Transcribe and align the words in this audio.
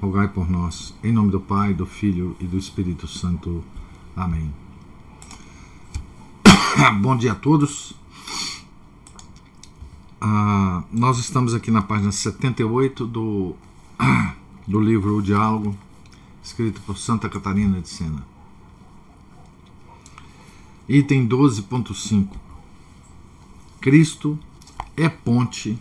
rogai 0.00 0.28
por 0.28 0.50
nós. 0.50 0.94
Em 1.02 1.12
nome 1.12 1.30
do 1.30 1.40
Pai, 1.40 1.74
do 1.74 1.86
Filho 1.86 2.36
e 2.40 2.44
do 2.44 2.58
Espírito 2.58 3.06
Santo. 3.06 3.64
Amém. 4.16 4.52
Bom 7.00 7.16
dia 7.16 7.32
a 7.32 7.34
todos. 7.34 7.94
Ah, 10.20 10.82
nós 10.90 11.18
estamos 11.18 11.54
aqui 11.54 11.70
na 11.70 11.82
página 11.82 12.10
78 12.10 13.06
do, 13.06 13.54
do 14.66 14.80
livro 14.80 15.16
O 15.16 15.22
Diálogo, 15.22 15.76
escrito 16.42 16.80
por 16.82 16.96
Santa 16.96 17.28
Catarina 17.28 17.80
de 17.80 17.88
Sena. 17.88 18.26
Item 20.88 21.26
12.5 21.26 22.28
Cristo 23.80 24.38
é 24.96 25.10
ponte 25.10 25.78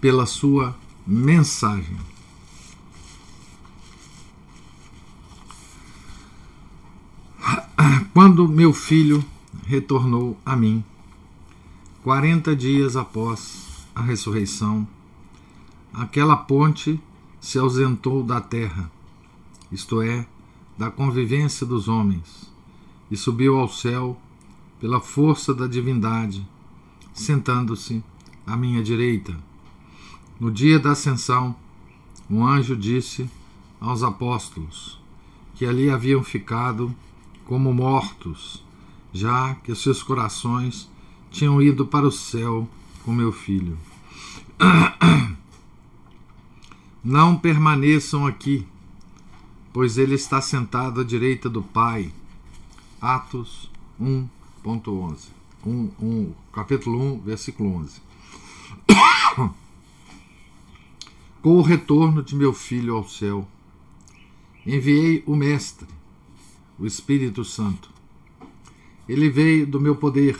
pela 0.00 0.24
sua 0.24 0.74
mensagem. 1.06 1.96
Quando 8.12 8.48
meu 8.48 8.72
filho 8.72 9.24
retornou 9.64 10.36
a 10.44 10.56
mim, 10.56 10.84
quarenta 12.02 12.56
dias 12.56 12.96
após 12.96 13.86
a 13.94 14.02
ressurreição, 14.02 14.86
aquela 15.92 16.36
ponte 16.36 17.00
se 17.40 17.58
ausentou 17.58 18.24
da 18.24 18.40
terra, 18.40 18.90
isto 19.70 20.02
é, 20.02 20.26
da 20.76 20.90
convivência 20.90 21.64
dos 21.64 21.86
homens, 21.86 22.52
e 23.10 23.16
subiu 23.16 23.56
ao 23.56 23.68
céu 23.68 24.20
pela 24.80 25.00
força 25.00 25.54
da 25.54 25.66
divindade, 25.66 26.46
sentando-se 27.14 28.02
à 28.46 28.56
minha 28.56 28.82
direita. 28.82 29.36
No 30.40 30.50
dia 30.50 30.78
da 30.78 30.90
ascensão, 30.90 31.54
um 32.28 32.44
anjo 32.44 32.76
disse 32.76 33.30
aos 33.80 34.02
apóstolos 34.02 35.00
que 35.54 35.64
ali 35.64 35.88
haviam 35.88 36.22
ficado 36.22 36.94
como 37.48 37.72
mortos, 37.72 38.62
já 39.10 39.54
que 39.54 39.74
seus 39.74 40.02
corações 40.02 40.88
tinham 41.30 41.62
ido 41.62 41.86
para 41.86 42.06
o 42.06 42.12
céu 42.12 42.68
com 43.02 43.10
meu 43.10 43.32
filho. 43.32 43.78
Não 47.02 47.34
permaneçam 47.38 48.26
aqui, 48.26 48.66
pois 49.72 49.96
ele 49.96 50.14
está 50.14 50.42
sentado 50.42 51.00
à 51.00 51.04
direita 51.04 51.48
do 51.48 51.62
Pai. 51.62 52.12
Atos 53.00 53.70
1.11. 53.98 55.28
1, 55.64 55.90
1, 56.00 56.34
capítulo 56.52 57.14
1, 57.14 57.20
versículo 57.20 57.76
11. 57.76 58.02
Com 61.40 61.56
o 61.56 61.62
retorno 61.62 62.22
de 62.22 62.36
meu 62.36 62.52
filho 62.52 62.94
ao 62.94 63.08
céu, 63.08 63.48
enviei 64.66 65.22
o 65.26 65.34
Mestre, 65.34 65.88
o 66.78 66.86
Espírito 66.86 67.44
Santo. 67.44 67.90
Ele 69.08 69.28
veio 69.28 69.66
do 69.66 69.80
meu 69.80 69.96
poder, 69.96 70.38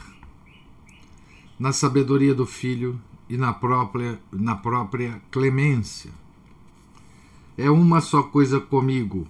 na 1.59 1.73
sabedoria 1.73 2.35
do 2.35 2.47
Filho 2.47 3.01
e 3.29 3.37
na 3.37 3.53
própria, 3.53 4.21
na 4.31 4.55
própria 4.55 5.21
clemência. 5.31 6.11
É 7.57 7.71
uma 7.71 8.01
só 8.01 8.23
coisa 8.23 8.61
comigo 8.61 9.27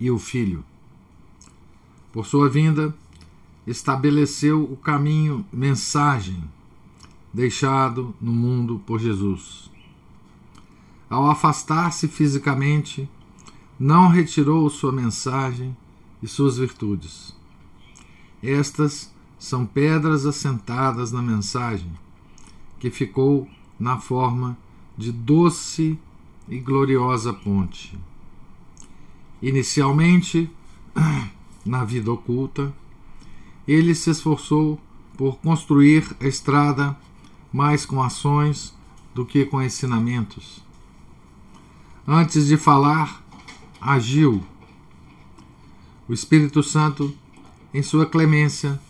e 0.00 0.10
o 0.10 0.18
Filho. 0.18 0.64
Por 2.12 2.26
sua 2.26 2.48
vinda, 2.48 2.96
estabeleceu 3.66 4.62
o 4.64 4.76
caminho, 4.76 5.44
mensagem, 5.52 6.42
deixado 7.32 8.14
no 8.20 8.32
mundo 8.32 8.80
por 8.86 8.98
Jesus. 8.98 9.70
Ao 11.08 11.30
afastar-se 11.30 12.08
fisicamente, 12.08 13.08
não 13.78 14.08
retirou 14.08 14.68
sua 14.70 14.90
mensagem 14.90 15.76
e 16.22 16.26
suas 16.26 16.56
virtudes. 16.56 17.34
Estas 18.42 19.12
são 19.38 19.66
pedras 19.66 20.24
assentadas 20.24 21.12
na 21.12 21.20
mensagem, 21.20 21.90
que 22.78 22.90
ficou 22.90 23.48
na 23.78 23.98
forma 23.98 24.56
de 24.96 25.12
doce 25.12 25.98
e 26.48 26.58
gloriosa 26.58 27.32
ponte. 27.32 27.98
Inicialmente, 29.42 30.50
na 31.64 31.84
vida 31.84 32.10
oculta, 32.10 32.72
ele 33.68 33.94
se 33.94 34.10
esforçou 34.10 34.80
por 35.16 35.38
construir 35.38 36.16
a 36.20 36.26
estrada 36.26 36.96
mais 37.52 37.84
com 37.84 38.02
ações 38.02 38.74
do 39.14 39.24
que 39.24 39.44
com 39.44 39.62
ensinamentos. 39.62 40.64
Antes 42.06 42.46
de 42.46 42.56
falar, 42.56 43.25
agiu. 43.86 44.42
O 46.08 46.12
Espírito 46.12 46.60
Santo, 46.60 47.14
em 47.72 47.82
sua 47.82 48.04
clemência, 48.04 48.80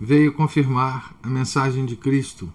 veio 0.00 0.32
confirmar 0.32 1.14
a 1.22 1.28
mensagem 1.28 1.84
de 1.84 1.94
Cristo 1.94 2.50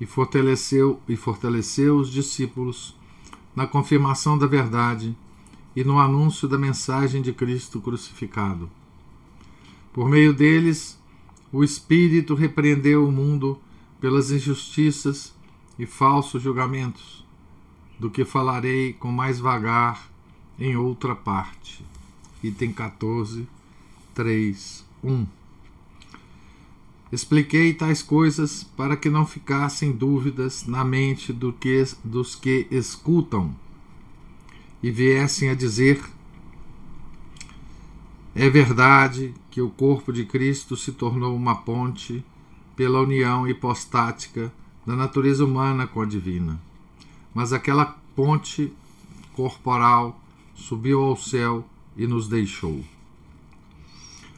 e 0.00 0.06
fortaleceu 0.06 1.00
e 1.08 1.16
fortaleceu 1.16 1.96
os 1.96 2.12
discípulos 2.12 2.96
na 3.56 3.66
confirmação 3.66 4.38
da 4.38 4.46
verdade 4.46 5.16
e 5.74 5.82
no 5.82 5.98
anúncio 5.98 6.46
da 6.46 6.56
mensagem 6.56 7.20
de 7.20 7.32
Cristo 7.32 7.80
crucificado. 7.80 8.70
Por 9.92 10.08
meio 10.08 10.32
deles, 10.32 10.96
o 11.52 11.64
Espírito 11.64 12.36
repreendeu 12.36 13.04
o 13.04 13.10
mundo 13.10 13.58
pelas 14.00 14.30
injustiças 14.30 15.34
e 15.76 15.86
falsos 15.86 16.40
julgamentos, 16.40 17.26
do 17.98 18.08
que 18.08 18.24
falarei 18.24 18.92
com 18.92 19.10
mais 19.10 19.40
vagar 19.40 20.09
em 20.60 20.76
outra 20.76 21.16
parte. 21.16 21.82
Item 22.44 22.72
14, 22.72 23.48
3, 24.14 24.84
1. 25.02 25.26
Expliquei 27.10 27.74
tais 27.74 28.02
coisas 28.02 28.62
para 28.62 28.96
que 28.96 29.10
não 29.10 29.26
ficassem 29.26 29.90
dúvidas 29.90 30.66
na 30.66 30.84
mente 30.84 31.32
do 31.32 31.52
que, 31.52 31.84
dos 32.04 32.36
que 32.36 32.68
escutam 32.70 33.54
e 34.82 34.90
viessem 34.90 35.48
a 35.48 35.54
dizer: 35.54 36.00
É 38.34 38.48
verdade 38.48 39.34
que 39.50 39.60
o 39.60 39.70
corpo 39.70 40.12
de 40.12 40.24
Cristo 40.24 40.76
se 40.76 40.92
tornou 40.92 41.34
uma 41.34 41.56
ponte 41.56 42.24
pela 42.76 43.00
união 43.00 43.48
hipostática 43.48 44.52
da 44.86 44.94
natureza 44.94 45.44
humana 45.44 45.86
com 45.86 46.00
a 46.00 46.06
divina. 46.06 46.60
Mas 47.34 47.52
aquela 47.52 47.98
ponte 48.14 48.72
corporal 49.34 50.20
subiu 50.60 51.02
ao 51.02 51.16
céu 51.16 51.68
e 51.96 52.06
nos 52.06 52.28
deixou. 52.28 52.84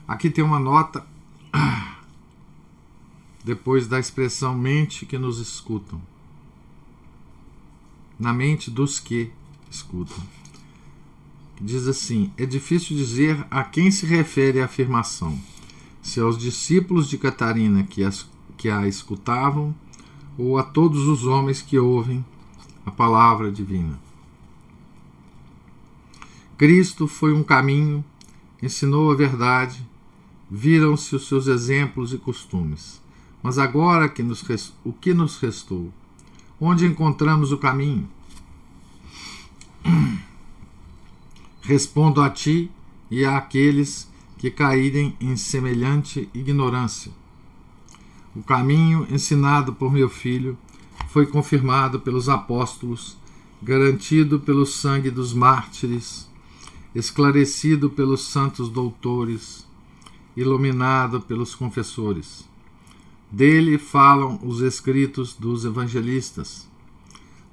Aqui 0.07 0.29
tem 0.29 0.43
uma 0.43 0.59
nota 0.59 1.05
depois 3.43 3.87
da 3.87 3.99
expressão 3.99 4.55
mente 4.55 5.05
que 5.05 5.17
nos 5.17 5.39
escutam. 5.39 6.01
Na 8.19 8.33
mente 8.33 8.69
dos 8.71 8.99
que 8.99 9.31
escutam. 9.69 10.23
Diz 11.59 11.87
assim: 11.87 12.31
é 12.37 12.45
difícil 12.45 12.95
dizer 12.97 13.45
a 13.49 13.63
quem 13.63 13.91
se 13.91 14.05
refere 14.05 14.61
a 14.61 14.65
afirmação, 14.65 15.39
se 16.01 16.19
aos 16.19 16.37
discípulos 16.37 17.09
de 17.09 17.17
Catarina 17.17 17.83
que, 17.83 18.03
as, 18.03 18.27
que 18.57 18.69
a 18.69 18.87
escutavam 18.87 19.73
ou 20.37 20.57
a 20.57 20.63
todos 20.63 21.07
os 21.07 21.25
homens 21.25 21.61
que 21.61 21.77
ouvem 21.77 22.25
a 22.85 22.91
palavra 22.91 23.51
divina. 23.51 24.02
Cristo 26.57 27.07
foi 27.07 27.33
um 27.33 27.43
caminho, 27.43 28.03
ensinou 28.61 29.11
a 29.11 29.15
verdade, 29.15 29.85
viram-se 30.49 31.15
os 31.15 31.27
seus 31.27 31.47
exemplos 31.47 32.13
e 32.13 32.17
costumes. 32.17 33.01
Mas 33.41 33.57
agora 33.57 34.07
que 34.07 34.23
nos 34.23 34.43
o 34.83 34.93
que 34.93 35.13
nos 35.13 35.37
restou? 35.37 35.91
Onde 36.59 36.85
encontramos 36.85 37.51
o 37.51 37.57
caminho? 37.57 38.07
Respondo 41.61 42.21
a 42.21 42.29
ti 42.29 42.71
e 43.09 43.25
àqueles 43.25 44.09
que 44.37 44.51
caírem 44.51 45.15
em 45.19 45.35
semelhante 45.35 46.29
ignorância. 46.33 47.11
O 48.35 48.43
caminho 48.43 49.07
ensinado 49.09 49.73
por 49.73 49.91
meu 49.91 50.09
filho 50.09 50.57
foi 51.09 51.25
confirmado 51.25 51.99
pelos 51.99 52.29
apóstolos 52.29 53.17
garantido 53.63 54.41
pelo 54.41 54.65
sangue 54.65 55.09
dos 55.09 55.33
mártires, 55.33 56.27
esclarecido 56.95 57.89
pelos 57.89 58.27
santos 58.27 58.69
doutores, 58.69 59.67
iluminado 60.35 61.21
pelos 61.21 61.55
confessores. 61.55 62.47
Dele 63.31 63.79
falam 63.79 64.39
os 64.43 64.61
escritos 64.61 65.33
dos 65.33 65.65
evangelistas. 65.65 66.69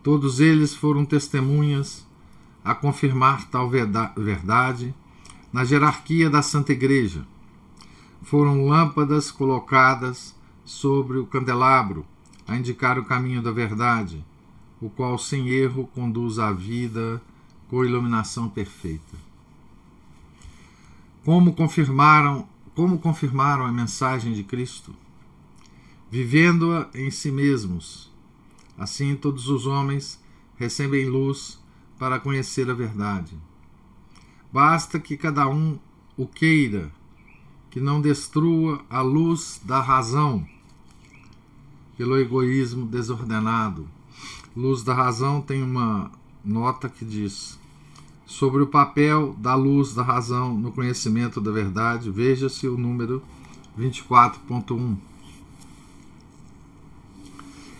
Todos 0.02 0.40
eles 0.40 0.74
foram 0.74 1.04
testemunhas 1.06 2.06
a 2.62 2.74
confirmar 2.74 3.48
tal 3.48 3.70
verdade 3.70 4.94
na 5.50 5.64
jerarquia 5.64 6.28
da 6.28 6.42
Santa 6.42 6.72
Igreja. 6.72 7.26
Foram 8.22 8.66
lâmpadas 8.66 9.30
colocadas 9.30 10.34
sobre 10.64 11.18
o 11.18 11.26
candelabro 11.26 12.04
a 12.46 12.56
indicar 12.56 12.98
o 12.98 13.04
caminho 13.04 13.40
da 13.42 13.50
verdade, 13.50 14.22
o 14.80 14.90
qual 14.90 15.16
sem 15.16 15.48
erro 15.48 15.86
conduz 15.94 16.38
à 16.38 16.52
vida 16.52 17.22
com 17.68 17.84
iluminação 17.84 18.48
perfeita. 18.48 19.29
Como 21.24 21.52
confirmaram, 21.52 22.48
como 22.74 22.98
confirmaram 22.98 23.66
a 23.66 23.72
mensagem 23.72 24.32
de 24.32 24.42
Cristo? 24.42 24.94
Vivendo-a 26.10 26.88
em 26.94 27.10
si 27.10 27.30
mesmos. 27.30 28.10
Assim 28.78 29.14
todos 29.14 29.48
os 29.48 29.66
homens 29.66 30.18
recebem 30.56 31.08
luz 31.08 31.60
para 31.98 32.18
conhecer 32.18 32.70
a 32.70 32.74
verdade. 32.74 33.36
Basta 34.52 34.98
que 34.98 35.16
cada 35.16 35.46
um 35.48 35.78
o 36.16 36.26
queira, 36.26 36.90
que 37.70 37.80
não 37.80 38.00
destrua 38.00 38.84
a 38.88 39.00
luz 39.00 39.60
da 39.62 39.80
razão 39.80 40.46
pelo 42.00 42.18
egoísmo 42.18 42.86
desordenado. 42.86 43.86
Luz 44.56 44.82
da 44.82 44.94
Razão 44.94 45.42
tem 45.42 45.62
uma 45.62 46.10
nota 46.42 46.88
que 46.88 47.04
diz: 47.04 47.59
sobre 48.30 48.62
o 48.62 48.66
papel 48.68 49.34
da 49.38 49.56
luz 49.56 49.92
da 49.92 50.04
razão 50.04 50.56
no 50.56 50.70
conhecimento 50.70 51.40
da 51.40 51.50
verdade, 51.50 52.12
veja-se 52.12 52.68
o 52.68 52.78
número 52.78 53.20
24.1. 53.76 54.96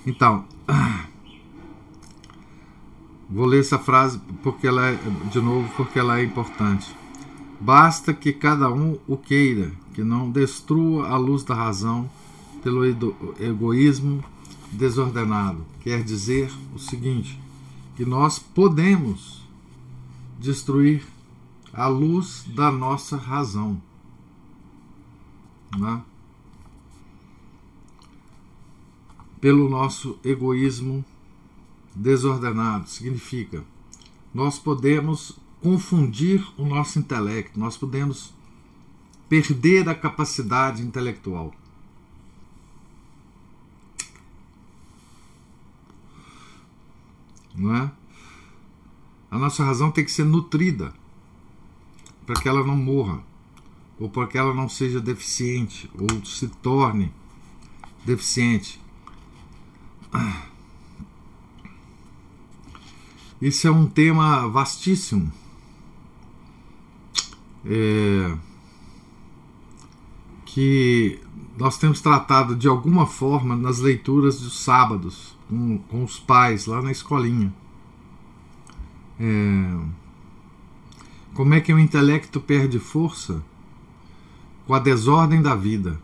Então, 0.05 0.45
vou 3.31 3.47
ler 3.47 3.61
essa 3.61 3.79
frase 3.79 4.21
porque 4.43 4.67
ela 4.67 4.89
é, 4.89 4.99
de 5.31 5.41
novo 5.41 5.73
porque 5.77 6.01
ela 6.01 6.19
é 6.19 6.25
importante. 6.25 6.97
Basta 7.61 8.13
que 8.13 8.33
cada 8.33 8.73
um 8.73 8.99
o 9.07 9.17
queira, 9.17 9.71
que 9.95 10.03
não 10.03 10.33
destrua 10.33 11.11
a 11.11 11.17
luz 11.17 11.45
da 11.45 11.55
razão 11.55 12.11
pelo 12.61 12.85
egoísmo 13.39 14.25
desordenado. 14.73 15.65
Quer 15.81 16.03
dizer 16.03 16.51
o 16.75 16.79
seguinte: 16.81 17.39
que 17.97 18.05
nós 18.05 18.37
podemos 18.37 19.40
destruir 20.41 21.07
a 21.73 21.87
luz 21.87 22.45
da 22.49 22.73
nossa 22.73 23.17
razão. 23.17 23.81
Né? 25.79 26.03
Pelo 29.41 29.69
nosso 29.69 30.19
egoísmo 30.25 31.05
desordenado. 31.95 32.89
Significa, 32.89 33.65
nós 34.35 34.59
podemos 34.59 35.39
confundir 35.63 36.45
o 36.57 36.65
nosso 36.65 36.99
intelecto, 36.99 37.61
nós 37.61 37.77
podemos 37.77 38.33
perder 39.29 39.89
a 39.89 39.95
capacidade 39.95 40.83
intelectual. 40.83 41.55
não 47.61 47.77
é? 47.77 47.93
A 49.31 49.39
nossa 49.39 49.65
razão 49.65 49.91
tem 49.91 50.05
que 50.05 50.11
ser 50.11 50.25
nutrida 50.25 50.93
para 52.27 52.41
que 52.41 52.49
ela 52.49 52.65
não 52.65 52.77
morra, 52.77 53.23
ou 53.99 54.09
para 54.09 54.27
que 54.27 54.37
ela 54.37 54.53
não 54.55 54.69
seja 54.69 55.01
deficiente, 55.01 55.91
ou 55.99 56.25
se 56.25 56.49
torne 56.49 57.13
deficiente. 58.05 58.81
Isso 63.41 63.67
é 63.67 63.71
um 63.71 63.87
tema 63.87 64.49
vastíssimo. 64.49 65.33
É, 67.65 68.37
que 70.45 71.21
nós 71.57 71.79
temos 71.79 72.01
tratado 72.01 72.57
de 72.57 72.67
alguma 72.67 73.07
forma 73.07 73.55
nas 73.55 73.79
leituras 73.79 74.41
dos 74.41 74.59
sábados 74.61 75.37
com, 75.49 75.79
com 75.79 76.03
os 76.03 76.19
pais 76.19 76.67
lá 76.67 76.83
na 76.83 76.91
escolinha. 76.91 77.53
É, 79.21 79.79
como 81.35 81.53
é 81.53 81.61
que 81.61 81.75
o 81.75 81.79
intelecto 81.79 82.41
perde 82.41 82.79
força? 82.79 83.43
Com 84.67 84.73
a 84.75 84.79
desordem 84.79 85.43
da 85.43 85.55
vida. 85.55 86.01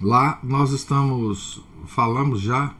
Lá 0.00 0.40
nós 0.42 0.72
estamos, 0.72 1.62
falamos 1.86 2.40
já 2.40 2.74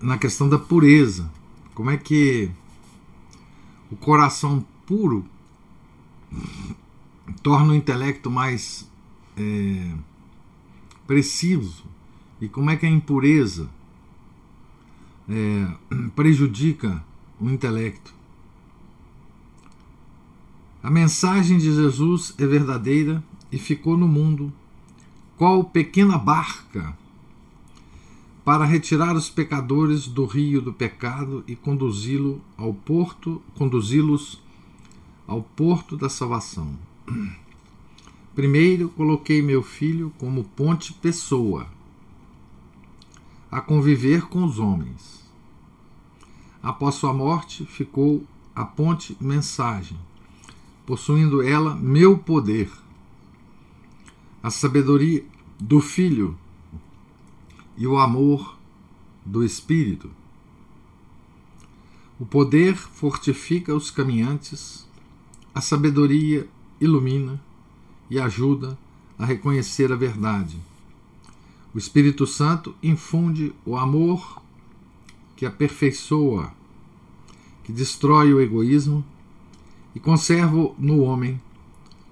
na 0.00 0.18
questão 0.18 0.48
da 0.48 0.58
pureza. 0.58 1.30
Como 1.72 1.90
é 1.90 1.96
que 1.96 2.50
o 3.90 3.96
coração 3.96 4.64
puro 4.84 5.24
torna 7.42 7.72
o 7.72 7.76
intelecto 7.76 8.30
mais 8.30 8.90
é, 9.36 9.94
preciso? 11.06 11.84
E 12.40 12.48
como 12.48 12.70
é 12.70 12.76
que 12.76 12.86
a 12.86 12.90
impureza 12.90 13.70
é, 15.28 16.06
prejudica 16.16 17.04
o 17.40 17.48
intelecto. 17.48 18.12
A 20.82 20.90
mensagem 20.90 21.58
de 21.58 21.74
Jesus 21.74 22.34
é 22.38 22.46
verdadeira 22.46 23.22
e 23.50 23.58
ficou 23.58 23.96
no 23.96 24.06
mundo 24.06 24.52
qual 25.36 25.64
pequena 25.64 26.18
barca 26.18 26.96
para 28.44 28.64
retirar 28.64 29.14
os 29.14 29.30
pecadores 29.30 30.06
do 30.06 30.24
rio 30.24 30.60
do 30.60 30.72
pecado 30.72 31.44
e 31.46 31.54
conduzi-lo 31.54 32.40
ao 32.56 32.72
porto, 32.74 33.40
conduzi-los 33.54 34.40
ao 35.26 35.42
porto 35.42 35.96
da 35.96 36.08
salvação. 36.08 36.76
Primeiro 38.34 38.88
coloquei 38.90 39.42
meu 39.42 39.62
filho 39.62 40.12
como 40.18 40.44
ponte 40.44 40.92
pessoa 40.94 41.66
a 43.50 43.60
conviver 43.60 44.22
com 44.22 44.44
os 44.44 44.58
homens 44.58 45.19
Após 46.62 46.96
sua 46.96 47.12
morte, 47.12 47.64
ficou 47.64 48.24
a 48.54 48.64
ponte 48.64 49.16
mensagem, 49.20 49.98
possuindo 50.84 51.42
ela 51.42 51.74
meu 51.74 52.18
poder, 52.18 52.70
a 54.42 54.50
sabedoria 54.50 55.24
do 55.58 55.80
Filho 55.80 56.36
e 57.76 57.86
o 57.86 57.98
amor 57.98 58.58
do 59.24 59.44
Espírito. 59.44 60.10
O 62.18 62.26
poder 62.26 62.76
fortifica 62.76 63.74
os 63.74 63.90
caminhantes, 63.90 64.86
a 65.54 65.60
sabedoria 65.60 66.46
ilumina 66.78 67.40
e 68.10 68.20
ajuda 68.20 68.78
a 69.18 69.24
reconhecer 69.24 69.90
a 69.92 69.96
verdade. 69.96 70.60
O 71.74 71.78
Espírito 71.78 72.26
Santo 72.26 72.74
infunde 72.82 73.54
o 73.64 73.76
amor 73.76 74.42
que 75.36 75.46
aperfeiçoa, 75.46 76.52
que 77.64 77.72
destrói 77.72 78.32
o 78.32 78.40
egoísmo 78.40 79.04
e 79.94 80.00
conserva 80.00 80.72
no 80.78 81.00
homem 81.00 81.40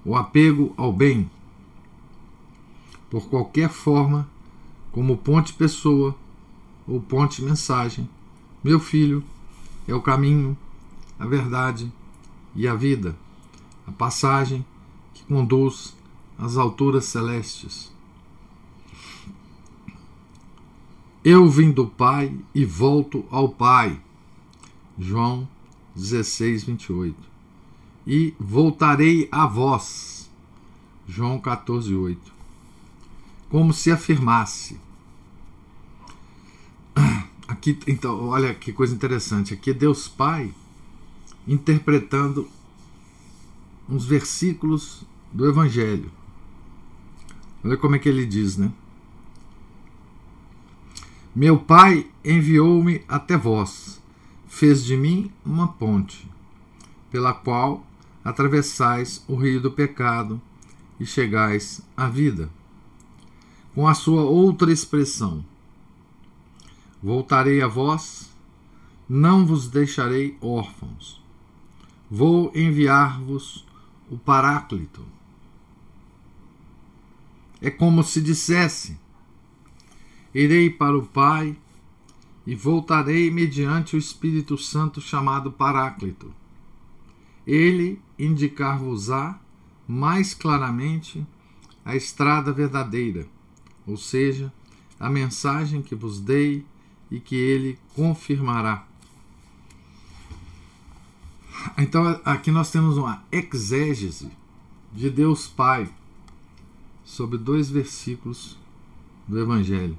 o 0.05 0.17
apego 0.17 0.73
ao 0.77 0.93
bem, 0.93 1.31
por 3.11 3.29
qualquer 3.29 3.69
forma, 3.69 4.29
como 4.93 5.17
ponte 5.17 5.53
pessoa 5.53 6.15
ou 6.87 7.01
ponte 7.01 7.43
mensagem. 7.43 8.09
Meu 8.63 8.81
filho 8.81 9.23
é 9.87 9.95
o 9.95 10.03
caminho, 10.03 10.57
a 11.19 11.27
verdade 11.27 11.93
e 12.55 12.67
a 12.67 12.75
vida, 12.75 13.17
a 13.87 13.93
passagem 13.93 14.65
que 15.15 15.23
conduz 15.25 15.95
às 16.39 16.57
alturas 16.57 17.05
celestes. 17.07 17.93
Eu 21.25 21.49
vim 21.49 21.71
do 21.71 21.87
Pai 21.87 22.35
e 22.55 22.65
volto 22.65 23.25
ao 23.31 23.49
Pai. 23.49 24.01
João 24.99 25.49
16, 25.95 26.65
28. 26.65 27.17
E 28.07 28.35
voltarei 28.39 29.29
a 29.31 29.47
vós. 29.47 30.31
João 31.07 31.39
14, 31.39 31.95
8. 31.95 32.33
Como 33.49 33.73
se 33.73 33.91
afirmasse. 33.91 34.79
Aqui, 37.47 37.79
então, 37.87 38.29
olha 38.29 38.55
que 38.55 38.73
coisa 38.73 38.95
interessante. 38.95 39.55
Aqui 39.55 39.71
é 39.71 39.75
Deus 39.75 40.09
Pai 40.09 40.53
interpretando 41.47 42.49
uns 43.89 44.05
versículos 44.05 45.05
do 45.33 45.49
Evangelho. 45.49 46.11
Olha 47.65 47.77
como 47.77 47.97
é 47.97 47.99
que 47.99 48.09
ele 48.09 48.27
diz, 48.27 48.57
né? 48.57 48.71
Meu 51.35 51.59
Pai 51.59 52.07
enviou-me 52.25 53.03
até 53.09 53.37
vós. 53.37 53.98
Fez 54.59 54.85
de 54.85 54.97
mim 54.97 55.31
uma 55.47 55.69
ponte, 55.69 56.29
pela 57.13 57.33
qual 57.33 57.87
atravessais 58.25 59.25
o 59.29 59.37
rio 59.37 59.61
do 59.61 59.71
pecado 59.71 60.43
e 60.99 61.07
chegais 61.07 61.81
à 61.97 62.09
vida. 62.09 62.51
Com 63.73 63.87
a 63.87 63.95
sua 63.95 64.23
outra 64.23 64.73
expressão, 64.73 65.45
voltarei 67.01 67.63
a 67.63 67.69
vós, 67.69 68.33
não 69.09 69.47
vos 69.47 69.69
deixarei 69.69 70.37
órfãos. 70.41 71.23
Vou 72.11 72.51
enviar-vos 72.53 73.65
o 74.11 74.19
Paráclito. 74.19 75.07
É 77.63 77.71
como 77.71 78.03
se 78.03 78.21
dissesse: 78.21 78.99
Irei 80.35 80.69
para 80.69 80.99
o 80.99 81.07
Pai 81.07 81.57
e 82.49 82.55
voltarei 82.55 83.31
mediante 83.31 83.95
o 83.95 83.99
Espírito 83.99 84.57
Santo 84.57 85.03
chamado 85.03 85.53
Paráclito. 85.53 86.33
Ele 87.47 88.01
indicar-vos-á 88.19 89.39
mais 89.87 90.33
claramente 90.33 91.27
a 91.85 91.95
estrada 91.95 92.51
verdadeira, 92.51 93.29
ou 93.87 93.99
seja, 93.99 94.51
a 94.99 95.11
mensagem 95.11 95.83
que 95.83 95.95
vos 95.95 96.21
dei 96.21 96.65
e 97.11 97.21
que 97.21 97.37
ele 97.37 97.79
confirmará. 97.95 98.87
Então 101.77 102.19
aqui 102.25 102.51
nós 102.51 102.71
temos 102.71 102.97
uma 102.97 103.23
exégese 103.31 104.31
de 104.91 105.11
Deus 105.11 105.47
Pai 105.47 105.87
sobre 107.05 107.37
dois 107.37 107.69
versículos 107.69 108.57
do 109.27 109.39
Evangelho. 109.39 109.99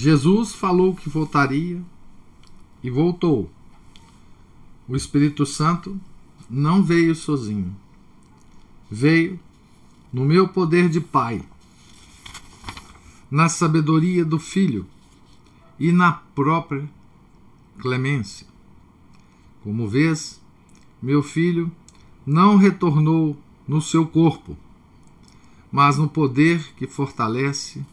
Jesus 0.00 0.54
falou 0.54 0.94
que 0.94 1.08
voltaria 1.08 1.82
e 2.84 2.88
voltou. 2.88 3.50
O 4.86 4.94
Espírito 4.94 5.44
Santo 5.44 6.00
não 6.48 6.84
veio 6.84 7.16
sozinho. 7.16 7.74
Veio 8.88 9.40
no 10.12 10.24
meu 10.24 10.46
poder 10.46 10.88
de 10.88 11.00
Pai, 11.00 11.42
na 13.28 13.48
sabedoria 13.48 14.24
do 14.24 14.38
Filho 14.38 14.86
e 15.80 15.90
na 15.90 16.12
própria 16.12 16.88
clemência. 17.80 18.46
Como 19.64 19.88
vês, 19.88 20.40
meu 21.02 21.24
filho 21.24 21.72
não 22.24 22.56
retornou 22.56 23.36
no 23.66 23.82
seu 23.82 24.06
corpo, 24.06 24.56
mas 25.72 25.98
no 25.98 26.08
poder 26.08 26.72
que 26.76 26.86
fortalece 26.86 27.84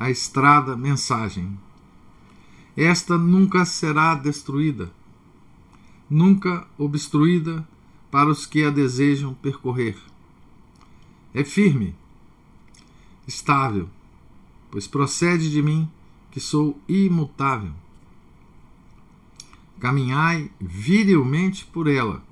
a 0.00 0.08
estrada 0.08 0.74
mensagem. 0.78 1.60
Esta 2.74 3.18
nunca 3.18 3.66
será 3.66 4.14
destruída, 4.14 4.90
nunca 6.08 6.66
obstruída 6.78 7.68
para 8.10 8.30
os 8.30 8.46
que 8.46 8.64
a 8.64 8.70
desejam 8.70 9.34
percorrer. 9.34 9.98
É 11.34 11.44
firme, 11.44 11.94
estável, 13.28 13.90
pois 14.70 14.86
procede 14.86 15.50
de 15.50 15.62
mim, 15.62 15.86
que 16.30 16.40
sou 16.40 16.80
imutável. 16.88 17.72
Caminhai 19.78 20.50
virilmente 20.58 21.66
por 21.66 21.86
ela, 21.86 22.24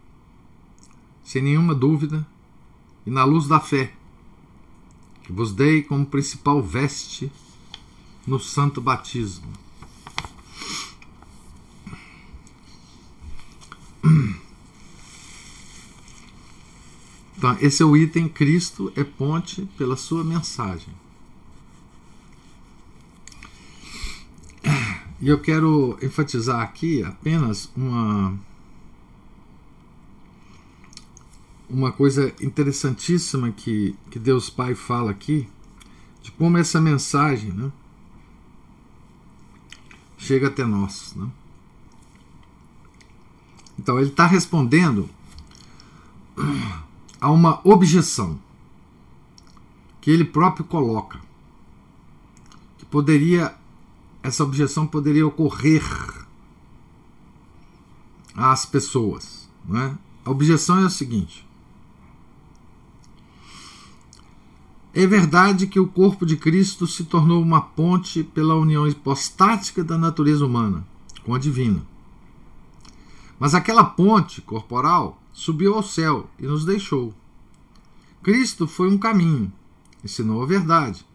sem 1.23 1.43
nenhuma 1.43 1.75
dúvida, 1.75 2.27
e 3.05 3.11
na 3.11 3.25
luz 3.25 3.47
da 3.47 3.61
fé, 3.61 3.93
que 5.23 5.33
vos 5.33 5.53
dei 5.53 5.83
como 5.83 6.07
principal 6.07 6.63
veste 6.63 7.31
no 8.29 8.39
santo 8.39 8.81
batismo. 8.81 9.51
Então, 17.37 17.57
esse 17.61 17.83
é 17.83 17.87
o 17.87 17.97
item 17.97 18.29
Cristo 18.29 18.93
é 18.97 19.05
ponte 19.05 19.65
pela 19.79 19.97
sua 19.97 20.25
mensagem. 20.25 20.93
E 25.21 25.29
eu 25.29 25.41
quero 25.41 25.97
enfatizar 26.03 26.61
aqui 26.61 27.03
apenas 27.03 27.71
uma 27.77 28.37
uma 31.71 31.93
coisa 31.93 32.35
interessantíssima 32.41 33.53
que, 33.53 33.95
que 34.11 34.19
Deus 34.19 34.49
Pai 34.49 34.75
fala 34.75 35.11
aqui, 35.11 35.47
de 36.23 36.33
como 36.33 36.57
essa 36.57 36.81
mensagem 36.81 37.53
né, 37.53 37.71
chega 40.19 40.49
até 40.49 40.65
nós. 40.65 41.15
Né? 41.15 41.29
Então, 43.79 43.99
ele 43.99 44.11
está 44.11 44.27
respondendo 44.27 45.09
a 47.21 47.31
uma 47.31 47.61
objeção 47.65 48.39
que 50.01 50.11
ele 50.11 50.25
próprio 50.25 50.65
coloca, 50.65 51.21
que 52.77 52.85
poderia, 52.85 53.55
essa 54.23 54.43
objeção 54.43 54.87
poderia 54.87 55.27
ocorrer 55.27 55.83
às 58.35 58.67
pessoas. 58.67 59.49
Não 59.65 59.81
é? 59.81 59.99
A 60.25 60.31
objeção 60.31 60.83
é 60.83 60.85
a 60.85 60.91
seguinte: 60.91 61.48
É 64.99 65.07
verdade 65.07 65.69
que 65.69 65.79
o 65.79 65.87
corpo 65.87 66.27
de 66.27 66.37
Cristo 66.37 66.85
se 66.85 67.05
tornou 67.05 67.41
uma 67.41 67.61
ponte 67.61 68.25
pela 68.25 68.57
união 68.57 68.85
hipostática 68.85 69.85
da 69.85 69.97
natureza 69.97 70.45
humana 70.45 70.85
com 71.25 71.33
a 71.37 71.39
divina. 71.39 71.87
Mas 73.39 73.55
aquela 73.55 73.85
ponte 73.85 74.41
corporal 74.41 75.23
subiu 75.33 75.75
ao 75.75 75.85
céu 75.85 76.29
e 76.37 76.49
nos 76.49 76.65
deixou. 76.65 77.15
Cristo 78.25 78.67
foi 78.67 78.91
um 78.91 78.99
caminho, 78.99 79.53
ensinou 80.05 80.43
a 80.43 80.47
verdade. 80.47 81.07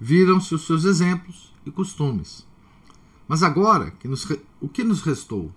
Viram-se 0.00 0.54
os 0.54 0.64
seus 0.64 0.86
exemplos 0.86 1.52
e 1.66 1.70
costumes. 1.70 2.46
Mas 3.28 3.42
agora, 3.42 3.90
que 4.00 4.08
nos, 4.08 4.26
o 4.62 4.66
que 4.66 4.82
nos 4.82 5.02
restou? 5.02 5.52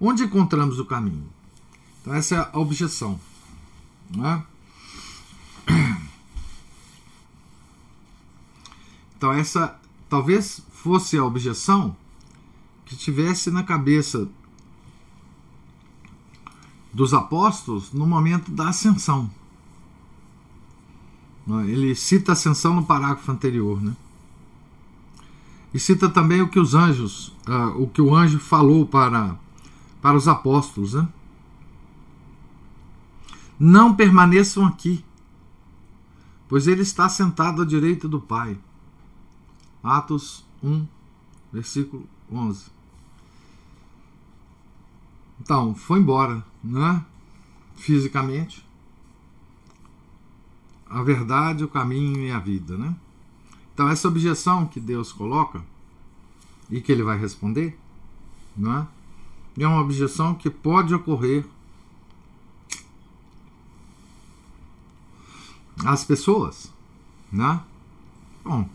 Onde 0.00 0.22
encontramos 0.22 0.78
o 0.78 0.84
caminho? 0.84 1.26
Então, 2.00 2.14
essa 2.14 2.36
é 2.36 2.38
a 2.52 2.60
objeção. 2.60 3.18
Não 4.08 4.24
é? 4.24 4.46
Então, 9.18 9.32
essa 9.32 9.76
talvez 10.08 10.62
fosse 10.70 11.18
a 11.18 11.24
objeção 11.24 11.94
que 12.86 12.96
tivesse 12.96 13.50
na 13.50 13.64
cabeça 13.64 14.28
dos 16.92 17.12
apóstolos 17.12 17.92
no 17.92 18.06
momento 18.06 18.52
da 18.52 18.68
ascensão. 18.68 19.28
Ele 21.66 21.94
cita 21.96 22.32
a 22.32 22.34
ascensão 22.34 22.74
no 22.74 22.84
parágrafo 22.84 23.30
anterior, 23.32 23.82
né? 23.82 23.96
E 25.74 25.80
cita 25.80 26.08
também 26.08 26.40
o 26.40 26.48
que 26.48 26.60
os 26.60 26.74
anjos, 26.74 27.28
uh, 27.48 27.82
o 27.82 27.88
que 27.88 28.00
o 28.00 28.14
anjo 28.14 28.38
falou 28.38 28.86
para, 28.86 29.36
para 30.00 30.16
os 30.16 30.28
apóstolos, 30.28 30.94
né? 30.94 31.08
Não 33.58 33.94
permaneçam 33.94 34.64
aqui, 34.64 35.04
pois 36.48 36.68
ele 36.68 36.82
está 36.82 37.08
sentado 37.08 37.62
à 37.62 37.64
direita 37.64 38.06
do 38.06 38.20
Pai. 38.20 38.56
Atos 39.82 40.44
1, 40.62 40.86
versículo 41.52 42.08
11. 42.30 42.66
Então, 45.40 45.74
foi 45.74 46.00
embora, 46.00 46.44
né? 46.62 47.04
Fisicamente. 47.76 48.66
A 50.90 51.02
verdade, 51.02 51.64
o 51.64 51.68
caminho 51.68 52.26
e 52.26 52.30
a 52.30 52.38
vida, 52.38 52.76
né? 52.76 52.96
Então, 53.72 53.88
essa 53.88 54.08
objeção 54.08 54.66
que 54.66 54.80
Deus 54.80 55.12
coloca 55.12 55.62
e 56.70 56.80
que 56.80 56.90
ele 56.90 57.02
vai 57.02 57.16
responder, 57.16 57.78
não 58.56 58.76
é? 58.76 58.86
É 59.60 59.66
uma 59.66 59.80
objeção 59.80 60.34
que 60.34 60.50
pode 60.50 60.94
ocorrer 60.94 61.44
às 65.84 66.04
pessoas, 66.04 66.72
né? 67.30 67.60
Bom, 68.44 68.68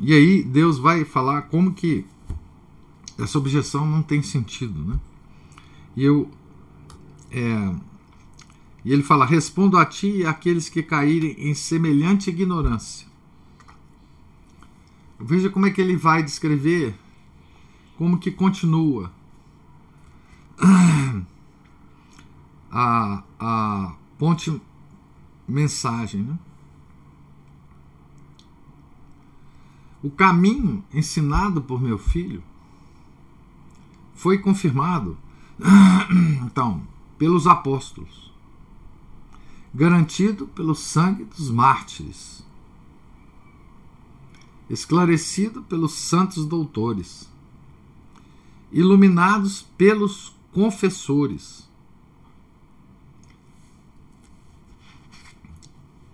E 0.00 0.12
aí 0.12 0.42
Deus 0.42 0.78
vai 0.78 1.04
falar 1.04 1.42
como 1.42 1.74
que 1.74 2.04
essa 3.18 3.36
objeção 3.38 3.86
não 3.86 4.02
tem 4.02 4.22
sentido, 4.22 4.84
né? 4.84 4.98
E 5.96 6.04
eu 6.04 6.30
é, 7.30 7.74
e 8.84 8.92
ele 8.92 9.02
fala: 9.02 9.26
respondo 9.26 9.76
a 9.76 9.84
ti 9.84 10.18
e 10.18 10.26
àqueles 10.26 10.68
que 10.68 10.82
caírem 10.82 11.34
em 11.38 11.54
semelhante 11.54 12.30
ignorância. 12.30 13.06
Veja 15.20 15.50
como 15.50 15.66
é 15.66 15.70
que 15.70 15.80
ele 15.80 15.96
vai 15.96 16.22
descrever 16.22 16.94
como 17.96 18.18
que 18.18 18.30
continua 18.30 19.12
a, 22.70 23.24
a 23.38 23.94
ponte 24.16 24.60
mensagem, 25.48 26.22
né? 26.22 26.38
O 30.02 30.10
caminho 30.10 30.84
ensinado 30.92 31.60
por 31.60 31.80
meu 31.80 31.98
filho 31.98 32.42
foi 34.14 34.38
confirmado, 34.38 35.16
então, 36.46 36.82
pelos 37.16 37.46
apóstolos, 37.46 38.32
garantido 39.74 40.46
pelo 40.48 40.74
sangue 40.74 41.24
dos 41.24 41.50
mártires, 41.50 42.44
esclarecido 44.70 45.62
pelos 45.62 45.94
santos 45.94 46.46
doutores, 46.46 47.28
iluminados 48.70 49.62
pelos 49.76 50.34
confessores. 50.52 51.68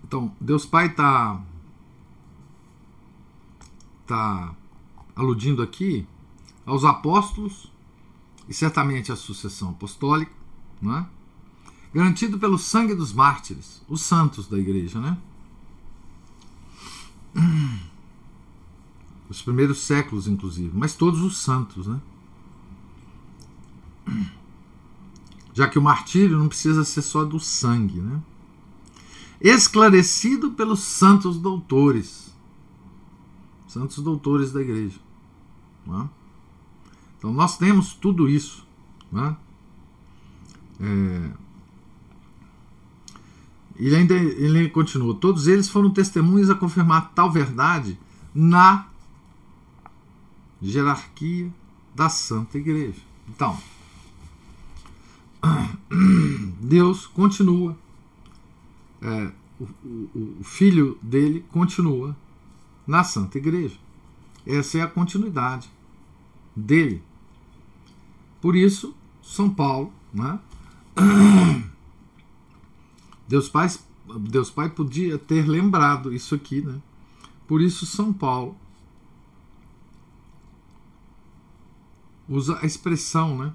Então, 0.03 0.31
Deus 0.39 0.65
Pai 0.65 0.87
está 0.87 1.41
tá 4.05 4.53
aludindo 5.15 5.61
aqui 5.61 6.07
aos 6.65 6.83
apóstolos 6.83 7.71
e 8.47 8.53
certamente 8.53 9.11
à 9.11 9.15
sucessão 9.15 9.69
apostólica, 9.69 10.31
não 10.81 10.97
é? 10.97 11.07
garantido 11.95 12.37
pelo 12.37 12.59
sangue 12.59 12.93
dos 12.93 13.13
mártires, 13.13 13.81
os 13.87 14.01
santos 14.01 14.47
da 14.47 14.59
igreja, 14.59 14.99
né? 14.99 15.17
Os 19.29 19.41
primeiros 19.41 19.79
séculos, 19.79 20.27
inclusive, 20.27 20.71
mas 20.77 20.93
todos 20.93 21.21
os 21.21 21.37
santos, 21.37 21.87
né? 21.87 22.01
Já 25.53 25.69
que 25.69 25.79
o 25.79 25.81
martírio 25.81 26.37
não 26.37 26.49
precisa 26.49 26.83
ser 26.83 27.01
só 27.01 27.23
do 27.23 27.39
sangue, 27.39 28.01
né? 28.01 28.21
Esclarecido 29.39 30.51
pelos 30.51 30.81
santos 30.81 31.39
doutores, 31.39 32.34
santos 33.75 34.01
doutores 34.01 34.53
da 34.53 34.61
igreja. 34.61 34.97
Né? 35.85 36.09
Então 37.17 37.33
nós 37.33 37.57
temos 37.57 37.93
tudo 37.93 38.29
isso. 38.29 38.65
Né? 39.11 39.35
É... 40.79 41.31
Ele 43.75 43.95
ainda 43.97 44.13
ele 44.13 44.69
continua: 44.69 45.13
todos 45.15 45.47
eles 45.47 45.67
foram 45.67 45.89
testemunhas 45.89 46.49
a 46.49 46.55
confirmar 46.55 47.11
tal 47.13 47.29
verdade 47.29 47.99
na 48.33 48.87
jerarquia 50.61 51.51
da 51.93 52.07
Santa 52.07 52.57
Igreja. 52.57 53.01
Então, 53.27 53.57
Deus 56.61 57.05
continua, 57.07 57.77
é, 59.01 59.31
o, 59.59 59.63
o, 59.83 60.37
o 60.39 60.43
filho 60.43 60.97
dele 61.01 61.43
continua 61.51 62.15
na 62.85 63.03
Santa 63.03 63.37
Igreja. 63.37 63.77
Essa 64.45 64.77
é 64.77 64.81
a 64.81 64.87
continuidade 64.87 65.69
dele. 66.55 67.01
Por 68.41 68.55
isso, 68.55 68.95
São 69.21 69.49
Paulo, 69.49 69.91
né? 70.13 70.39
Deus 73.27 73.49
Pai, 73.49 73.67
Deus 74.19 74.51
Pai 74.51 74.69
podia 74.69 75.17
ter 75.17 75.47
lembrado 75.47 76.13
isso 76.13 76.35
aqui, 76.35 76.61
né? 76.61 76.79
Por 77.47 77.61
isso, 77.61 77.85
São 77.85 78.13
Paulo 78.13 78.55
usa 82.27 82.59
a 82.61 82.65
expressão, 82.65 83.37
né? 83.37 83.53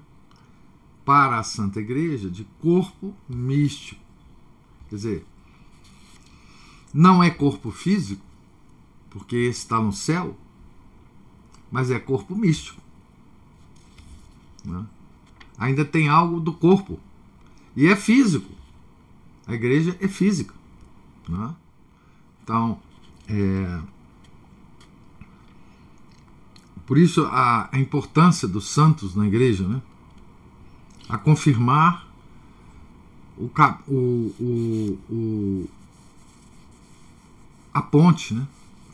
Para 1.05 1.39
a 1.39 1.43
Santa 1.43 1.79
Igreja 1.79 2.29
de 2.29 2.43
corpo 2.61 3.15
místico. 3.27 4.01
Quer 4.89 4.95
dizer, 4.95 5.25
não 6.93 7.23
é 7.23 7.29
corpo 7.29 7.71
físico, 7.71 8.25
porque 9.11 9.35
está 9.35 9.79
no 9.79 9.93
céu, 9.93 10.35
mas 11.69 11.91
é 11.91 11.99
corpo 11.99 12.35
místico. 12.35 12.81
Né? 14.65 14.85
Ainda 15.57 15.85
tem 15.85 16.07
algo 16.07 16.39
do 16.39 16.53
corpo. 16.53 16.99
E 17.75 17.87
é 17.87 17.95
físico. 17.95 18.51
A 19.45 19.53
igreja 19.53 19.95
é 19.99 20.07
física. 20.07 20.55
Né? 21.27 21.53
Então, 22.41 22.79
é, 23.27 23.81
por 26.85 26.97
isso 26.97 27.25
a, 27.25 27.69
a, 27.71 27.79
importância 27.79 28.47
dos 28.47 28.69
santos 28.69 29.13
na 29.13 29.27
igreja, 29.27 29.67
né? 29.67 29.81
a 31.07 31.17
confirmar 31.17 32.07
o, 33.37 33.49
o, 33.87 34.35
o, 34.39 34.99
o, 35.09 35.69
a 37.73 37.81
ponte, 37.81 38.33
né? 38.33 38.47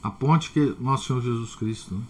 A 0.08 0.12
ponte 0.12 0.52
que 0.52 0.74
nosso 0.80 1.08
Senhor 1.08 1.22
Jesus 1.22 1.54
Cristo, 1.54 1.94
né? 1.94 2.02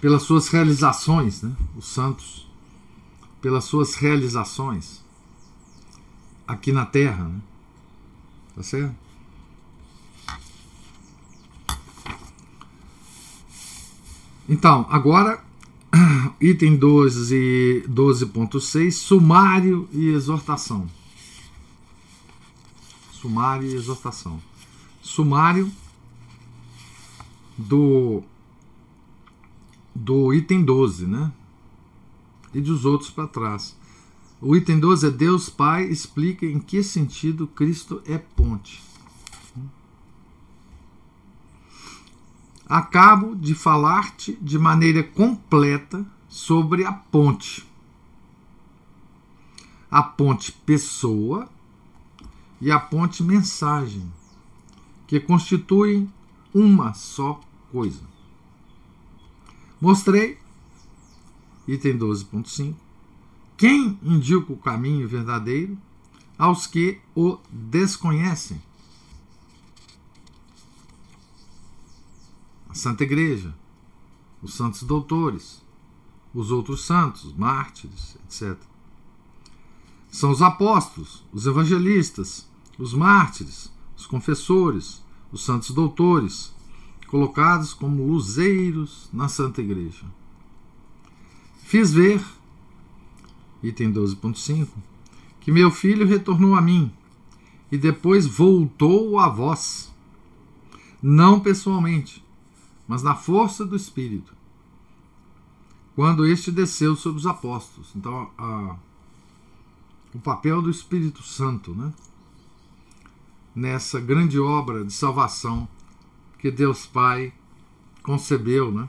pelas 0.00 0.22
suas 0.22 0.48
realizações, 0.48 1.42
né? 1.42 1.54
os 1.76 1.84
santos, 1.84 2.48
pelas 3.42 3.64
suas 3.64 3.94
realizações 3.94 5.04
aqui 6.48 6.72
na 6.72 6.86
terra. 6.86 7.24
Né? 7.24 7.40
Tá 8.56 8.62
certo? 8.62 8.96
Então, 14.48 14.86
agora, 14.88 15.44
item 16.40 16.78
12.6, 16.78 17.86
12 17.86 18.92
sumário 18.92 19.86
e 19.92 20.08
exortação. 20.08 20.88
Sumário 23.12 23.68
e 23.68 23.74
exortação. 23.74 24.42
Sumário 25.02 25.70
do 27.68 28.22
do 29.94 30.32
item 30.32 30.64
12, 30.64 31.06
né? 31.06 31.32
E 32.54 32.60
dos 32.60 32.84
outros 32.84 33.10
para 33.10 33.26
trás. 33.26 33.76
O 34.40 34.56
item 34.56 34.80
12 34.80 35.06
é 35.06 35.10
Deus 35.10 35.50
Pai 35.50 35.84
explica 35.84 36.46
em 36.46 36.58
que 36.58 36.82
sentido 36.82 37.46
Cristo 37.46 38.02
é 38.06 38.16
ponte. 38.16 38.82
Acabo 42.66 43.34
de 43.34 43.54
falar-te 43.54 44.38
de 44.40 44.58
maneira 44.58 45.02
completa 45.02 46.06
sobre 46.28 46.84
a 46.84 46.92
ponte. 46.92 47.66
A 49.90 50.02
ponte 50.02 50.52
pessoa 50.52 51.48
e 52.60 52.70
a 52.70 52.78
ponte 52.78 53.22
mensagem, 53.22 54.10
que 55.06 55.18
constituem 55.18 56.10
uma 56.54 56.94
só 56.94 57.40
coisa. 57.70 58.00
Mostrei, 59.80 60.38
item 61.66 61.98
12.5, 61.98 62.74
quem 63.56 63.98
indica 64.02 64.52
o 64.52 64.56
caminho 64.56 65.08
verdadeiro 65.08 65.78
aos 66.38 66.66
que 66.66 67.00
o 67.14 67.38
desconhecem. 67.50 68.60
A 72.68 72.74
Santa 72.74 73.04
Igreja, 73.04 73.54
os 74.42 74.54
santos 74.54 74.82
doutores, 74.82 75.62
os 76.32 76.50
outros 76.50 76.84
santos, 76.84 77.34
mártires, 77.34 78.16
etc. 78.24 78.58
São 80.10 80.30
os 80.30 80.40
apóstolos, 80.40 81.24
os 81.32 81.46
evangelistas, 81.46 82.48
os 82.78 82.94
mártires, 82.94 83.70
os 83.96 84.06
confessores, 84.06 85.02
os 85.30 85.44
santos 85.44 85.70
doutores, 85.70 86.54
colocados 87.10 87.74
como 87.74 88.06
luzeiros 88.06 89.10
na 89.12 89.28
Santa 89.28 89.60
Igreja. 89.60 90.06
Fiz 91.64 91.92
ver 91.92 92.24
item 93.60 93.92
12.5, 93.92 94.68
que 95.40 95.50
meu 95.50 95.72
filho 95.72 96.06
retornou 96.06 96.54
a 96.54 96.62
mim 96.62 96.92
e 97.70 97.76
depois 97.76 98.26
voltou 98.26 99.18
a 99.18 99.28
vós, 99.28 99.92
não 101.02 101.40
pessoalmente, 101.40 102.24
mas 102.86 103.02
na 103.02 103.16
força 103.16 103.66
do 103.66 103.74
Espírito, 103.74 104.32
quando 105.96 106.24
este 106.24 106.52
desceu 106.52 106.94
sobre 106.94 107.18
os 107.18 107.26
apóstolos. 107.26 107.90
Então, 107.96 108.30
a, 108.38 108.76
o 110.14 110.20
papel 110.20 110.62
do 110.62 110.70
Espírito 110.70 111.24
Santo, 111.24 111.74
né? 111.74 111.92
Nessa 113.52 113.98
grande 113.98 114.38
obra 114.38 114.84
de 114.84 114.92
salvação 114.92 115.68
que 116.40 116.50
Deus 116.50 116.86
Pai 116.86 117.34
concebeu, 118.02 118.72
né? 118.72 118.88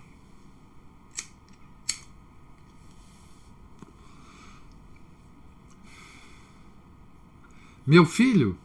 Meu 7.85 8.05
filho 8.05 8.57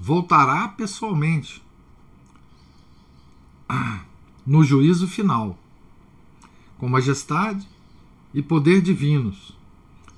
voltará 0.00 0.66
pessoalmente 0.66 1.62
no 4.44 4.64
juízo 4.64 5.06
final, 5.06 5.56
com 6.78 6.88
majestade 6.88 7.68
e 8.34 8.42
poder 8.42 8.82
divinos, 8.82 9.56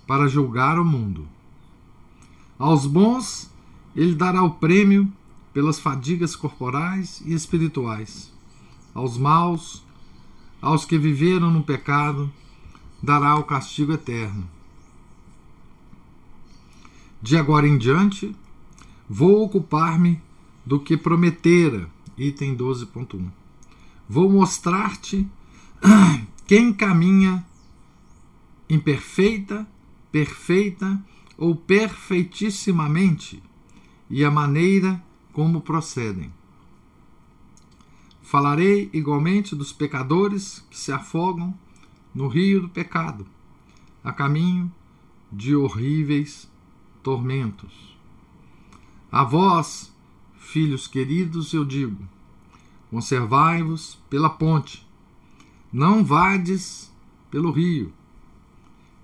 para 0.06 0.28
julgar 0.28 0.78
o 0.78 0.84
mundo. 0.84 1.28
Aos 2.58 2.86
bons, 2.86 3.52
ele 3.94 4.14
dará 4.14 4.42
o 4.42 4.54
prêmio 4.54 5.12
pelas 5.52 5.80
fadigas 5.80 6.36
corporais 6.36 7.22
e 7.24 7.32
espirituais, 7.32 8.32
aos 8.94 9.18
maus, 9.18 9.84
aos 10.60 10.84
que 10.84 10.98
viveram 10.98 11.50
no 11.50 11.62
pecado, 11.62 12.32
dará 13.02 13.36
o 13.36 13.44
castigo 13.44 13.92
eterno. 13.92 14.48
De 17.22 17.36
agora 17.36 17.66
em 17.66 17.76
diante, 17.76 18.34
vou 19.08 19.44
ocupar-me 19.44 20.20
do 20.64 20.78
que 20.78 20.96
prometera, 20.96 21.90
item 22.16 22.56
12.1. 22.56 23.30
Vou 24.08 24.30
mostrar-te 24.30 25.26
quem 26.46 26.72
caminha 26.72 27.44
imperfeita, 28.68 29.66
perfeita 30.12 31.02
ou 31.36 31.56
perfeitissimamente 31.56 33.42
e 34.08 34.24
a 34.24 34.30
maneira 34.30 35.02
como 35.40 35.62
procedem. 35.62 36.30
Falarei 38.20 38.90
igualmente 38.92 39.56
dos 39.56 39.72
pecadores 39.72 40.62
que 40.70 40.76
se 40.76 40.92
afogam 40.92 41.54
no 42.14 42.28
rio 42.28 42.60
do 42.60 42.68
pecado, 42.68 43.26
a 44.04 44.12
caminho 44.12 44.70
de 45.32 45.56
horríveis 45.56 46.46
tormentos. 47.02 47.96
A 49.10 49.24
vós, 49.24 49.90
filhos 50.38 50.86
queridos, 50.86 51.54
eu 51.54 51.64
digo: 51.64 52.06
conservai-vos 52.90 53.98
pela 54.10 54.28
ponte, 54.28 54.86
não 55.72 56.04
vades 56.04 56.92
pelo 57.30 57.50
rio. 57.50 57.94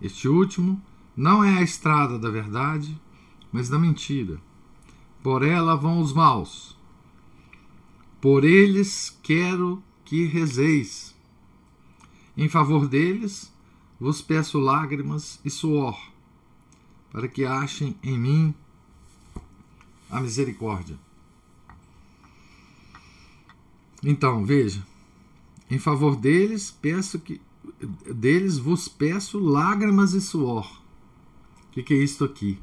Este 0.03 0.29
último 0.29 0.83
não 1.17 1.43
é 1.43 1.57
a 1.57 1.63
estrada 1.63 2.19
da 2.19 2.29
verdade, 2.29 3.01
mas 3.51 3.71
da 3.71 3.79
mentira. 3.79 4.39
Por 5.27 5.43
ela 5.43 5.75
vão 5.75 6.01
os 6.01 6.13
maus. 6.13 6.79
Por 8.21 8.45
eles 8.45 9.19
quero 9.25 9.83
que 10.05 10.25
rezeis. 10.25 11.17
Em 12.37 12.49
favor 12.49 12.87
deles 12.87 13.53
vos 13.99 14.23
peço 14.23 14.61
lágrimas 14.61 15.41
e 15.45 15.51
suor, 15.51 16.01
para 17.11 17.27
que 17.27 17.45
achem 17.45 17.97
em 18.05 18.17
mim 18.17 18.55
a 20.09 20.21
misericórdia. 20.21 20.97
Então, 24.05 24.45
veja, 24.45 24.87
em 25.69 25.81
favor 25.81 26.15
deles 26.15 26.71
peço 26.71 27.19
que 27.19 27.41
deles 28.15 28.59
vos 28.59 28.87
peço 28.87 29.41
lágrimas 29.41 30.13
e 30.13 30.21
suor. 30.21 30.81
O 31.67 31.71
que, 31.73 31.83
que 31.83 31.95
é 31.95 31.97
isto 31.97 32.25
aqui? 32.25 32.61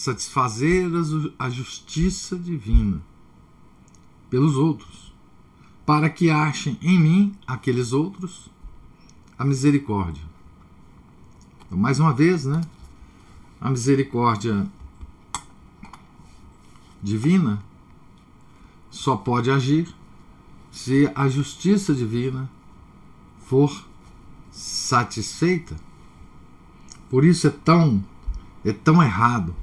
Satisfazer 0.00 0.90
a 1.38 1.50
justiça 1.50 2.34
divina 2.34 3.02
pelos 4.30 4.56
outros, 4.56 5.12
para 5.84 6.08
que 6.08 6.30
achem 6.30 6.78
em 6.80 6.98
mim, 6.98 7.36
aqueles 7.46 7.92
outros, 7.92 8.48
a 9.38 9.44
misericórdia. 9.44 10.22
Então, 11.66 11.76
mais 11.76 12.00
uma 12.00 12.14
vez, 12.14 12.46
né? 12.46 12.62
A 13.60 13.68
misericórdia 13.68 14.66
divina 17.02 17.62
só 18.90 19.18
pode 19.18 19.50
agir 19.50 19.86
se 20.72 21.12
a 21.14 21.28
justiça 21.28 21.92
divina 21.92 22.50
for 23.40 23.84
satisfeita. 24.50 25.76
Por 27.10 27.22
isso 27.22 27.46
é 27.48 27.50
tão 27.50 28.02
é 28.64 28.72
tão 28.72 29.02
errado. 29.02 29.54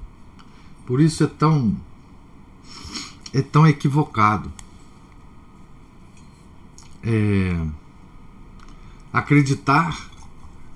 Por 0.88 1.02
isso 1.02 1.26
é 1.26 1.28
tão 1.28 1.76
é 3.34 3.42
tão 3.42 3.68
equivocado. 3.68 4.52
É, 7.04 7.68
acreditar 9.12 10.10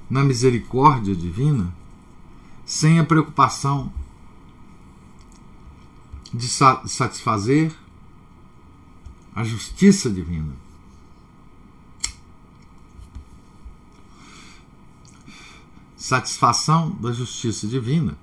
na 0.10 0.24
misericórdia 0.24 1.16
divina 1.16 1.74
sem 2.66 3.00
a 3.00 3.06
preocupação 3.06 3.92
de 6.34 6.48
satisfazer 6.48 7.74
a 9.34 9.46
justiça 9.46 10.10
divina. 10.10 10.54
Satisfação 15.96 16.92
da 16.92 17.14
justiça 17.14 17.66
divina. 17.66 18.18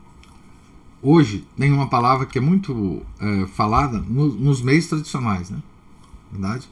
Hoje 1.00 1.46
tem 1.56 1.72
uma 1.72 1.88
palavra 1.88 2.26
que 2.26 2.38
é 2.38 2.40
muito 2.40 3.02
é, 3.20 3.46
falada 3.46 3.98
no, 4.00 4.26
nos 4.26 4.60
meios 4.60 4.86
tradicionais, 4.86 5.50
né? 5.50 5.62
Verdade? 6.32 6.68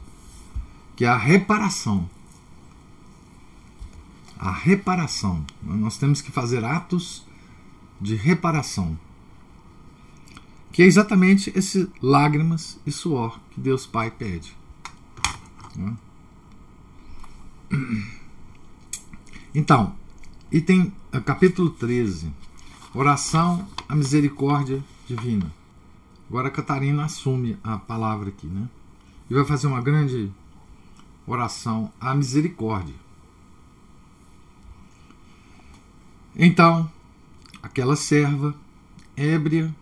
Que 0.97 1.05
é 1.05 1.09
a 1.09 1.17
reparação 1.17 2.09
a 4.39 4.51
reparação. 4.51 5.45
Nós 5.62 5.97
temos 5.97 6.21
que 6.21 6.31
fazer 6.31 6.65
atos 6.65 7.25
de 8.01 8.15
reparação. 8.15 8.99
Que 10.73 10.83
é 10.83 10.87
exatamente 10.87 11.51
esse 11.55 11.91
lágrimas 12.03 12.79
e 12.87 12.93
suor 12.93 13.41
que 13.51 13.61
Deus 13.61 13.87
Pai 13.87 14.11
pede. 14.11 14.57
Né? 15.75 15.97
Então, 19.55 19.95
item 20.53 20.93
eh, 21.12 21.21
capítulo 21.21 21.71
13. 21.71 22.31
Oração 22.96 23.68
à 23.87 23.94
misericórdia 23.94 24.82
divina. 25.06 25.52
Agora 26.30 26.48
a 26.48 26.50
Catarina 26.50 27.04
assume 27.04 27.59
a 27.62 27.76
palavra 27.76 28.30
aqui, 28.30 28.46
né? 28.46 28.66
E 29.28 29.35
vai 29.35 29.44
fazer 29.44 29.66
uma 29.66 29.82
grande 29.82 30.32
oração 31.26 31.92
à 32.00 32.14
misericórdia. 32.14 32.94
Então, 36.35 36.90
aquela 37.62 37.96
serva, 37.96 38.54
ébria, 39.14 39.76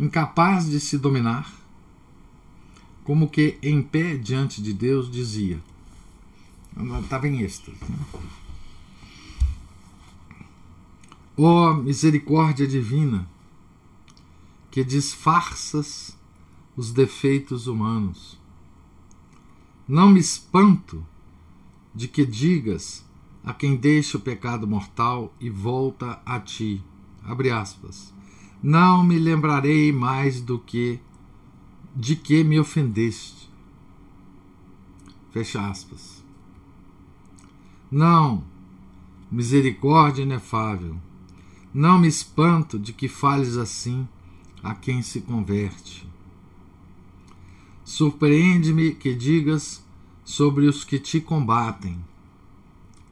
incapaz 0.00 0.64
de 0.64 0.80
se 0.80 0.96
dominar, 0.96 1.52
como 3.04 3.28
que 3.28 3.58
em 3.62 3.82
pé 3.82 4.16
diante 4.16 4.62
de 4.62 4.72
Deus, 4.72 5.10
dizia: 5.10 5.60
estava 7.02 7.28
em 7.28 7.42
êxtase. 7.42 7.76
Né? 7.86 7.98
Ó 11.36 11.70
oh, 11.70 11.74
misericórdia 11.74 12.66
divina, 12.66 13.28
que 14.70 14.84
disfarças 14.84 16.16
os 16.76 16.92
defeitos 16.92 17.66
humanos. 17.66 18.38
Não 19.86 20.08
me 20.08 20.20
espanto 20.20 21.04
de 21.94 22.06
que 22.06 22.24
digas 22.24 23.04
a 23.44 23.52
quem 23.52 23.76
deixa 23.76 24.16
o 24.16 24.20
pecado 24.20 24.66
mortal 24.66 25.34
e 25.40 25.50
volta 25.50 26.20
a 26.24 26.38
ti. 26.38 26.82
Abre 27.22 27.50
aspas. 27.50 28.14
Não 28.62 29.04
me 29.04 29.18
lembrarei 29.18 29.92
mais 29.92 30.40
do 30.40 30.58
que 30.58 31.00
de 31.94 32.16
que 32.16 32.42
me 32.42 32.58
ofendeste. 32.58 33.50
Fecha 35.30 35.68
aspas. 35.68 36.24
Não, 37.90 38.44
misericórdia 39.30 40.22
inefável. 40.22 40.96
Não 41.74 41.98
me 41.98 42.08
espanto 42.08 42.78
de 42.78 42.94
que 42.94 43.08
fales 43.08 43.56
assim 43.58 44.08
a 44.62 44.74
quem 44.74 45.02
se 45.02 45.20
converte. 45.20 46.08
Surpreende-me 47.84 48.94
que 48.94 49.14
digas 49.14 49.84
sobre 50.24 50.66
os 50.66 50.84
que 50.84 50.98
te 50.98 51.20
combatem 51.20 52.00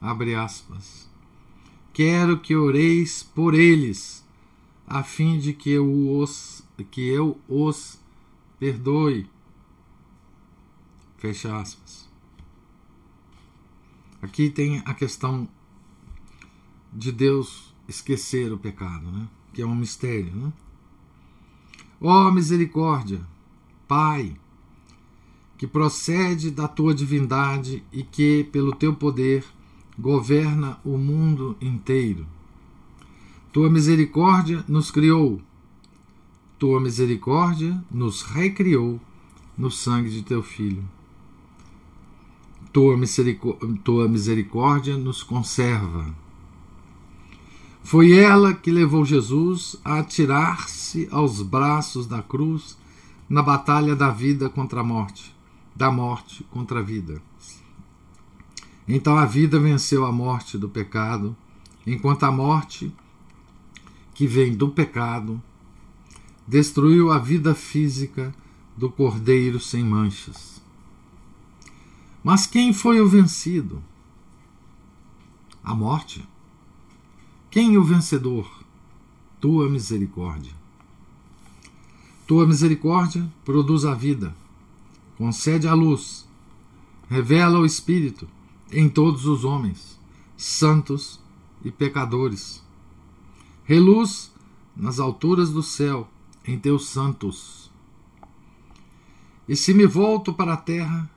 abre 0.03 0.35
aspas. 0.35 1.09
Quero 1.93 2.41
que 2.41 2.57
oreis 2.57 3.23
por 3.23 3.55
eles, 3.55 4.27
a 4.87 5.05
fim 5.05 5.39
de 5.39 5.53
que 5.53 5.71
eu 5.71 6.19
os, 6.19 6.65
que 6.91 7.09
eu 7.09 7.39
os 7.49 8.01
perdoe. 8.59 9.31
Fecha 11.19 11.57
aspas. 11.57 12.11
Aqui 14.21 14.51
tem 14.51 14.83
a 14.85 14.93
questão 14.93 15.49
de 16.93 17.13
Deus 17.13 17.72
esquecer 17.93 18.53
o 18.53 18.59
pecado, 18.59 19.11
né? 19.11 19.29
que 19.53 19.63
é 19.63 19.67
um 19.67 19.75
mistério. 19.75 20.35
Né? 20.35 20.53
Ó 22.01 22.29
oh, 22.29 22.33
misericórdia, 22.33 23.21
Pai, 23.87 24.35
que 25.59 25.67
procede 25.67 26.51
da 26.51 26.67
tua 26.67 26.95
divindade 26.95 27.85
e 27.93 28.03
que, 28.03 28.45
pelo 28.45 28.75
teu 28.75 28.95
poder, 28.95 29.45
governa 29.99 30.81
o 30.85 30.97
mundo 30.97 31.57
inteiro. 31.61 32.27
Tua 33.53 33.69
misericórdia 33.69 34.65
nos 34.67 34.91
criou, 34.91 35.41
tua 36.59 36.81
misericórdia 36.81 37.85
nos 37.91 38.23
recriou 38.23 38.99
no 39.57 39.71
sangue 39.71 40.11
de 40.11 40.23
teu 40.23 40.43
Filho. 40.43 40.83
Tua 42.73 42.97
misericórdia, 42.97 43.79
tua 43.85 44.09
misericórdia 44.09 44.97
nos 44.97 45.23
conserva. 45.23 46.22
Foi 47.83 48.13
ela 48.13 48.55
que 48.55 48.71
levou 48.71 49.05
Jesus 49.05 49.77
a 49.85 49.99
atirar-se 49.99 51.09
aos 51.11 51.43
braços 51.43 52.07
da 52.07 52.23
cruz 52.23 52.79
na 53.29 53.43
batalha 53.43 53.97
da 53.97 54.11
vida 54.11 54.49
contra 54.49 54.81
a 54.81 54.85
morte, 54.85 55.35
da 55.75 55.91
morte 55.91 56.45
contra 56.45 56.81
a 56.81 56.83
vida. 56.83 57.21
Então 58.87 59.17
a 59.17 59.25
vida 59.25 59.59
venceu 59.59 60.05
a 60.05 60.13
morte 60.13 60.59
do 60.59 60.69
pecado, 60.69 61.37
enquanto 61.87 62.25
a 62.25 62.33
morte, 62.33 62.93
que 64.15 64.27
vem 64.27 64.55
do 64.55 64.69
pecado, 64.69 65.43
destruiu 66.47 67.11
a 67.11 67.19
vida 67.19 67.55
física 67.55 68.35
do 68.77 68.91
cordeiro 68.91 69.59
sem 69.61 69.85
manchas. 69.85 70.63
Mas 72.23 72.47
quem 72.47 72.73
foi 72.73 73.01
o 73.01 73.09
vencido? 73.09 73.83
A 75.65 75.75
morte. 75.75 76.27
Quem 77.53 77.77
o 77.77 77.85
vencedor? 77.85 78.51
Tua 79.39 79.69
misericórdia. 79.69 80.55
Tua 82.27 82.47
misericórdia 82.47 83.31
produz 83.45 83.85
a 83.85 83.93
vida, 83.93 84.35
concede 85.19 85.69
a 85.69 85.75
luz, 85.75 86.27
revela 87.11 87.59
o 87.59 87.67
Espírito 87.67 88.27
em 88.71 88.89
todos 88.89 89.27
os 89.27 89.45
homens, 89.45 90.01
santos 90.35 91.21
e 91.63 91.71
pecadores. 91.71 92.65
Reluz 93.65 94.33
nas 94.75 94.99
alturas 94.99 95.51
do 95.51 95.63
céu 95.63 96.09
em 96.47 96.59
teus 96.59 96.87
santos. 96.87 97.71
E 99.47 99.55
se 99.55 99.75
me 99.75 99.85
volto 99.85 100.33
para 100.33 100.55
a 100.55 100.57
terra, 100.57 101.11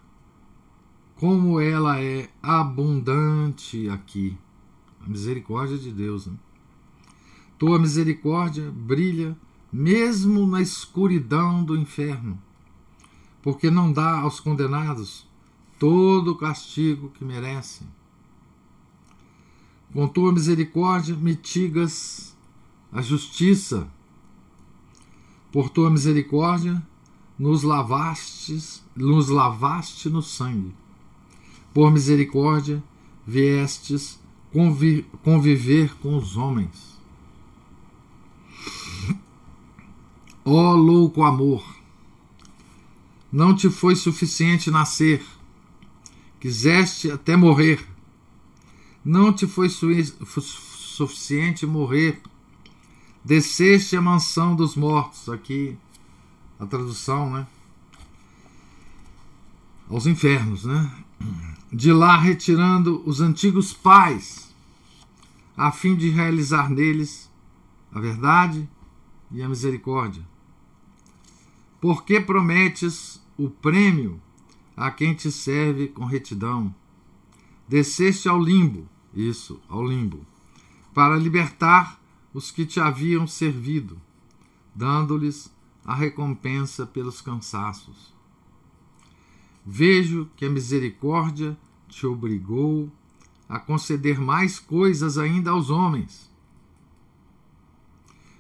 como 1.16 1.62
ela 1.62 2.02
é 2.02 2.30
abundante 2.44 3.88
aqui. 3.88 4.38
A 5.06 5.10
misericórdia 5.10 5.78
de 5.78 5.92
Deus. 5.92 6.26
Né? 6.28 6.34
Tua 7.58 7.78
misericórdia 7.78 8.72
brilha 8.72 9.38
mesmo 9.72 10.48
na 10.48 10.62
escuridão 10.62 11.64
do 11.64 11.78
inferno, 11.78 12.42
porque 13.42 13.70
não 13.70 13.92
dá 13.92 14.20
aos 14.22 14.40
condenados 14.40 15.28
todo 15.78 16.32
o 16.32 16.38
castigo 16.38 17.10
que 17.10 17.24
merecem. 17.24 17.88
Com 19.94 20.08
tua 20.08 20.32
misericórdia 20.32 21.16
mitigas 21.16 22.36
a 22.92 23.02
justiça. 23.02 23.88
Por 25.52 25.70
tua 25.70 25.90
misericórdia 25.90 26.82
nos 27.38 27.64
lavastes, 27.64 28.84
nos 28.96 29.30
lavaste 29.30 30.10
no 30.10 30.22
sangue. 30.22 30.74
Por 31.74 31.92
misericórdia 31.92 32.84
viestes 33.28 34.20
conviver 35.22 35.94
com 36.02 36.16
os 36.18 36.38
homens. 36.38 36.96
Ó 40.46 40.74
oh, 40.74 40.76
louco 40.76 41.24
amor, 41.24 41.66
não 43.32 43.56
te 43.56 43.70
foi 43.70 43.96
suficiente 43.96 44.72
nascer, 44.72 45.26
quiseste 46.40 47.12
até 47.12 47.36
morrer. 47.36 47.86
Não 49.04 49.34
te 49.34 49.46
foi 49.46 49.70
su 49.70 49.88
suficiente 50.96 51.66
morrer, 51.66 52.22
desceste 53.24 53.98
a 53.98 54.02
mansão 54.02 54.56
dos 54.56 54.76
mortos. 54.76 55.28
Aqui 55.28 55.78
a 56.60 56.66
tradução, 56.66 57.30
né? 57.32 57.48
Aos 59.90 60.08
infernos, 60.08 60.64
né? 60.64 60.92
De 61.72 61.92
lá 61.92 62.18
retirando 62.18 63.04
os 63.06 63.20
antigos 63.20 63.74
pais, 63.74 64.45
a 65.56 65.72
fim 65.72 65.96
de 65.96 66.10
realizar 66.10 66.70
neles 66.70 67.32
a 67.92 68.00
verdade 68.00 68.70
e 69.32 69.42
a 69.42 69.50
misericórdia 69.50 70.26
por 71.86 72.04
que 72.04 72.20
prometes 72.20 73.24
o 73.38 73.48
prêmio 73.48 74.20
a 74.76 74.90
quem 74.90 75.14
te 75.14 75.32
serve 75.32 75.88
com 75.88 76.04
retidão? 76.04 76.74
Desceste 77.68 78.28
ao 78.28 78.42
limbo, 78.42 78.90
isso, 79.14 79.62
ao 79.70 79.86
limbo, 79.86 80.26
para 80.96 81.16
libertar 81.16 82.02
os 82.34 82.50
que 82.50 82.66
te 82.66 82.80
haviam 82.80 83.28
servido, 83.28 84.02
dando-lhes 84.74 85.54
a 85.86 85.94
recompensa 85.94 86.88
pelos 86.88 87.22
cansaços. 87.22 88.12
Vejo 89.64 90.28
que 90.36 90.46
a 90.46 90.50
misericórdia 90.50 91.56
te 91.88 92.08
obrigou 92.08 92.92
a 93.48 93.60
conceder 93.60 94.20
mais 94.20 94.60
coisas 94.60 95.18
ainda 95.18 95.52
aos 95.52 95.70
homens. 95.70 96.30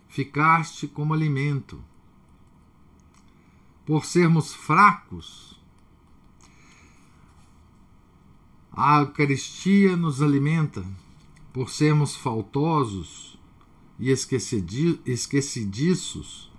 Ficaste 0.08 0.88
como 0.88 1.13
alimento 1.13 1.82
por 3.86 4.06
sermos 4.06 4.54
fracos, 4.54 5.60
a 8.72 9.00
Eucaristia 9.00 9.96
nos 9.96 10.22
alimenta 10.22 10.86
por 11.54 11.70
sermos 11.70 12.13
faltosos 12.15 13.39
e 13.98 14.12
esquecidiços, 14.12 16.52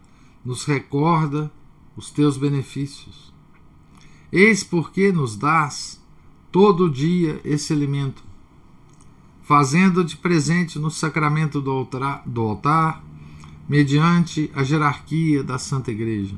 nos 0.43 0.65
recorda 0.65 1.53
os 1.95 2.11
teus 2.11 2.39
benefícios. 2.39 3.35
Eis 4.33 4.65
porque 4.65 5.13
nos 5.13 5.37
dás 5.37 6.03
todo 6.51 6.91
dia 6.91 7.41
esse 7.45 7.73
alimento, 7.73 8.25
fazendo-te 9.47 10.17
presente 10.17 10.77
no 10.77 10.91
sacramento 10.91 11.61
do 11.61 11.71
altar, 11.71 12.21
do 12.27 12.41
altar, 12.43 13.01
mediante 13.69 14.51
a 14.53 14.65
jerarquia 14.65 15.45
da 15.45 15.57
Santa 15.57 15.93
Igreja. 15.93 16.37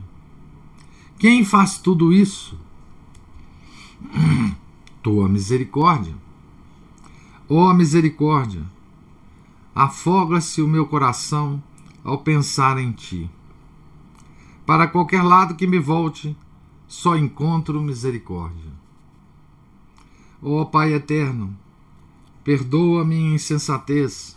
Quem 1.18 1.42
faz 1.42 1.79
tudo 1.79 2.12
isso? 2.12 2.61
Tua 5.03 5.27
misericórdia. 5.27 6.14
Ó 7.49 7.71
oh, 7.71 7.75
misericórdia, 7.75 8.62
afoga-se 9.75 10.61
o 10.61 10.68
meu 10.68 10.85
coração 10.85 11.62
ao 12.05 12.18
pensar 12.18 12.77
em 12.77 12.92
ti. 12.92 13.31
Para 14.66 14.87
qualquer 14.87 15.23
lado 15.23 15.55
que 15.55 15.66
me 15.66 15.79
volte, 15.79 16.37
só 16.87 17.16
encontro 17.16 17.81
misericórdia. 17.81 18.71
Ó 20.42 20.61
oh, 20.61 20.66
Pai 20.66 20.92
eterno, 20.92 21.57
perdoa 22.48 23.04
minha 23.04 23.34
insensatez, 23.34 24.34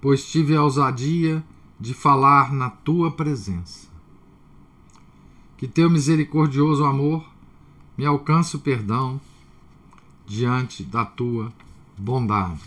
pois 0.00 0.26
tive 0.26 0.56
a 0.56 0.62
ousadia 0.64 1.40
de 1.78 1.94
falar 1.94 2.52
na 2.52 2.68
tua 2.68 3.12
presença 3.12 3.86
que 5.56 5.68
teu 5.68 5.88
misericordioso 5.88 6.84
amor 6.84 7.24
me 7.96 8.04
alcance 8.04 8.56
o 8.56 8.58
perdão 8.58 9.20
diante 10.26 10.82
da 10.82 11.04
tua 11.04 11.52
bondade. 11.96 12.60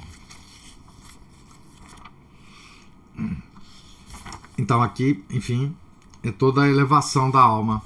Então, 4.58 4.82
aqui, 4.82 5.22
enfim, 5.30 5.76
é 6.24 6.32
toda 6.32 6.62
a 6.62 6.70
elevação 6.70 7.30
da 7.30 7.42
alma 7.42 7.84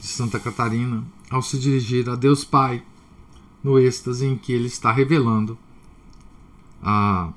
de 0.00 0.06
Santa 0.06 0.40
Catarina 0.40 1.04
ao 1.28 1.42
se 1.42 1.58
dirigir 1.58 2.08
a 2.08 2.16
Deus 2.16 2.46
Pai 2.46 2.82
no 3.62 3.78
êxtase 3.78 4.24
em 4.24 4.38
que 4.38 4.54
ele 4.54 4.68
está 4.68 4.90
revelando 4.90 5.58
a, 6.82 7.32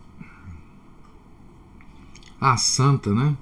a 2.41 2.57
santa, 2.57 3.13
né, 3.13 3.37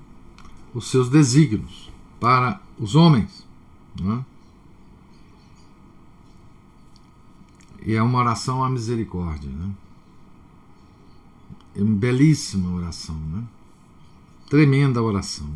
os 0.73 0.89
seus 0.89 1.09
desígnios 1.09 1.91
para 2.19 2.61
os 2.77 2.95
homens. 2.95 3.47
Né? 3.99 4.25
E 7.85 7.93
é 7.93 8.01
uma 8.01 8.19
oração 8.19 8.63
à 8.63 8.69
misericórdia. 8.69 9.49
Né? 9.49 9.71
É 11.75 11.81
uma 11.81 11.95
belíssima 11.95 12.75
oração. 12.75 13.15
Né? 13.15 13.43
Tremenda 14.49 15.01
oração. 15.01 15.49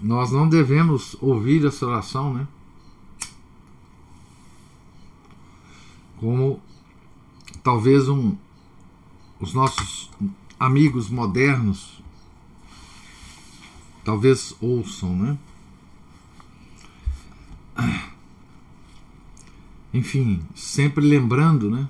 Nós 0.00 0.32
não 0.32 0.48
devemos 0.48 1.16
ouvir 1.20 1.64
essa 1.64 1.86
oração, 1.86 2.34
né? 2.34 2.48
Como 6.22 6.62
talvez 7.64 8.08
um, 8.08 8.36
os 9.40 9.52
nossos 9.52 10.08
amigos 10.56 11.10
modernos 11.10 12.00
talvez 14.04 14.54
ouçam, 14.60 15.16
né? 15.16 15.36
Enfim, 19.92 20.46
sempre 20.54 21.04
lembrando, 21.04 21.68
né? 21.68 21.88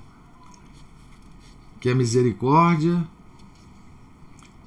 Que 1.79 1.91
a 1.91 1.95
misericórdia 1.95 3.07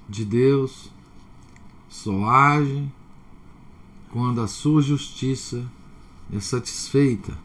de 0.08 0.24
Deus 0.24 0.92
só 1.88 2.24
age 2.30 2.88
quando 4.12 4.40
a 4.40 4.46
sua 4.46 4.80
justiça 4.80 5.68
é 6.32 6.38
satisfeita, 6.38 7.36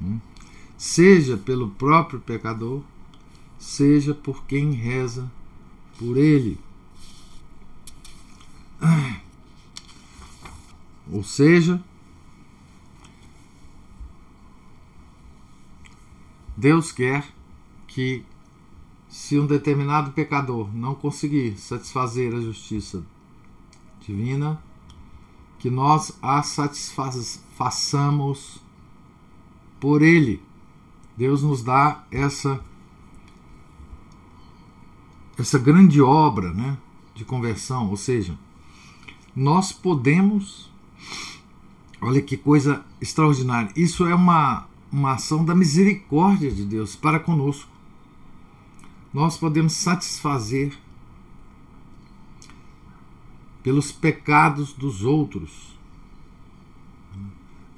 né? 0.00 0.18
Seja 0.76 1.36
pelo 1.36 1.70
próprio 1.70 2.20
pecador, 2.20 2.82
seja 3.58 4.14
por 4.14 4.44
quem 4.44 4.72
reza 4.72 5.30
por 5.98 6.16
ele. 6.16 6.58
Ou 11.10 11.22
seja, 11.22 11.82
Deus 16.56 16.90
quer 16.90 17.24
que, 17.86 18.24
se 19.08 19.38
um 19.38 19.46
determinado 19.46 20.10
pecador 20.12 20.74
não 20.74 20.94
conseguir 20.94 21.56
satisfazer 21.56 22.34
a 22.34 22.40
justiça 22.40 23.04
divina, 24.00 24.60
que 25.58 25.70
nós 25.70 26.12
a 26.20 26.42
satisfaçamos 26.42 28.60
por 29.80 30.02
ele. 30.02 30.42
Deus 31.16 31.42
nos 31.42 31.62
dá 31.62 32.04
essa 32.10 32.60
essa 35.38 35.58
grande 35.58 36.00
obra, 36.00 36.52
né, 36.52 36.78
de 37.14 37.22
conversão, 37.24 37.90
ou 37.90 37.96
seja, 37.96 38.38
nós 39.34 39.70
podemos 39.70 40.70
Olha 42.00 42.20
que 42.20 42.36
coisa 42.36 42.84
extraordinária. 43.00 43.72
Isso 43.74 44.06
é 44.06 44.14
uma 44.14 44.66
uma 44.92 45.14
ação 45.14 45.44
da 45.44 45.54
misericórdia 45.54 46.50
de 46.50 46.64
Deus 46.64 46.94
para 46.94 47.18
conosco. 47.18 47.68
Nós 49.12 49.36
podemos 49.36 49.72
satisfazer 49.72 50.78
pelos 53.62 53.90
pecados 53.90 54.72
dos 54.72 55.02
outros, 55.02 55.75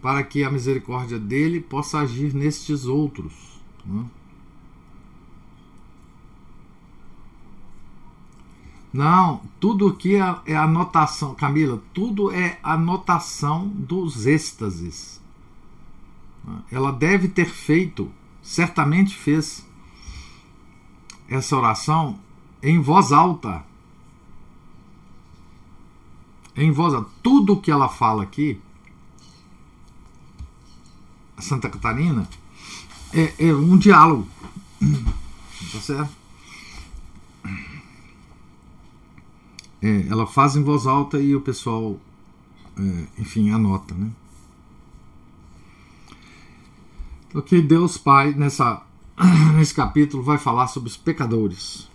para 0.08 0.22
que 0.22 0.42
a 0.42 0.50
misericórdia 0.50 1.18
dele 1.18 1.60
possa 1.60 1.98
agir 1.98 2.32
nestes 2.32 2.86
outros. 2.86 3.60
Né? 3.84 4.06
Não, 8.90 9.42
tudo 9.60 9.86
aqui 9.86 10.16
é, 10.16 10.34
é 10.46 10.56
anotação, 10.56 11.34
Camila, 11.34 11.82
tudo 11.92 12.32
é 12.32 12.58
anotação 12.62 13.68
dos 13.68 14.24
êxtases. 14.24 15.20
Ela 16.72 16.90
deve 16.90 17.28
ter 17.28 17.50
feito, 17.50 18.10
certamente 18.40 19.14
fez 19.14 19.62
essa 21.28 21.54
oração 21.54 22.18
em 22.62 22.80
voz 22.80 23.12
alta 23.12 23.62
em 26.56 26.72
voz 26.72 26.94
alta. 26.94 27.10
Tudo 27.22 27.60
que 27.60 27.70
ela 27.70 27.88
fala 27.88 28.22
aqui, 28.22 28.60
Santa 31.40 31.68
Catarina, 31.68 32.28
é, 33.12 33.48
é 33.48 33.54
um 33.54 33.76
diálogo. 33.76 34.28
Tá 35.72 35.80
certo? 35.80 36.16
É, 39.80 40.06
ela 40.08 40.26
faz 40.26 40.56
em 40.56 40.62
voz 40.62 40.86
alta 40.86 41.18
e 41.18 41.34
o 41.34 41.40
pessoal, 41.40 41.98
é, 42.76 43.06
enfim, 43.20 43.50
anota, 43.50 43.94
né? 43.94 44.10
O 47.34 47.42
que 47.42 47.60
Deus 47.60 47.98
Pai, 47.98 48.32
nessa, 48.32 48.82
nesse 49.54 49.74
capítulo, 49.74 50.22
vai 50.22 50.38
falar 50.38 50.66
sobre 50.68 50.88
os 50.88 50.96
pecadores. 50.96 51.88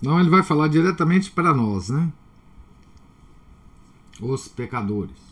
Não, 0.00 0.18
ele 0.20 0.30
vai 0.30 0.42
falar 0.42 0.68
diretamente 0.68 1.30
para 1.30 1.52
nós, 1.52 1.88
né? 1.88 2.12
os 4.20 4.48
pecadores. 4.48 5.27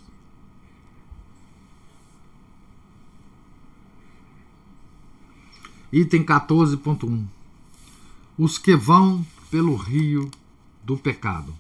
Item 5.92 6.25
14.1 6.25 7.25
Os 8.37 8.59
que 8.59 8.75
vão 8.75 9.25
pelo 9.51 9.77
rio 9.77 10.31
do 10.83 10.96
pecado. 10.96 11.55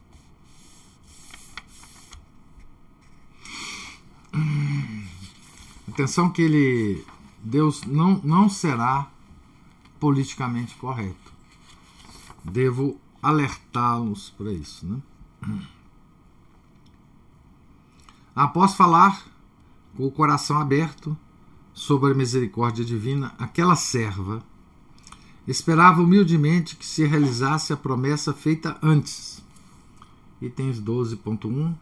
Atenção 5.88 6.30
que 6.30 6.42
ele 6.42 7.04
Deus 7.42 7.84
não, 7.84 8.20
não 8.24 8.48
será 8.48 9.08
politicamente 10.00 10.74
correto. 10.74 11.32
Devo 12.44 13.00
alertá-los 13.22 14.30
para 14.30 14.52
isso, 14.52 14.84
né? 14.86 15.00
Após 18.34 18.74
falar 18.74 19.24
com 19.96 20.06
o 20.06 20.10
coração 20.10 20.60
aberto 20.60 21.16
sobre 21.76 22.12
a 22.12 22.14
misericórdia 22.14 22.82
divina, 22.82 23.34
aquela 23.38 23.76
serva 23.76 24.42
esperava 25.46 26.00
humildemente 26.00 26.74
que 26.74 26.86
se 26.86 27.04
realizasse 27.04 27.70
a 27.70 27.76
promessa 27.76 28.32
feita 28.32 28.78
antes. 28.82 29.44
Itens 30.40 30.80
12.1, 30.80 31.74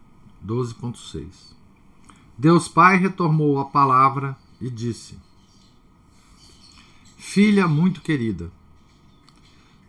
12.6. 0.45 1.27
Deus 2.37 2.67
Pai 2.67 2.97
retomou 2.97 3.57
a 3.57 3.63
palavra 3.63 4.37
e 4.59 4.69
disse: 4.69 5.17
Filha 7.15 7.65
muito 7.65 8.01
querida, 8.01 8.51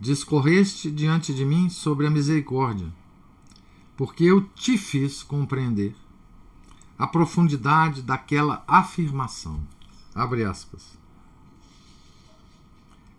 discorreste 0.00 0.88
diante 0.88 1.34
de 1.34 1.44
mim 1.44 1.68
sobre 1.68 2.06
a 2.06 2.10
misericórdia, 2.10 2.92
porque 3.96 4.22
eu 4.22 4.42
te 4.54 4.78
fiz 4.78 5.24
compreender 5.24 5.96
a 6.96 7.08
profundidade 7.08 8.02
daquela 8.02 8.62
afirmação. 8.68 9.60
Abre 10.16 10.44
aspas. 10.44 10.82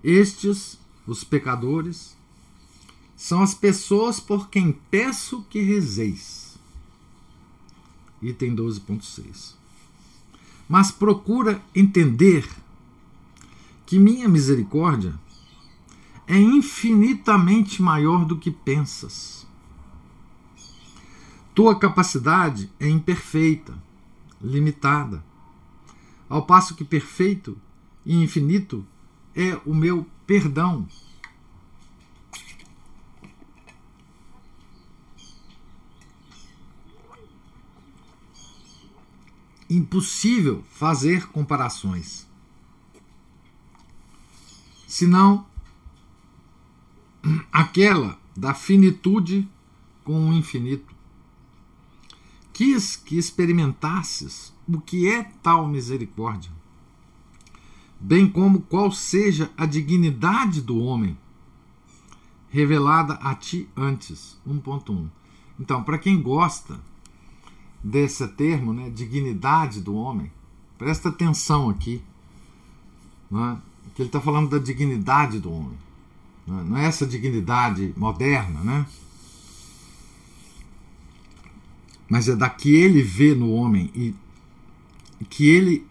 Estes, 0.04 0.78
os 1.06 1.24
pecadores, 1.24 2.18
são 3.16 3.42
as 3.42 3.54
pessoas 3.54 4.20
por 4.20 4.50
quem 4.50 4.74
peço 4.92 5.44
que 5.44 5.62
rezeis. 5.62 6.58
Item 8.22 8.56
12.6. 8.56 9.54
Mas 10.68 10.92
procura 10.92 11.62
entender 11.74 12.46
que 13.86 13.98
minha 13.98 14.28
misericórdia 14.28 15.18
é 16.28 16.38
infinitamente 16.38 17.82
maior 17.82 18.26
do 18.26 18.38
que 18.38 18.52
pensas 18.52 19.38
tua 21.58 21.74
capacidade 21.74 22.70
é 22.80 22.88
imperfeita, 22.88 23.74
limitada, 24.40 25.24
ao 26.30 26.46
passo 26.46 26.76
que 26.76 26.84
perfeito 26.84 27.58
e 28.06 28.16
infinito 28.16 28.86
é 29.36 29.60
o 29.66 29.74
meu 29.74 30.06
perdão. 30.26 30.88
Impossível 39.70 40.64
fazer 40.70 41.28
comparações. 41.28 42.26
Senão 44.88 45.46
aquela 47.52 48.18
da 48.36 48.54
finitude 48.54 49.48
com 50.04 50.30
o 50.30 50.34
infinito 50.34 50.97
quis 52.58 52.96
que 52.96 53.20
experimentasses 53.20 54.52
o 54.68 54.82
que 54.82 55.08
é 55.08 55.26
tal 55.44 55.68
misericórdia, 55.68 56.52
bem 58.00 58.28
como 58.28 58.62
qual 58.62 58.92
seja 58.92 59.52
a 59.56 59.68
dignidade 59.68 60.60
do 60.60 60.80
homem 60.80 61.16
revelada 62.50 63.14
a 63.22 63.36
ti 63.36 63.70
antes. 63.78 64.40
1.1. 64.48 65.08
Então, 65.60 65.84
para 65.84 66.00
quem 66.00 66.20
gosta 66.20 66.80
desse 67.84 68.28
termo, 68.30 68.74
né, 68.74 68.90
dignidade 68.90 69.80
do 69.80 69.94
homem, 69.94 70.32
presta 70.80 71.10
atenção 71.10 71.70
aqui, 71.70 72.02
né, 73.30 73.62
que 73.94 74.02
ele 74.02 74.10
está 74.10 74.20
falando 74.20 74.50
da 74.50 74.58
dignidade 74.58 75.40
do 75.40 75.52
homem. 75.52 75.78
Né, 76.48 76.64
não 76.68 76.78
é 76.78 76.86
essa 76.86 77.06
dignidade 77.06 77.94
moderna, 77.96 78.62
né? 78.62 78.88
Mas 82.10 82.30
é 82.30 82.36
da 82.36 82.50
que 82.50 82.74
ele 82.74 83.02
vê 83.02 83.36
no 83.36 83.52
homem 83.52 83.92
e 83.94 84.16
que 85.30 85.50
ele 85.50 85.86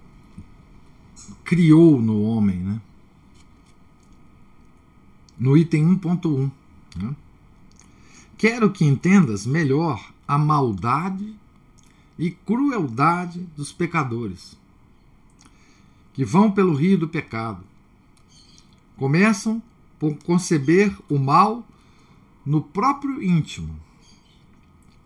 criou 1.44 2.00
no 2.00 2.22
homem, 2.22 2.56
né? 2.56 2.80
No 5.38 5.56
item 5.56 5.96
1.1. 5.98 6.50
Né? 6.96 7.14
Quero 8.38 8.70
que 8.70 8.84
entendas 8.84 9.46
melhor 9.46 10.12
a 10.26 10.38
maldade 10.38 11.34
e 12.18 12.30
crueldade 12.30 13.40
dos 13.54 13.70
pecadores, 13.72 14.56
que 16.14 16.24
vão 16.24 16.50
pelo 16.50 16.74
rio 16.74 16.96
do 16.96 17.08
pecado. 17.08 17.62
Começam 18.96 19.62
por 19.98 20.16
conceber 20.24 20.96
o 21.08 21.18
mal 21.18 21.66
no 22.44 22.62
próprio 22.62 23.22
íntimo 23.22 23.85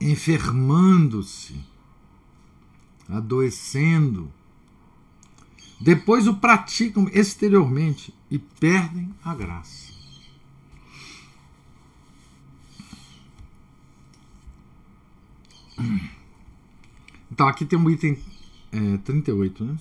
enfermando-se, 0.01 1.61
adoecendo. 3.09 4.33
Depois 5.81 6.27
o 6.27 6.35
praticam 6.35 7.09
exteriormente 7.13 8.15
e 8.31 8.39
perdem 8.39 9.15
a 9.25 9.35
graça. 9.35 9.91
Então, 17.31 17.49
aqui 17.49 17.65
tem 17.65 17.79
um 17.79 17.89
item 17.89 18.19
é, 18.71 18.99
38, 18.99 19.65
né? 19.65 19.77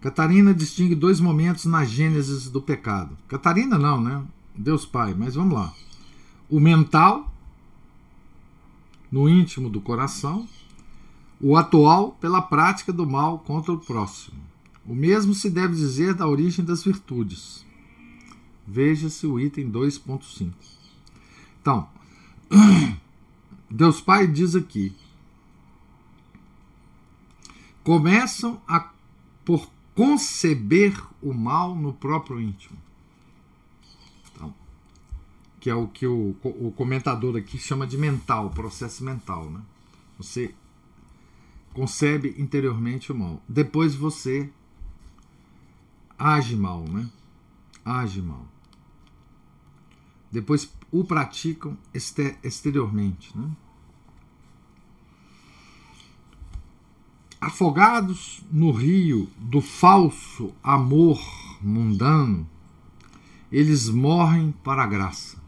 Catarina 0.00 0.52
distingue 0.52 0.94
dois 0.94 1.20
momentos 1.20 1.64
na 1.64 1.84
gênese 1.84 2.50
do 2.50 2.60
pecado. 2.60 3.16
Catarina 3.28 3.78
não, 3.78 4.00
né? 4.00 4.24
Deus 4.54 4.84
Pai, 4.84 5.14
mas 5.14 5.34
vamos 5.34 5.54
lá. 5.54 5.72
O 6.48 6.60
mental, 6.60 7.32
no 9.10 9.28
íntimo 9.28 9.68
do 9.70 9.80
coração, 9.80 10.48
o 11.40 11.56
atual 11.56 12.12
pela 12.12 12.42
prática 12.42 12.92
do 12.92 13.06
mal 13.06 13.38
contra 13.40 13.72
o 13.72 13.78
próximo. 13.78 14.38
O 14.86 14.94
mesmo 14.94 15.34
se 15.34 15.50
deve 15.50 15.74
dizer 15.74 16.14
da 16.14 16.26
origem 16.26 16.64
das 16.64 16.84
virtudes. 16.84 17.64
Veja-se 18.66 19.26
o 19.26 19.38
item 19.38 19.70
2.5. 19.70 20.52
Então, 21.60 21.88
Deus 23.70 24.00
Pai 24.00 24.26
diz 24.26 24.54
aqui: 24.54 24.94
começam 27.82 28.60
a, 28.66 28.90
por 29.44 29.68
conceber 29.94 31.00
o 31.22 31.32
mal 31.32 31.74
no 31.74 31.92
próprio 31.92 32.40
íntimo. 32.40 32.76
Que 35.66 35.70
é 35.70 35.74
o 35.74 35.88
que 35.88 36.06
o, 36.06 36.36
o 36.44 36.70
comentador 36.76 37.36
aqui 37.36 37.58
chama 37.58 37.88
de 37.88 37.98
mental, 37.98 38.50
processo 38.50 39.02
mental. 39.02 39.50
Né? 39.50 39.60
Você 40.16 40.54
concebe 41.74 42.36
interiormente 42.38 43.10
o 43.10 43.16
mal. 43.16 43.42
Depois 43.48 43.92
você 43.96 44.48
age 46.16 46.54
mal, 46.54 46.84
né? 46.84 47.10
Age 47.84 48.22
mal. 48.22 48.46
Depois 50.30 50.72
o 50.92 51.02
praticam 51.02 51.76
exteriormente, 51.92 53.36
né? 53.36 53.50
Afogados 57.40 58.40
no 58.52 58.70
rio 58.70 59.28
do 59.36 59.60
falso 59.60 60.54
amor 60.62 61.20
mundano, 61.60 62.48
eles 63.50 63.88
morrem 63.88 64.52
para 64.62 64.84
a 64.84 64.86
graça. 64.86 65.44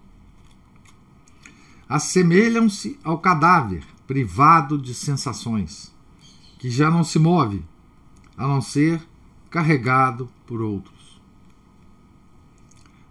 Assemelham-se 1.88 2.98
ao 3.02 3.18
cadáver 3.18 3.84
privado 4.06 4.76
de 4.76 4.94
sensações 4.94 5.94
que 6.58 6.70
já 6.70 6.90
não 6.90 7.04
se 7.04 7.18
move, 7.18 7.64
a 8.36 8.46
não 8.46 8.60
ser 8.60 9.00
carregado 9.48 10.28
por 10.46 10.60
outros. 10.60 11.20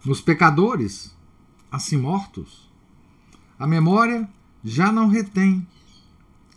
Nos 0.04 0.20
pecadores, 0.20 1.16
assim 1.70 1.96
mortos, 1.96 2.70
a 3.58 3.66
memória 3.66 4.28
já 4.62 4.92
não 4.92 5.08
retém 5.08 5.66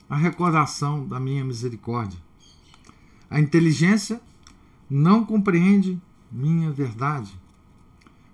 a 0.10 0.16
recordação 0.16 1.08
da 1.08 1.20
minha 1.20 1.44
misericórdia. 1.44 2.20
A 3.30 3.40
inteligência 3.40 4.22
não 4.90 5.26
compreende 5.26 6.00
minha 6.32 6.72
verdade, 6.72 7.34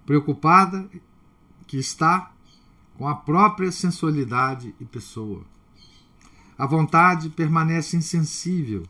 preocupada 0.06 0.90
que 1.68 1.78
está 1.78 2.32
com 2.98 3.08
a 3.08 3.16
própria 3.16 3.72
sensualidade 3.72 4.74
e 4.80 4.86
pessoa. 4.86 5.46
A 6.58 6.66
vontade 6.66 7.30
permanece 7.30 7.96
insensível 7.96 8.84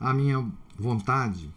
à 0.00 0.12
minha 0.12 0.44
vontade 0.76 1.52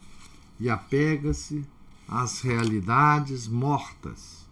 e 0.60 0.70
apega-se 0.70 1.66
às 2.08 2.42
realidades 2.42 3.48
mortas. 3.48 4.48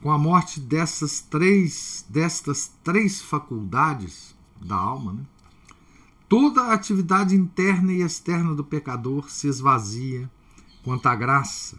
Com 0.00 0.10
a 0.10 0.18
morte 0.18 0.58
dessas 0.60 1.20
três, 1.20 2.06
destas 2.08 2.72
três 2.82 3.20
faculdades 3.20 4.34
da 4.60 4.74
alma, 4.74 5.12
né, 5.12 5.26
toda 6.28 6.62
a 6.62 6.72
atividade 6.72 7.34
interna 7.34 7.92
e 7.92 8.00
externa 8.00 8.54
do 8.54 8.64
pecador 8.64 9.30
se 9.30 9.46
esvazia 9.46 10.30
quanto 10.82 11.06
à 11.06 11.14
graça. 11.14 11.78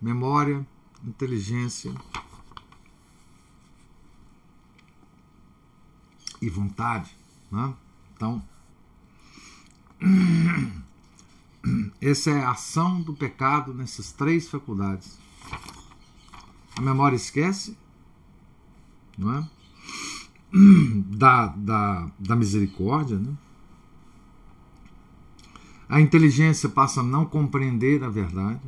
Memória, 0.00 0.66
inteligência, 1.04 1.92
e 6.40 6.48
vontade. 6.48 7.10
Né? 7.50 7.74
Então, 8.14 8.42
essa 12.00 12.30
é 12.30 12.42
a 12.42 12.52
ação 12.52 13.02
do 13.02 13.14
pecado 13.14 13.74
nessas 13.74 14.12
três 14.12 14.48
faculdades. 14.48 15.18
A 16.76 16.80
memória 16.80 17.16
esquece, 17.16 17.76
não 19.16 19.34
é? 19.34 19.48
Da, 21.18 21.48
da, 21.48 22.10
da 22.18 22.36
misericórdia, 22.36 23.18
né? 23.18 23.36
A 25.88 26.00
inteligência 26.00 26.68
passa 26.68 27.00
a 27.00 27.02
não 27.02 27.26
compreender 27.26 28.02
a 28.04 28.08
verdade. 28.08 28.60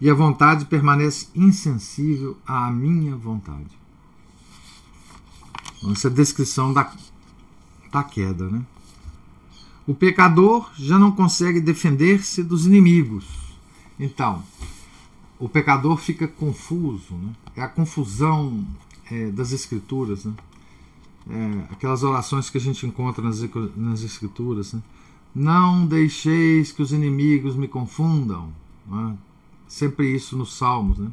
E 0.00 0.08
a 0.08 0.14
vontade 0.14 0.64
permanece 0.64 1.28
insensível 1.34 2.36
à 2.46 2.70
minha 2.70 3.14
vontade. 3.16 3.78
Essa 5.92 6.08
é 6.08 6.10
a 6.10 6.14
descrição 6.14 6.72
da, 6.72 6.90
da 7.92 8.02
queda. 8.02 8.48
Né? 8.48 8.64
O 9.86 9.94
pecador 9.94 10.70
já 10.76 10.98
não 10.98 11.10
consegue 11.10 11.60
defender-se 11.60 12.42
dos 12.42 12.66
inimigos. 12.66 13.26
Então, 13.98 14.42
o 15.38 15.48
pecador 15.48 15.96
fica 15.96 16.28
confuso. 16.28 17.14
Né? 17.14 17.32
É 17.56 17.62
a 17.62 17.68
confusão 17.68 18.64
é, 19.10 19.30
das 19.30 19.52
escrituras. 19.52 20.24
Né? 20.24 20.34
É, 21.28 21.72
aquelas 21.72 22.02
orações 22.02 22.48
que 22.48 22.58
a 22.58 22.60
gente 22.60 22.86
encontra 22.86 23.22
nas, 23.22 23.40
nas 23.76 24.02
escrituras. 24.02 24.72
Né? 24.72 24.82
Não 25.34 25.86
deixeis 25.86 26.72
que 26.72 26.82
os 26.82 26.92
inimigos 26.92 27.56
me 27.56 27.68
confundam. 27.68 28.52
Né? 28.86 29.16
Sempre 29.70 30.12
isso 30.12 30.36
nos 30.36 30.54
Salmos. 30.54 30.98
Né? 30.98 31.12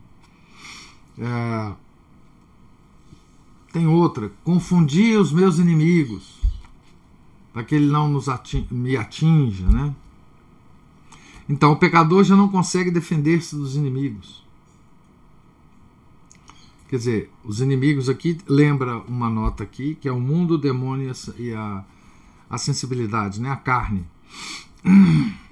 É, 1.19 1.73
tem 3.71 3.85
outra, 3.85 4.31
confundi 4.43 5.15
os 5.15 5.31
meus 5.31 5.59
inimigos, 5.59 6.41
para 7.53 7.63
que 7.63 7.75
ele 7.75 7.85
não 7.85 8.09
nos 8.09 8.25
me 8.71 8.97
atinja, 8.97 9.67
né? 9.67 9.95
Então 11.47 11.71
o 11.71 11.75
pecador 11.75 12.23
já 12.23 12.35
não 12.35 12.49
consegue 12.49 12.89
defender-se 12.89 13.55
dos 13.55 13.75
inimigos. 13.75 14.43
Quer 16.89 16.97
dizer, 16.97 17.31
os 17.43 17.61
inimigos 17.61 18.09
aqui 18.09 18.39
lembra 18.47 18.97
uma 19.01 19.29
nota 19.29 19.63
aqui 19.63 19.93
que 19.93 20.09
é 20.09 20.11
o 20.11 20.19
mundo, 20.19 20.55
o 20.55 20.57
demônio 20.57 21.11
e 21.37 21.53
a, 21.53 21.85
a 22.49 22.57
sensibilidade, 22.57 23.39
né? 23.39 23.51
A 23.51 23.55
carne. 23.55 24.03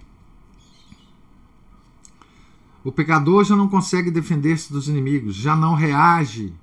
O 2.85 2.91
pecador 2.91 3.43
já 3.43 3.55
não 3.55 3.67
consegue 3.67 4.11
defender-se 4.11 4.71
dos 4.71 4.87
inimigos, 4.87 5.35
já 5.35 5.55
não 5.55 5.73
reage 5.73 6.53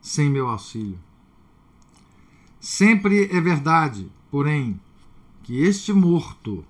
sem 0.00 0.30
meu 0.30 0.48
auxílio. 0.48 1.00
Sempre 2.60 3.24
é 3.24 3.40
verdade, 3.40 4.08
porém, 4.30 4.80
que 5.42 5.60
este 5.64 5.92
morto 5.92 6.64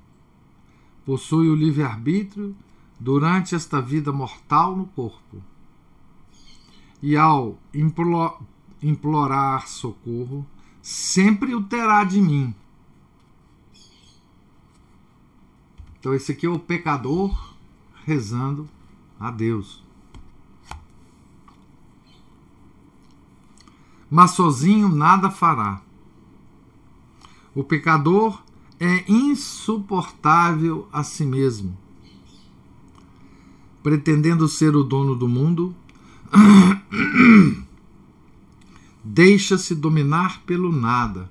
possui 1.04 1.50
o 1.50 1.54
livre-arbítrio 1.54 2.56
durante 2.98 3.54
esta 3.54 3.78
vida 3.78 4.10
mortal 4.10 4.74
no 4.74 4.86
corpo. 4.86 5.42
E 7.02 7.14
ao 7.14 7.58
implorar 8.80 9.68
socorro, 9.68 10.46
sempre 10.80 11.54
o 11.54 11.62
terá 11.62 12.04
de 12.04 12.22
mim. 12.22 12.54
Então, 16.00 16.14
esse 16.14 16.32
aqui 16.32 16.46
é 16.46 16.48
o 16.48 16.58
pecador 16.58 17.51
rezando 18.04 18.68
a 19.18 19.30
Deus. 19.30 19.82
mas 24.14 24.32
sozinho 24.32 24.90
nada 24.90 25.30
fará. 25.30 25.80
O 27.54 27.64
pecador 27.64 28.42
é 28.78 29.10
insuportável 29.10 30.86
a 30.92 31.02
si 31.02 31.24
mesmo. 31.24 31.78
Pretendendo 33.82 34.46
ser 34.48 34.76
o 34.76 34.84
dono 34.84 35.16
do 35.16 35.26
mundo, 35.26 35.74
deixa-se 39.02 39.74
dominar 39.74 40.42
pelo 40.42 40.70
nada, 40.70 41.30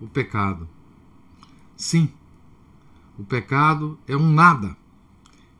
o 0.00 0.06
pecado. 0.06 0.66
Sim, 1.76 2.08
o 3.18 3.22
pecado 3.22 3.98
é 4.08 4.16
um 4.16 4.32
nada, 4.32 4.74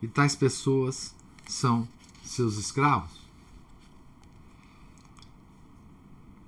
e 0.03 0.07
tais 0.07 0.35
pessoas 0.35 1.15
são 1.47 1.87
seus 2.23 2.57
escravos. 2.57 3.23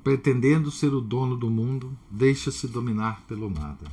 pretendendo 0.05 0.69
ser 0.69 0.93
o 0.93 1.01
dono 1.01 1.35
do 1.35 1.49
mundo, 1.49 1.97
deixa-se 2.11 2.67
dominar 2.67 3.21
pelo 3.21 3.49
nada. 3.49 3.91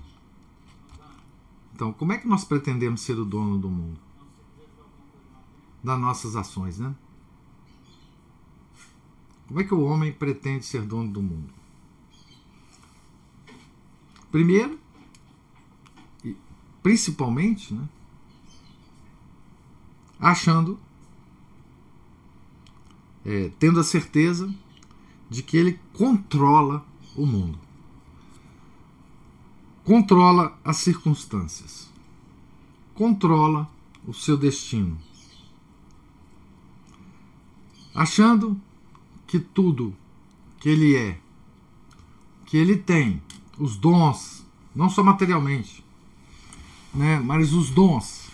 Então, 1.75 1.91
como 1.91 2.13
é 2.13 2.19
que 2.19 2.29
nós 2.29 2.45
pretendemos 2.45 3.01
ser 3.01 3.19
o 3.19 3.25
dono 3.25 3.57
do 3.57 3.71
mundo? 3.71 3.99
Das 5.83 5.99
nossas 5.99 6.37
ações, 6.37 6.79
né? 6.79 6.95
Como 9.49 9.59
é 9.59 9.65
que 9.65 9.73
o 9.73 9.81
homem 9.81 10.13
pretende 10.13 10.67
ser 10.67 10.83
dono 10.83 11.11
do 11.11 11.23
mundo? 11.23 11.51
Primeiro, 14.31 14.79
e 16.23 16.37
principalmente, 16.83 17.73
né, 17.73 17.89
achando, 20.23 20.79
é, 23.27 23.51
tendo 23.59 23.81
a 23.81 23.85
certeza 23.85 24.55
de 25.29 25.43
que 25.43 25.57
ele 25.57 25.81
controla 25.93 26.87
o 27.17 27.27
mundo, 27.27 27.59
controla 29.85 30.57
as 30.65 30.77
circunstâncias, 30.77 31.91
controla 32.95 33.69
o 34.07 34.15
seu 34.15 34.37
destino, 34.37 34.97
achando 37.93 38.59
que 39.27 39.41
tudo 39.41 39.93
que 40.61 40.69
ele 40.69 40.95
é, 40.95 41.19
que 42.47 42.57
ele 42.57 42.77
tem, 42.77 43.21
os 43.59 43.77
dons, 43.77 44.47
não 44.73 44.89
só 44.89 45.03
materialmente, 45.03 45.85
né, 46.95 47.19
mas 47.19 47.53
os 47.53 47.71
dons, 47.71 48.31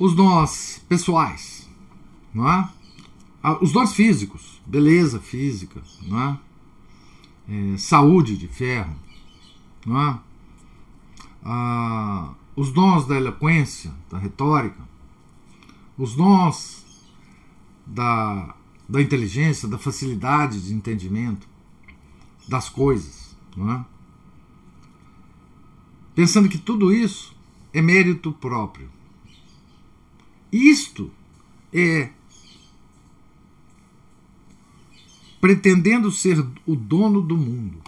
os 0.00 0.14
dons 0.14 0.82
pessoais, 0.88 1.68
não 2.34 2.50
é? 2.50 2.68
Ah, 3.42 3.58
os 3.62 3.70
dons 3.70 3.92
físicos, 3.92 4.60
beleza 4.66 5.20
física, 5.20 5.80
não 6.02 6.20
é? 6.20 6.38
É, 7.48 7.76
saúde 7.76 8.36
de 8.36 8.48
ferro, 8.48 8.96
não 9.86 10.00
é? 10.00 10.18
Ah, 11.44 12.34
os 12.56 12.72
dons 12.72 13.06
da 13.06 13.14
eloquência, 13.14 13.92
da 14.10 14.18
retórica, 14.18 14.82
os 15.96 16.14
dons 16.16 16.84
da, 17.86 18.54
da 18.88 19.00
inteligência, 19.00 19.68
da 19.68 19.78
facilidade 19.78 20.60
de 20.60 20.74
entendimento 20.74 21.46
das 22.48 22.68
coisas, 22.68 23.36
não 23.56 23.70
é? 23.70 23.84
pensando 26.14 26.48
que 26.48 26.58
tudo 26.58 26.92
isso 26.92 27.34
é 27.72 27.80
mérito 27.80 28.32
próprio. 28.32 28.90
Isto 30.52 31.10
é 31.72 32.12
pretendendo 35.40 36.10
ser 36.10 36.38
o 36.66 36.76
dono 36.76 37.22
do 37.22 37.36
mundo. 37.36 37.80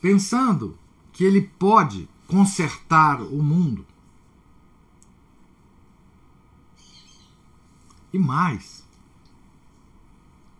Pensando 0.00 0.78
que 1.12 1.24
ele 1.24 1.40
pode 1.40 2.08
consertar 2.28 3.20
o 3.20 3.42
mundo. 3.42 3.84
E 8.12 8.18
mais, 8.18 8.84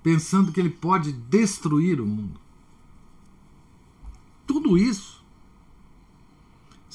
pensando 0.02 0.50
que 0.50 0.58
ele 0.58 0.70
pode 0.70 1.12
destruir 1.12 2.00
o 2.00 2.06
mundo. 2.06 2.40
Tudo 4.46 4.76
isso 4.76 5.15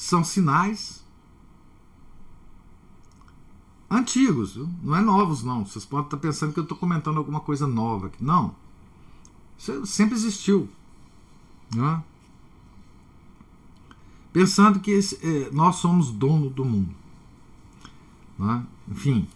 são 0.02 0.24
sinais 0.24 1.06
antigos, 3.88 4.56
viu? 4.56 4.68
não 4.82 4.96
é 4.96 5.02
novos, 5.02 5.44
não. 5.44 5.64
Vocês 5.64 5.86
podem 5.86 6.06
estar 6.06 6.18
pensando 6.18 6.52
que 6.52 6.60
eu 6.60 6.64
estou 6.64 6.76
comentando 6.76 7.18
alguma 7.18 7.40
coisa 7.40 7.68
nova 7.68 8.08
aqui. 8.08 8.24
Não. 8.24 8.56
Isso 9.56 9.86
sempre 9.86 10.16
existiu. 10.16 10.68
Né? 11.76 12.04
Pensando 14.34 14.80
que 14.80 14.90
esse, 14.90 15.20
é, 15.24 15.52
nós 15.52 15.76
somos 15.76 16.10
dono 16.10 16.50
do 16.50 16.66
mundo. 16.66 16.96
Né? 18.40 18.66
Enfim, 18.90 19.28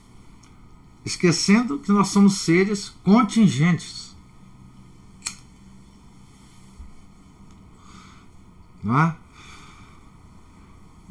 esquecendo 1.06 1.78
que 1.78 1.92
nós 1.92 2.08
somos 2.08 2.40
seres 2.40 2.90
contingentes. 3.04 4.16
Não 8.84 9.00
é? 9.00 9.25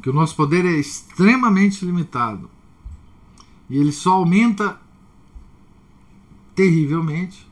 Que 0.04 0.10
o 0.10 0.12
nosso 0.12 0.36
poder 0.36 0.66
é 0.66 0.78
extremamente 0.78 1.82
limitado. 1.82 2.50
E 3.70 3.78
ele 3.78 3.90
só 3.90 4.12
aumenta 4.12 4.78
terrivelmente 6.54 7.50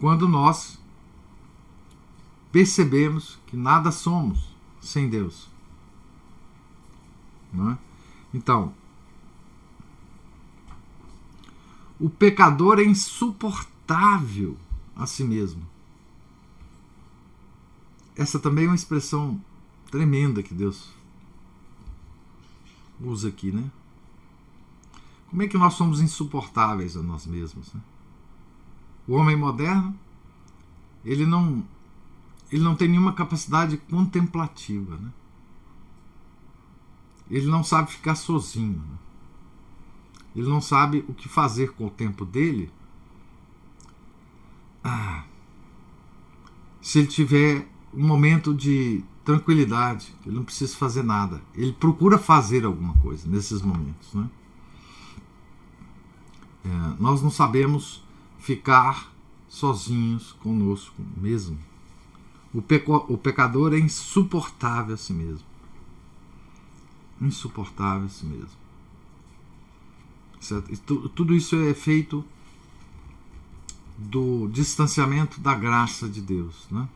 quando 0.00 0.26
nós 0.26 0.80
percebemos 2.50 3.38
que 3.46 3.56
nada 3.56 3.92
somos 3.92 4.52
sem 4.80 5.08
Deus. 5.08 5.48
É? 7.54 7.78
Então, 8.34 8.74
o 12.00 12.10
pecador 12.10 12.80
é 12.80 12.84
insuportável 12.84 14.56
a 14.96 15.06
si 15.06 15.22
mesmo. 15.22 15.64
Essa 18.16 18.40
também 18.40 18.64
é 18.64 18.68
uma 18.68 18.74
expressão 18.74 19.40
tremenda 19.88 20.42
que 20.42 20.52
Deus 20.52 20.92
usa 23.00 23.28
aqui, 23.28 23.50
né? 23.50 23.70
Como 25.28 25.42
é 25.42 25.48
que 25.48 25.58
nós 25.58 25.74
somos 25.74 26.00
insuportáveis 26.00 26.96
a 26.96 27.02
nós 27.02 27.26
mesmos? 27.26 27.72
Né? 27.72 27.80
O 29.06 29.14
homem 29.14 29.36
moderno, 29.36 29.98
ele 31.04 31.26
não, 31.26 31.64
ele 32.50 32.62
não 32.62 32.76
tem 32.76 32.88
nenhuma 32.88 33.12
capacidade 33.12 33.76
contemplativa, 33.76 34.96
né? 34.96 35.12
Ele 37.30 37.46
não 37.46 37.64
sabe 37.64 37.90
ficar 37.90 38.14
sozinho. 38.14 38.78
Né? 38.78 38.98
Ele 40.36 40.48
não 40.48 40.60
sabe 40.60 41.04
o 41.08 41.14
que 41.14 41.28
fazer 41.28 41.72
com 41.72 41.86
o 41.86 41.90
tempo 41.90 42.24
dele. 42.24 42.70
Ah, 44.82 45.24
se 46.80 46.98
ele 46.98 47.08
tiver 47.08 47.66
um 47.92 48.06
momento 48.06 48.52
de 48.54 49.02
tranquilidade, 49.24 50.14
ele 50.24 50.36
não 50.36 50.44
precisa 50.44 50.76
fazer 50.76 51.02
nada. 51.02 51.40
Ele 51.54 51.72
procura 51.72 52.18
fazer 52.18 52.64
alguma 52.64 52.94
coisa 52.98 53.28
nesses 53.28 53.62
momentos, 53.62 54.12
né? 54.12 54.28
É, 56.64 56.68
nós 56.98 57.22
não 57.22 57.30
sabemos 57.30 58.02
ficar 58.38 59.12
sozinhos 59.48 60.32
conosco 60.32 60.94
mesmo. 61.16 61.58
O, 62.52 62.62
peco, 62.62 63.04
o 63.08 63.18
pecador 63.18 63.74
é 63.74 63.78
insuportável 63.78 64.94
a 64.94 64.96
si 64.96 65.12
mesmo. 65.12 65.46
Insuportável 67.20 68.06
a 68.06 68.08
si 68.08 68.26
mesmo. 68.26 68.64
Certo? 70.40 70.76
tudo 71.08 71.34
isso 71.34 71.56
é 71.56 71.72
feito 71.72 72.22
do 73.96 74.46
distanciamento 74.48 75.40
da 75.40 75.54
graça 75.54 76.06
de 76.08 76.20
Deus. 76.20 76.66
Né? 76.70 76.86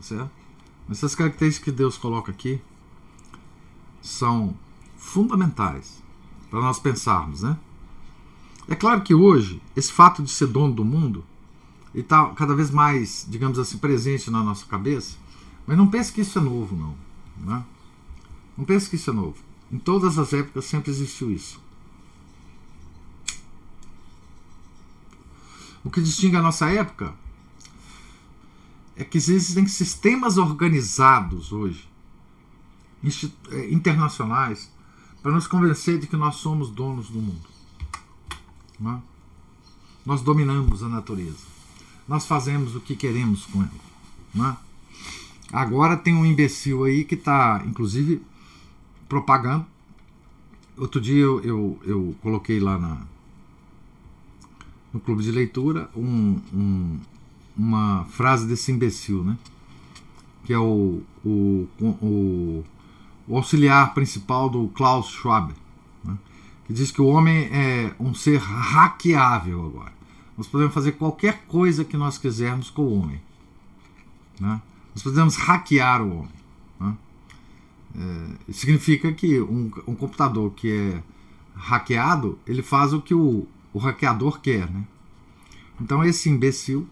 Certo? 0.00 0.41
Essas 0.90 1.14
características 1.14 1.64
que 1.64 1.72
Deus 1.72 1.96
coloca 1.96 2.30
aqui 2.30 2.60
são 4.00 4.56
fundamentais 4.96 6.02
para 6.50 6.60
nós 6.60 6.78
pensarmos, 6.78 7.42
né? 7.42 7.56
É 8.68 8.74
claro 8.74 9.02
que 9.02 9.14
hoje, 9.14 9.60
esse 9.76 9.92
fato 9.92 10.22
de 10.22 10.30
ser 10.30 10.46
dono 10.46 10.72
do 10.72 10.84
mundo 10.84 11.24
está 11.94 12.28
cada 12.30 12.54
vez 12.54 12.70
mais, 12.70 13.26
digamos 13.28 13.58
assim, 13.58 13.78
presente 13.78 14.30
na 14.30 14.42
nossa 14.42 14.64
cabeça, 14.66 15.16
mas 15.66 15.76
não 15.76 15.88
pense 15.88 16.12
que 16.12 16.20
isso 16.20 16.38
é 16.38 16.42
novo, 16.42 16.76
não. 16.76 16.96
Né? 17.44 17.64
Não 18.56 18.64
pense 18.64 18.88
que 18.88 18.96
isso 18.96 19.10
é 19.10 19.12
novo. 19.12 19.36
Em 19.70 19.78
todas 19.78 20.18
as 20.18 20.32
épocas 20.32 20.64
sempre 20.64 20.90
existiu 20.90 21.30
isso. 21.30 21.60
O 25.84 25.90
que 25.90 26.00
distingue 26.00 26.36
a 26.36 26.42
nossa 26.42 26.70
época 26.70 27.14
é 28.96 29.04
que 29.04 29.16
existem 29.16 29.66
sistemas 29.66 30.38
organizados 30.38 31.52
hoje, 31.52 31.88
é, 33.50 33.72
internacionais, 33.72 34.70
para 35.22 35.32
nos 35.32 35.46
convencer 35.46 35.98
de 35.98 36.06
que 36.06 36.16
nós 36.16 36.36
somos 36.36 36.70
donos 36.70 37.08
do 37.08 37.20
mundo. 37.20 37.52
É? 38.84 39.00
Nós 40.04 40.20
dominamos 40.20 40.82
a 40.82 40.88
natureza. 40.88 41.52
Nós 42.08 42.26
fazemos 42.26 42.74
o 42.74 42.80
que 42.80 42.96
queremos 42.96 43.46
com 43.46 43.62
ela. 43.62 44.50
É? 44.50 44.72
Agora 45.52 45.96
tem 45.96 46.14
um 46.14 46.24
imbecil 46.24 46.84
aí 46.84 47.04
que 47.04 47.14
está, 47.14 47.62
inclusive, 47.66 48.22
propagando. 49.08 49.66
Outro 50.76 51.00
dia 51.00 51.20
eu, 51.20 51.40
eu, 51.42 51.78
eu, 51.84 52.16
coloquei 52.22 52.58
lá 52.58 52.78
na, 52.78 53.02
no 54.92 54.98
clube 54.98 55.22
de 55.22 55.30
leitura 55.30 55.90
um, 55.94 56.40
um, 56.52 56.98
uma 57.56 58.04
frase 58.06 58.46
desse 58.46 58.72
imbecil, 58.72 59.22
né? 59.24 59.36
Que 60.44 60.52
é 60.52 60.58
o, 60.58 61.02
o, 61.24 61.68
o, 61.80 62.64
o 63.28 63.36
auxiliar 63.36 63.94
principal 63.94 64.48
do 64.48 64.68
Klaus 64.68 65.08
Schwab 65.08 65.54
que 66.72 66.72
diz 66.72 66.90
que 66.90 67.02
o 67.02 67.06
homem 67.06 67.48
é 67.52 67.94
um 67.98 68.14
ser 68.14 68.38
hackeável 68.38 69.66
agora. 69.66 69.92
Nós 70.36 70.46
podemos 70.46 70.72
fazer 70.72 70.92
qualquer 70.92 71.44
coisa 71.46 71.84
que 71.84 71.96
nós 71.96 72.18
quisermos 72.18 72.70
com 72.70 72.82
o 72.82 72.98
homem. 72.98 73.20
Né? 74.40 74.60
Nós 74.94 75.02
podemos 75.02 75.36
hackear 75.36 76.02
o 76.02 76.20
homem. 76.20 76.32
Né? 76.80 76.96
É, 78.48 78.52
significa 78.52 79.12
que 79.12 79.40
um, 79.40 79.70
um, 79.86 79.94
computador 79.94 80.50
que 80.52 80.70
é 80.70 81.02
hackeado, 81.54 82.38
ele 82.46 82.62
faz 82.62 82.94
o 82.94 83.02
que 83.02 83.14
o, 83.14 83.46
o 83.72 83.78
hackeador 83.78 84.40
quer. 84.40 84.70
Né? 84.70 84.84
Então 85.80 86.02
esse 86.02 86.30
imbecil 86.30 86.88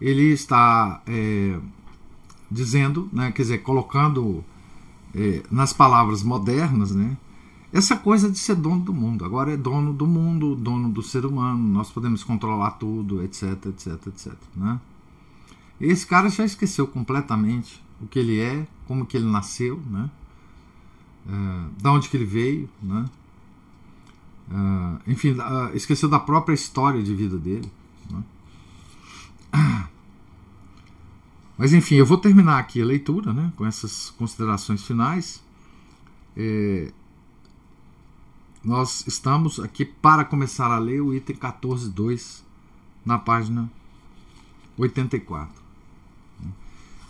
ele 0.00 0.32
está 0.32 1.02
é, 1.06 1.58
dizendo, 2.50 3.08
né, 3.12 3.30
quer 3.32 3.42
dizer, 3.42 3.58
colocando 3.58 4.44
é, 5.14 5.42
nas 5.50 5.72
palavras 5.72 6.22
modernas, 6.22 6.94
né, 6.94 7.16
essa 7.72 7.96
coisa 7.96 8.28
de 8.30 8.38
ser 8.38 8.56
dono 8.56 8.80
do 8.80 8.92
mundo. 8.92 9.24
Agora 9.24 9.52
é 9.52 9.56
dono 9.56 9.92
do 9.92 10.06
mundo, 10.06 10.56
dono 10.56 10.88
do 10.88 11.02
ser 11.02 11.24
humano, 11.24 11.58
nós 11.58 11.90
podemos 11.90 12.24
controlar 12.24 12.72
tudo, 12.72 13.22
etc, 13.22 13.66
etc, 13.66 14.06
etc. 14.08 14.32
Né? 14.56 14.80
Esse 15.80 16.06
cara 16.06 16.28
já 16.28 16.44
esqueceu 16.44 16.86
completamente 16.86 17.82
o 18.00 18.06
que 18.06 18.18
ele 18.18 18.40
é, 18.40 18.66
como 18.86 19.06
que 19.06 19.16
ele 19.16 19.26
nasceu, 19.26 19.80
né? 19.88 20.10
Uh, 21.26 21.70
da 21.80 21.92
onde 21.92 22.08
que 22.08 22.16
ele 22.16 22.24
veio, 22.24 22.68
né? 22.82 23.04
Uh, 24.50 25.10
enfim, 25.10 25.36
esqueceu 25.74 26.08
da 26.08 26.18
própria 26.18 26.54
história 26.54 27.02
de 27.02 27.14
vida 27.14 27.38
dele. 27.38 27.70
Né? 28.10 28.22
Mas 31.56 31.72
enfim, 31.72 31.96
eu 31.96 32.06
vou 32.06 32.18
terminar 32.18 32.58
aqui 32.58 32.80
a 32.80 32.84
leitura 32.84 33.32
né, 33.32 33.52
com 33.56 33.66
essas 33.66 34.10
considerações 34.10 34.82
finais. 34.84 35.42
É, 36.36 36.92
nós 38.64 39.04
estamos 39.06 39.58
aqui 39.58 39.84
para 39.84 40.24
começar 40.24 40.70
a 40.70 40.78
ler 40.78 41.00
o 41.00 41.14
item 41.14 41.36
14.2 41.36 42.42
na 43.04 43.18
página 43.18 43.70
84. 44.76 45.60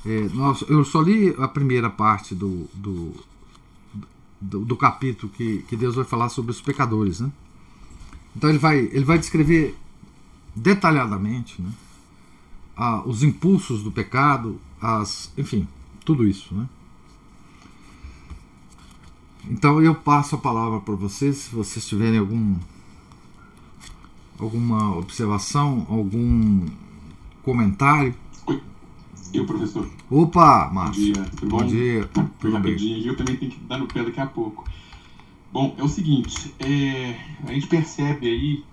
É, 0.05 0.29
nós, 0.33 0.63
eu 0.69 0.85
só 0.85 1.01
li 1.03 1.35
a 1.39 1.47
primeira 1.47 1.91
parte 1.91 2.35
do, 2.35 2.67
do, 2.73 3.13
do, 4.41 4.65
do, 4.65 4.77
capítulo 4.77 5.31
que, 5.31 5.63
que 5.69 5.77
Deus 5.77 5.95
vai 5.95 6.05
falar 6.05 6.31
sobre 6.31 6.53
os 6.53 6.61
pecadores. 6.61 7.21
Né? 7.21 7.31
Então 8.35 8.49
ele 8.49 8.59
vai, 8.59 8.79
ele 8.79 9.05
vai 9.05 9.19
descrever 9.19 9.77
detalhadamente 10.57 11.61
né, 11.61 11.71
a, 12.81 13.07
os 13.07 13.23
impulsos 13.23 13.83
do 13.83 13.93
pecado, 13.93 14.59
as, 14.81 15.31
enfim, 15.37 15.69
tudo 16.03 16.27
isso. 16.27 16.55
Né? 16.55 16.67
Então 19.51 19.83
eu 19.83 19.95
passo 19.95 20.37
a 20.37 20.39
palavra 20.39 20.81
para 20.81 20.95
vocês, 20.95 21.37
se 21.37 21.55
vocês 21.55 21.87
tiverem 21.87 22.19
algum, 22.19 22.57
alguma 24.39 24.97
observação, 24.97 25.87
algum 25.91 26.67
comentário. 27.43 28.15
Oi, 28.47 28.63
eu, 29.35 29.45
professor. 29.45 29.87
Opa, 30.09 30.71
Márcio. 30.73 31.13
Bom 31.13 31.13
dia, 31.13 31.31
tudo 31.37 31.51
bom? 31.51 31.59
bom? 31.59 31.67
dia. 31.67 32.11
Foi 32.39 32.51
rapidinho, 32.51 33.07
eu 33.07 33.17
também 33.17 33.37
tenho 33.37 33.53
que 33.53 33.61
dar 33.61 33.77
no 33.77 33.87
pé 33.87 34.03
daqui 34.03 34.21
a 34.21 34.27
pouco. 34.27 34.65
Bom, 35.53 35.75
é 35.77 35.83
o 35.83 35.89
seguinte, 35.89 36.55
é, 36.59 37.15
a 37.45 37.53
gente 37.53 37.67
percebe 37.67 38.27
aí 38.27 38.65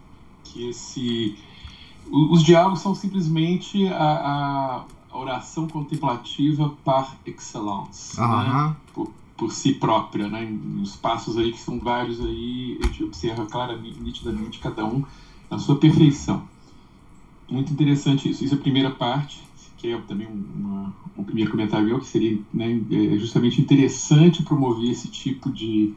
que 0.46 0.70
esse, 0.70 1.36
os 2.12 2.44
diálogos 2.44 2.80
são 2.80 2.96
simplesmente 2.96 3.88
a, 3.88 4.86
a, 5.12 5.18
oração 5.18 5.68
contemplativa 5.68 6.74
par 6.84 7.18
excellence. 7.26 8.20
Né? 8.20 8.76
Por, 8.94 9.12
por 9.36 9.52
si 9.52 9.74
própria, 9.74 10.28
né? 10.28 10.52
Os 10.82 10.96
passos 10.96 11.38
aí 11.38 11.52
que 11.52 11.60
são 11.60 11.80
vários 11.80 12.20
aí, 12.20 12.78
a 12.82 12.88
gente 12.88 13.04
observa 13.04 13.46
claramente, 13.46 14.00
nitidamente 14.00 14.60
cada 14.60 14.86
um 14.86 15.04
na 15.50 15.60
sua 15.60 15.78
perfeição. 15.78 16.44
Muito 17.50 17.72
interessante 17.72 18.30
isso. 18.30 18.44
Isso 18.44 18.56
é 18.56 18.58
a 18.58 18.62
primeira 18.62 18.92
parte, 18.92 19.42
que 19.78 19.92
é 19.92 19.98
também 20.02 20.28
uma, 20.28 20.94
um 21.18 21.24
primeiro 21.24 21.52
comentário 21.52 21.86
meu, 21.86 22.00
que 22.00 22.08
seria 22.08 22.40
né, 22.54 22.82
é 22.92 23.18
justamente 23.18 23.62
interessante 23.62 24.44
promover 24.44 24.90
esse 24.90 25.08
tipo 25.08 25.50
de, 25.52 25.94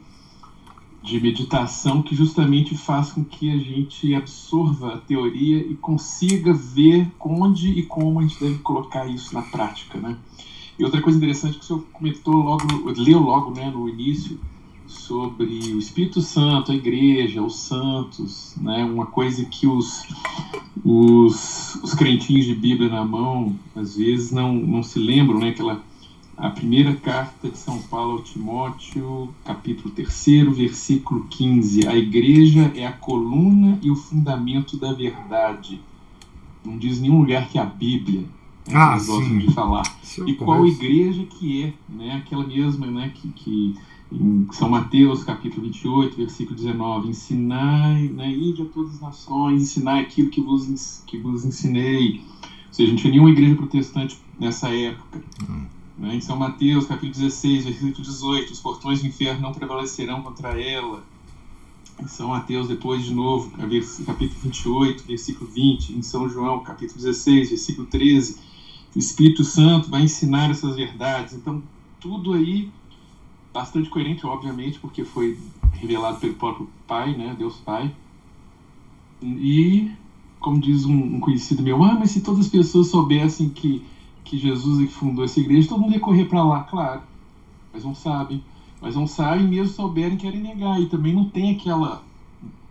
de 1.01 1.19
meditação 1.19 2.01
que 2.01 2.15
justamente 2.15 2.77
faz 2.77 3.11
com 3.11 3.23
que 3.23 3.49
a 3.49 3.57
gente 3.57 4.13
absorva 4.13 4.95
a 4.95 4.97
teoria 4.97 5.57
e 5.57 5.75
consiga 5.75 6.53
ver 6.53 7.11
onde 7.19 7.69
e 7.71 7.83
como 7.83 8.19
a 8.19 8.23
gente 8.23 8.39
deve 8.39 8.59
colocar 8.59 9.07
isso 9.07 9.33
na 9.33 9.41
prática, 9.41 9.99
né? 9.99 10.15
E 10.77 10.83
outra 10.83 11.01
coisa 11.01 11.17
interessante 11.17 11.57
que 11.57 11.63
o 11.63 11.67
senhor 11.67 11.83
comentou 11.91 12.35
logo, 12.35 12.65
leu 12.97 13.19
logo 13.19 13.51
né, 13.51 13.69
no 13.69 13.89
início, 13.89 14.39
sobre 14.91 15.45
o 15.73 15.79
Espírito 15.79 16.21
Santo, 16.21 16.71
a 16.71 16.75
igreja, 16.75 17.41
os 17.41 17.55
santos, 17.55 18.55
né, 18.59 18.83
uma 18.83 19.05
coisa 19.05 19.45
que 19.45 19.65
os, 19.65 20.03
os, 20.83 21.75
os 21.75 21.93
crentinhos 21.93 22.45
de 22.45 22.53
Bíblia 22.53 22.89
na 22.89 23.05
mão, 23.05 23.55
às 23.75 23.95
vezes, 23.95 24.31
não, 24.31 24.53
não 24.53 24.83
se 24.83 24.99
lembram, 24.99 25.39
né, 25.39 25.49
aquela, 25.49 25.81
a 26.41 26.49
primeira 26.49 26.95
carta 26.95 27.49
de 27.49 27.57
São 27.57 27.79
Paulo 27.83 28.13
ao 28.13 28.23
Timóteo, 28.23 29.29
capítulo 29.45 29.93
3, 29.93 30.57
versículo 30.57 31.27
15, 31.29 31.87
a 31.87 31.95
igreja 31.95 32.71
é 32.75 32.85
a 32.85 32.91
coluna 32.91 33.77
e 33.81 33.91
o 33.91 33.95
fundamento 33.95 34.75
da 34.75 34.91
verdade. 34.91 35.79
Não 36.65 36.79
diz 36.79 36.99
nenhum 36.99 37.19
lugar 37.19 37.47
que 37.47 37.59
a 37.59 37.63
Bíblia, 37.65 38.21
né, 38.67 38.73
Ah, 38.73 38.93
gostam 38.95 39.23
sim. 39.23 39.37
de 39.37 39.53
falar. 39.53 39.83
Isso 40.01 40.27
E 40.27 40.33
qual 40.33 40.65
igreja 40.65 41.23
que 41.25 41.63
é, 41.63 41.73
né? 41.87 42.15
Aquela 42.15 42.45
mesma, 42.45 42.87
né? 42.87 43.11
Que, 43.13 43.29
que 43.29 43.75
em 44.11 44.47
São 44.51 44.67
Mateus, 44.67 45.23
capítulo 45.23 45.67
28, 45.67 46.17
versículo 46.17 46.55
19, 46.55 47.09
ensinai, 47.09 48.07
né? 48.07 48.31
Ide 48.31 48.63
a 48.63 48.65
todas 48.65 48.95
as 48.95 49.01
nações, 49.01 49.61
ensinai 49.61 50.01
aquilo 50.01 50.29
que 50.29 50.41
vos, 50.41 51.03
que 51.05 51.17
vos 51.17 51.45
ensinei. 51.45 52.21
Ou 52.67 52.73
seja, 52.73 52.89
não 52.89 52.97
tinha 52.97 53.11
nenhuma 53.11 53.29
igreja 53.29 53.55
protestante 53.55 54.17
nessa 54.39 54.69
época. 54.69 55.21
Né? 56.01 56.15
Em 56.15 56.21
São 56.21 56.35
Mateus, 56.35 56.85
capítulo 56.85 57.13
16, 57.13 57.65
versículo 57.65 58.03
18, 58.03 58.51
os 58.51 58.59
portões 58.59 59.01
do 59.01 59.07
inferno 59.07 59.41
não 59.41 59.53
prevalecerão 59.53 60.21
contra 60.21 60.59
ela. 60.61 61.03
Em 62.01 62.07
São 62.07 62.29
Mateus, 62.29 62.67
depois 62.67 63.05
de 63.05 63.13
novo, 63.13 63.51
capítulo 63.51 64.41
28, 64.43 65.03
versículo 65.05 65.49
20. 65.49 65.93
Em 65.93 66.01
São 66.01 66.27
João, 66.27 66.61
capítulo 66.63 66.97
16, 66.99 67.49
versículo 67.49 67.87
13 67.87 68.51
o 68.95 68.99
Espírito 68.99 69.43
Santo 69.43 69.89
vai 69.89 70.03
ensinar 70.03 70.49
essas 70.49 70.75
verdades. 70.75 71.33
Então, 71.33 71.63
tudo 71.99 72.33
aí 72.33 72.69
bastante 73.53 73.89
coerente, 73.89 74.25
obviamente, 74.25 74.79
porque 74.79 75.03
foi 75.03 75.37
revelado 75.73 76.19
pelo 76.19 76.33
próprio 76.33 76.69
Pai, 76.87 77.15
né, 77.15 77.35
Deus 77.37 77.55
Pai. 77.57 77.93
E, 79.21 79.91
como 80.39 80.59
diz 80.59 80.85
um, 80.85 81.15
um 81.15 81.19
conhecido 81.19 81.63
meu, 81.63 81.83
ah, 81.83 81.95
mas 81.97 82.11
se 82.11 82.21
todas 82.21 82.41
as 82.41 82.47
pessoas 82.47 82.87
soubessem 82.87 83.49
que, 83.49 83.83
que 84.31 84.37
Jesus 84.37 84.79
é 84.79 84.85
que 84.85 84.91
fundou 84.91 85.23
essa 85.23 85.39
igreja, 85.39 85.69
todo 85.69 85.81
mundo 85.81 85.93
ia 85.93 85.99
correr 85.99 86.25
para 86.25 86.43
lá, 86.43 86.61
claro. 86.61 87.01
Mas 87.71 87.83
não 87.83 87.93
sabem. 87.93 88.41
Mas 88.81 88.95
não 88.95 89.05
sabem, 89.05 89.45
mesmo 89.45 89.73
souberem, 89.75 90.17
querem 90.17 90.41
negar. 90.41 90.81
E 90.81 90.87
também 90.87 91.13
não 91.13 91.25
tem 91.25 91.51
aquela 91.51 92.01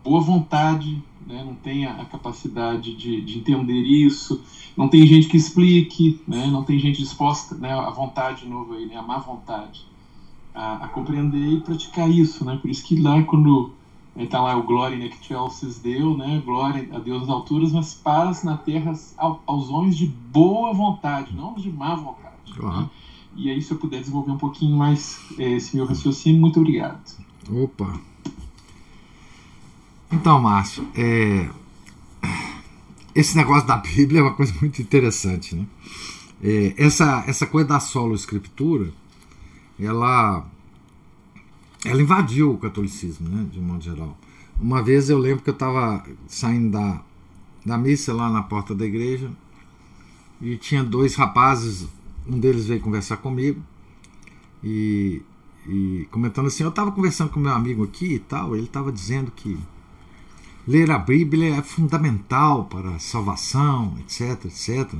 boa 0.02 0.20
vontade, 0.20 1.00
né, 1.26 1.42
não 1.44 1.54
tem 1.54 1.84
a, 1.84 1.92
a 1.92 2.04
capacidade 2.04 2.94
de, 2.94 3.20
de 3.20 3.38
entender 3.38 3.82
isso 3.82 4.40
não 4.76 4.88
tem 4.88 5.06
gente 5.06 5.28
que 5.28 5.36
explique, 5.36 6.18
né? 6.26 6.50
não 6.50 6.62
tem 6.62 6.78
gente 6.78 7.02
disposta, 7.02 7.54
né? 7.54 7.72
a 7.72 7.90
vontade 7.90 8.44
de 8.44 8.48
novo 8.48 8.72
aí, 8.72 8.86
né? 8.86 8.96
a 8.96 9.02
má 9.02 9.18
vontade, 9.18 9.84
a, 10.54 10.84
a 10.84 10.88
compreender 10.88 11.52
e 11.52 11.60
praticar 11.60 12.10
isso, 12.10 12.44
né? 12.44 12.56
por 12.56 12.70
isso 12.70 12.82
que 12.82 12.96
lá 12.96 13.22
quando 13.22 13.70
está 14.16 14.40
lá 14.40 14.56
o 14.56 14.62
glória 14.62 14.96
né, 14.96 15.08
que 15.08 15.24
Chelsea 15.24 15.70
deu, 15.82 16.16
né? 16.16 16.42
glória 16.44 16.88
a 16.92 16.98
Deus 16.98 17.22
nas 17.22 17.30
alturas, 17.30 17.72
mas 17.72 17.94
paz 17.94 18.42
na 18.42 18.56
terra 18.56 18.92
ao, 19.16 19.42
aos 19.46 19.70
homens 19.70 19.96
de 19.96 20.06
boa 20.06 20.72
vontade, 20.72 21.34
não 21.34 21.54
de 21.54 21.70
má 21.70 21.94
vontade. 21.94 22.52
Claro. 22.54 22.80
Né? 22.82 22.90
E 23.36 23.50
aí 23.50 23.62
se 23.62 23.72
eu 23.72 23.78
puder 23.78 24.00
desenvolver 24.00 24.32
um 24.32 24.38
pouquinho 24.38 24.76
mais 24.76 25.20
eh, 25.38 25.52
esse 25.52 25.76
meu 25.76 25.86
raciocínio, 25.86 26.40
muito 26.40 26.58
obrigado. 26.60 27.00
Opa! 27.48 28.00
Então, 30.12 30.40
Márcio, 30.40 30.86
é, 30.94 31.48
esse 33.14 33.36
negócio 33.36 33.66
da 33.66 33.76
Bíblia 33.76 34.20
é 34.20 34.22
uma 34.22 34.34
coisa 34.34 34.52
muito 34.60 34.82
interessante, 34.82 35.54
né? 35.54 35.66
É, 36.42 36.74
essa, 36.76 37.22
essa 37.26 37.46
coisa 37.46 37.68
da 37.68 37.80
solo 37.80 38.14
escritura, 38.14 38.90
ela, 39.78 40.44
ela 41.84 42.02
invadiu 42.02 42.52
o 42.52 42.58
catolicismo, 42.58 43.28
né, 43.28 43.46
de 43.50 43.58
um 43.58 43.62
modo 43.62 43.82
geral. 43.82 44.16
Uma 44.60 44.82
vez 44.82 45.08
eu 45.08 45.18
lembro 45.18 45.42
que 45.42 45.50
eu 45.50 45.54
estava 45.54 46.04
saindo 46.26 46.70
da, 46.70 47.00
da 47.64 47.78
missa 47.78 48.12
lá 48.12 48.28
na 48.28 48.42
porta 48.42 48.74
da 48.74 48.84
igreja 48.84 49.30
e 50.40 50.56
tinha 50.56 50.84
dois 50.84 51.14
rapazes, 51.14 51.88
um 52.26 52.38
deles 52.38 52.66
veio 52.66 52.80
conversar 52.80 53.16
comigo 53.18 53.62
e, 54.62 55.22
e 55.66 56.06
comentando 56.10 56.46
assim, 56.46 56.62
eu 56.62 56.68
estava 56.68 56.92
conversando 56.92 57.30
com 57.30 57.40
meu 57.40 57.52
amigo 57.52 57.84
aqui 57.84 58.14
e 58.14 58.18
tal, 58.18 58.54
ele 58.54 58.66
estava 58.66 58.92
dizendo 58.92 59.30
que 59.30 59.58
ler 60.66 60.90
a 60.90 60.98
Bíblia 60.98 61.56
é 61.56 61.62
fundamental 61.62 62.66
para 62.66 62.90
a 62.90 62.98
salvação, 62.98 63.96
etc, 64.00 64.44
etc. 64.44 64.94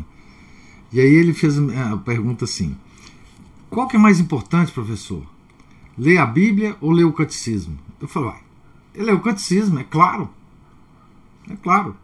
E 0.92 1.00
aí 1.00 1.14
ele 1.14 1.32
fez 1.34 1.58
a 1.58 1.96
pergunta 1.98 2.44
assim: 2.44 2.76
qual 3.68 3.86
que 3.86 3.96
é 3.96 3.98
mais 3.98 4.18
importante, 4.18 4.72
professor? 4.72 5.22
Ler 6.01 6.16
a 6.16 6.24
Bíblia 6.24 6.78
ou 6.80 6.92
ler 6.92 7.05
o 7.05 7.12
catecismo? 7.12 7.78
Eu 8.01 8.09
falei, 8.09 8.30
vai, 8.30 8.40
ele 8.94 9.11
é 9.11 9.12
o 9.12 9.20
catecismo, 9.20 9.78
é 9.78 9.84
claro. 9.84 10.30
É 11.46 11.55
claro. 11.57 11.94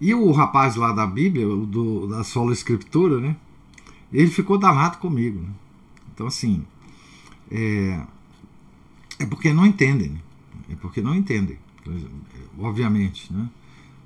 E 0.00 0.14
o 0.14 0.30
rapaz 0.30 0.76
lá 0.76 0.92
da 0.92 1.04
Bíblia, 1.04 1.44
do, 1.44 2.06
da 2.06 2.22
sola 2.22 2.52
escritura, 2.52 3.18
né? 3.18 3.36
Ele 4.12 4.30
ficou 4.30 4.56
danado 4.56 4.98
comigo. 4.98 5.40
Né? 5.40 5.50
Então, 6.14 6.28
assim, 6.28 6.64
é, 7.50 8.00
é 9.18 9.26
porque 9.26 9.52
não 9.52 9.66
entendem. 9.66 10.10
né? 10.10 10.20
porque 10.80 11.00
não 11.00 11.16
entendem, 11.16 11.58
obviamente. 12.56 13.32
Né? 13.32 13.48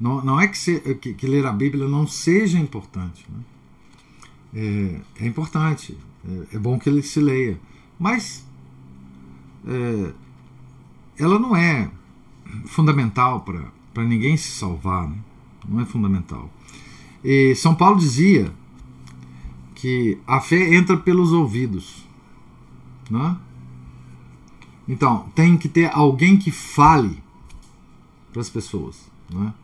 Não, 0.01 0.25
não 0.25 0.41
é 0.41 0.49
que, 0.49 0.57
se, 0.57 0.81
que, 0.95 1.13
que, 1.13 1.27
ler 1.27 1.45
a 1.45 1.53
Bíblia 1.53 1.87
não 1.87 2.07
seja 2.07 2.59
importante. 2.59 3.27
Né? 3.29 5.01
É, 5.19 5.25
é, 5.25 5.27
importante, 5.27 5.99
é, 6.27 6.57
é, 6.57 6.59
bom 6.59 6.79
que 6.79 6.89
ele 6.89 7.03
se 7.03 7.21
leia, 7.21 7.61
mas 8.03 8.45
é, 9.65 10.13
ela 11.17 11.39
não 11.39 11.55
é 11.55 11.89
fundamental 12.67 13.47
para 13.95 14.03
ninguém 14.03 14.37
se 14.37 14.51
salvar, 14.51 15.09
né? 15.09 15.17
não 15.69 15.81
é 15.81 15.85
fundamental. 15.85 16.51
E 17.23 17.55
São 17.55 17.77
Paulo 17.77 17.97
dizia 17.97 18.53
que 19.77 20.19
a 20.27 20.41
fé 20.41 20.75
entra 20.75 20.97
pelos 20.97 21.33
ouvidos. 21.33 22.05
Né? 23.09 23.37
Então, 24.89 25.29
tem 25.33 25.57
que 25.57 25.69
ter 25.69 25.89
alguém 25.95 26.37
que 26.37 26.51
fale 26.51 27.23
para 28.33 28.43
as 28.43 28.51
pessoas 28.51 29.09
né? 29.33 29.55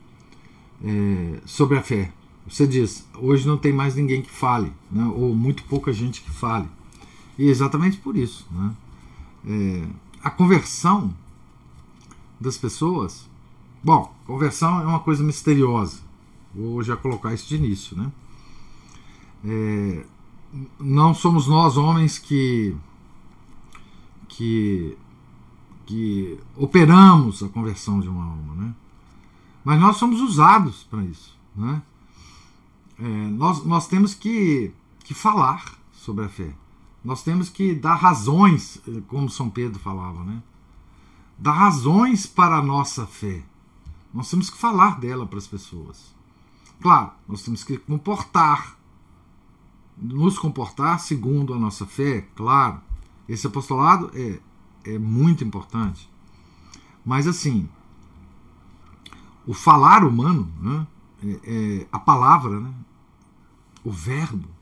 é, 0.84 1.40
sobre 1.44 1.76
a 1.76 1.82
fé. 1.82 2.12
Você 2.48 2.68
diz, 2.68 3.04
hoje 3.18 3.48
não 3.48 3.58
tem 3.58 3.72
mais 3.72 3.96
ninguém 3.96 4.22
que 4.22 4.30
fale, 4.30 4.72
né? 4.92 5.04
ou 5.16 5.34
muito 5.34 5.64
pouca 5.64 5.92
gente 5.92 6.20
que 6.20 6.30
fale. 6.30 6.68
E 7.38 7.48
exatamente 7.48 7.98
por 7.98 8.16
isso. 8.16 8.46
Né? 8.50 8.74
É, 9.46 9.88
a 10.22 10.30
conversão 10.30 11.14
das 12.40 12.58
pessoas. 12.58 13.28
Bom, 13.82 14.12
conversão 14.26 14.80
é 14.80 14.84
uma 14.84 15.00
coisa 15.00 15.22
misteriosa. 15.22 16.00
Vou 16.54 16.82
já 16.82 16.96
colocar 16.96 17.32
isso 17.32 17.48
de 17.48 17.56
início, 17.56 17.96
né? 17.96 18.10
É, 19.44 20.04
não 20.80 21.14
somos 21.14 21.46
nós 21.46 21.76
homens 21.76 22.18
que 22.18 22.74
que 24.28 24.96
que 25.86 26.38
operamos 26.56 27.42
a 27.42 27.48
conversão 27.48 28.00
de 28.00 28.08
uma 28.08 28.24
alma, 28.24 28.54
né? 28.54 28.74
Mas 29.64 29.80
nós 29.80 29.96
somos 29.96 30.20
usados 30.20 30.84
para 30.84 31.02
isso, 31.04 31.38
né? 31.54 31.82
É, 32.98 33.02
nós, 33.02 33.64
nós 33.64 33.86
temos 33.86 34.12
que, 34.12 34.72
que 35.04 35.14
falar 35.14 35.78
sobre 35.92 36.24
a 36.24 36.28
fé. 36.28 36.52
Nós 37.08 37.22
temos 37.22 37.48
que 37.48 37.74
dar 37.74 37.94
razões, 37.94 38.82
como 39.06 39.30
São 39.30 39.48
Pedro 39.48 39.78
falava, 39.78 40.22
né? 40.24 40.42
Dar 41.38 41.52
razões 41.52 42.26
para 42.26 42.58
a 42.58 42.62
nossa 42.62 43.06
fé. 43.06 43.42
Nós 44.12 44.28
temos 44.28 44.50
que 44.50 44.58
falar 44.58 45.00
dela 45.00 45.24
para 45.24 45.38
as 45.38 45.46
pessoas. 45.46 46.14
Claro, 46.82 47.12
nós 47.26 47.40
temos 47.40 47.64
que 47.64 47.78
comportar, 47.78 48.76
nos 49.96 50.38
comportar 50.38 51.00
segundo 51.00 51.54
a 51.54 51.58
nossa 51.58 51.86
fé, 51.86 52.28
claro. 52.36 52.78
Esse 53.26 53.46
apostolado 53.46 54.10
é, 54.12 54.38
é 54.84 54.98
muito 54.98 55.42
importante. 55.42 56.10
Mas 57.06 57.26
assim, 57.26 57.66
o 59.46 59.54
falar 59.54 60.04
humano, 60.04 60.52
né, 60.60 60.86
é, 61.24 61.40
é, 61.42 61.88
a 61.90 61.98
palavra, 61.98 62.60
né, 62.60 62.74
o 63.82 63.90
verbo, 63.90 64.57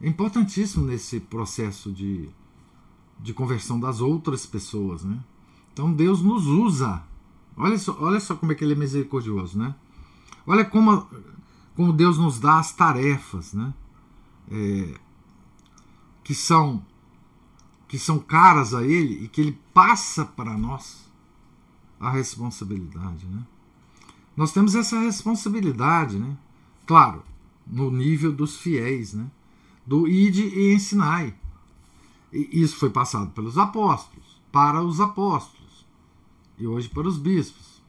é 0.00 0.08
importantíssimo 0.08 0.86
nesse 0.86 1.20
processo 1.20 1.92
de, 1.92 2.28
de 3.18 3.34
conversão 3.34 3.78
das 3.78 4.00
outras 4.00 4.46
pessoas. 4.46 5.04
Né? 5.04 5.18
Então 5.72 5.92
Deus 5.92 6.22
nos 6.22 6.46
usa. 6.46 7.02
Olha 7.56 7.78
só, 7.78 7.96
olha 8.00 8.20
só 8.20 8.34
como 8.34 8.52
é 8.52 8.54
que 8.54 8.64
ele 8.64 8.72
é 8.72 8.76
misericordioso. 8.76 9.58
Né? 9.58 9.74
Olha 10.46 10.64
como, 10.64 11.06
como 11.76 11.92
Deus 11.92 12.18
nos 12.18 12.40
dá 12.40 12.58
as 12.58 12.72
tarefas, 12.72 13.52
né? 13.52 13.72
É, 14.50 14.94
que 16.24 16.34
são 16.34 16.84
que 17.86 17.98
são 17.98 18.20
caras 18.20 18.72
a 18.72 18.84
Ele 18.84 19.24
e 19.24 19.28
que 19.28 19.40
Ele 19.40 19.58
passa 19.74 20.24
para 20.24 20.56
nós 20.56 21.10
a 21.98 22.08
responsabilidade, 22.08 23.26
né? 23.26 23.44
Nós 24.36 24.52
temos 24.52 24.76
essa 24.76 24.98
responsabilidade, 25.00 26.16
né? 26.16 26.36
Claro, 26.86 27.24
no 27.66 27.90
nível 27.90 28.32
dos 28.32 28.56
fiéis, 28.56 29.12
né? 29.12 29.28
Do 29.86 30.06
ide 30.06 30.42
e 30.42 30.74
ensinai. 30.74 31.34
E 32.32 32.62
isso 32.62 32.76
foi 32.76 32.90
passado 32.90 33.30
pelos 33.32 33.58
apóstolos, 33.58 34.40
para 34.52 34.82
os 34.82 35.00
apóstolos 35.00 35.86
e 36.58 36.66
hoje 36.66 36.88
para 36.88 37.08
os 37.08 37.18
bispos. 37.18 37.80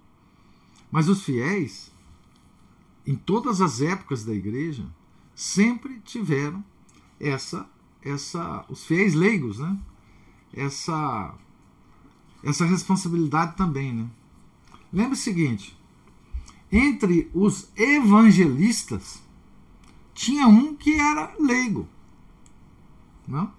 Mas 0.91 1.07
os 1.07 1.23
fiéis 1.23 1.91
em 3.05 3.15
todas 3.15 3.61
as 3.61 3.81
épocas 3.81 4.23
da 4.23 4.33
igreja, 4.33 4.85
sempre 5.35 5.99
tiveram 6.01 6.63
essa, 7.19 7.67
essa 8.01 8.65
os 8.69 8.83
fiéis 8.83 9.13
leigos, 9.13 9.59
né? 9.59 9.77
Essa, 10.53 11.33
essa 12.43 12.65
responsabilidade 12.65 13.55
também, 13.55 13.93
né? 13.93 14.09
Lembre 14.91 15.13
o 15.13 15.17
seguinte: 15.17 15.77
entre 16.71 17.29
os 17.33 17.69
evangelistas 17.75 19.21
tinha 20.13 20.47
um 20.47 20.75
que 20.75 20.99
era 20.99 21.33
leigo, 21.39 21.87
não? 23.27 23.51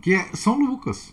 Que 0.00 0.14
é 0.14 0.34
São 0.34 0.58
Lucas. 0.58 1.12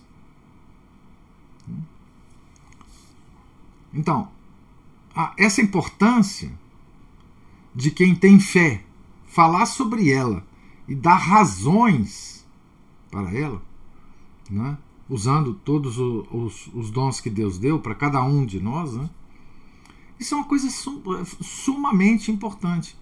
Então, 3.93 4.31
essa 5.37 5.61
importância 5.61 6.51
de 7.75 7.91
quem 7.91 8.15
tem 8.15 8.39
fé 8.39 8.83
falar 9.27 9.65
sobre 9.65 10.11
ela 10.11 10.45
e 10.87 10.95
dar 10.95 11.15
razões 11.15 12.45
para 13.09 13.31
ela, 13.35 13.61
né? 14.49 14.77
usando 15.09 15.53
todos 15.53 15.97
os, 15.97 16.27
os, 16.31 16.67
os, 16.73 16.89
dons 16.89 17.19
que 17.19 17.29
Deus 17.29 17.57
deu 17.57 17.79
para 17.79 17.93
cada 17.93 18.23
um 18.23 18.45
de 18.45 18.59
nós, 18.59 18.93
né? 18.93 19.09
Isso 20.19 20.35
é 20.35 20.37
uma 20.37 20.47
coisa 20.47 20.69
sum, 20.69 21.01
sumamente 21.41 22.31
importante. 22.31 22.97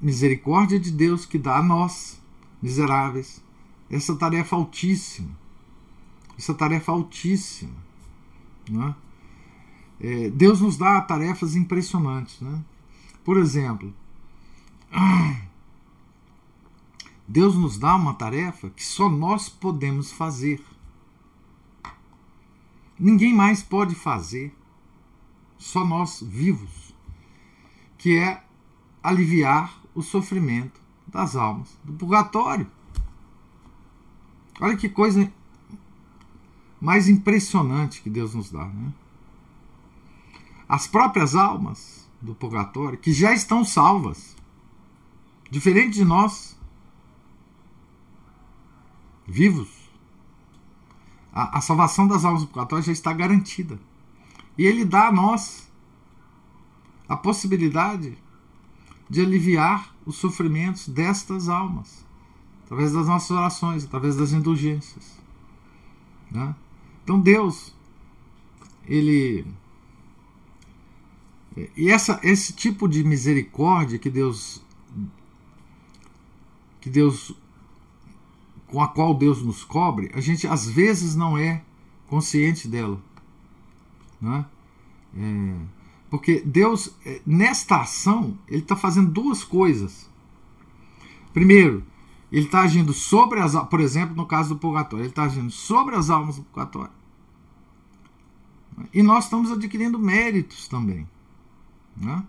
Misericórdia 0.00 0.78
de 0.78 0.90
Deus 0.90 1.24
que 1.24 1.38
dá 1.38 1.58
a 1.58 1.62
nós, 1.62 2.20
miseráveis, 2.60 3.42
essa 3.90 4.14
tarefa 4.16 4.56
altíssima. 4.56 5.30
Essa 6.38 6.54
tarefa 6.54 6.92
altíssima. 6.92 7.76
Né? 8.68 8.94
É, 10.00 10.30
Deus 10.30 10.60
nos 10.60 10.76
dá 10.76 11.00
tarefas 11.00 11.54
impressionantes. 11.54 12.40
Né? 12.40 12.62
Por 13.24 13.38
exemplo, 13.38 13.94
Deus 17.26 17.56
nos 17.56 17.78
dá 17.78 17.94
uma 17.94 18.14
tarefa 18.14 18.70
que 18.70 18.84
só 18.84 19.08
nós 19.08 19.48
podemos 19.48 20.12
fazer. 20.12 20.62
Ninguém 22.98 23.34
mais 23.34 23.62
pode 23.62 23.94
fazer, 23.94 24.54
só 25.58 25.84
nós 25.84 26.22
vivos, 26.22 26.94
que 27.98 28.18
é 28.18 28.42
aliviar 29.02 29.80
o 29.94 30.02
sofrimento 30.02 30.80
das 31.06 31.36
almas 31.36 31.76
do 31.84 31.92
purgatório. 31.92 32.66
Olha 34.60 34.76
que 34.76 34.88
coisa 34.88 35.32
mais 36.80 37.08
impressionante 37.08 38.02
que 38.02 38.10
Deus 38.10 38.34
nos 38.34 38.50
dá, 38.50 38.66
né? 38.66 38.92
as 40.68 40.86
próprias 40.86 41.34
almas 41.34 42.08
do 42.20 42.34
purgatório, 42.34 42.98
que 42.98 43.12
já 43.12 43.32
estão 43.32 43.64
salvas, 43.64 44.34
diferente 45.50 45.94
de 45.94 46.04
nós, 46.04 46.58
vivos. 49.26 49.68
A, 51.32 51.58
a 51.58 51.60
salvação 51.60 52.06
das 52.06 52.24
almas 52.24 52.42
do 52.42 52.48
purgatório 52.48 52.84
já 52.84 52.92
está 52.92 53.12
garantida. 53.12 53.78
E 54.56 54.64
ele 54.64 54.84
dá 54.84 55.08
a 55.08 55.12
nós 55.12 55.70
a 57.08 57.16
possibilidade 57.16 58.16
de 59.08 59.20
aliviar 59.20 59.94
os 60.06 60.16
sofrimentos 60.16 60.88
destas 60.88 61.48
almas, 61.48 62.04
através 62.64 62.92
das 62.92 63.06
nossas 63.06 63.30
orações, 63.30 63.84
através 63.84 64.16
das 64.16 64.32
indulgências. 64.32 65.20
Né? 66.30 66.54
Então 67.02 67.20
Deus, 67.20 67.74
ele 68.86 69.46
e 71.76 71.88
essa, 71.88 72.18
esse 72.22 72.52
tipo 72.52 72.88
de 72.88 73.04
misericórdia 73.04 73.98
que 73.98 74.10
Deus 74.10 74.60
que 76.80 76.90
Deus 76.90 77.32
com 78.66 78.82
a 78.82 78.88
qual 78.88 79.14
Deus 79.14 79.40
nos 79.40 79.62
cobre, 79.62 80.10
a 80.14 80.20
gente 80.20 80.46
às 80.48 80.68
vezes 80.68 81.14
não 81.14 81.38
é 81.38 81.62
consciente 82.08 82.66
dela, 82.66 83.00
né? 84.24 84.46
É, 85.16 85.56
porque 86.10 86.42
Deus 86.44 86.96
é, 87.04 87.20
nesta 87.26 87.82
ação 87.82 88.38
ele 88.48 88.62
está 88.62 88.74
fazendo 88.74 89.10
duas 89.10 89.44
coisas. 89.44 90.10
Primeiro, 91.32 91.84
ele 92.32 92.46
está 92.46 92.62
agindo 92.62 92.92
sobre 92.92 93.40
as, 93.40 93.54
por 93.68 93.80
exemplo, 93.80 94.16
no 94.16 94.26
caso 94.26 94.50
do 94.50 94.58
purgatório, 94.58 95.02
ele 95.02 95.10
está 95.10 95.24
agindo 95.24 95.50
sobre 95.50 95.94
as 95.94 96.10
almas 96.10 96.36
do 96.36 96.42
purgatório. 96.44 96.92
E 98.92 99.02
nós 99.02 99.24
estamos 99.24 99.52
adquirindo 99.52 99.98
méritos 99.98 100.66
também. 100.66 101.06
Né? 101.96 102.24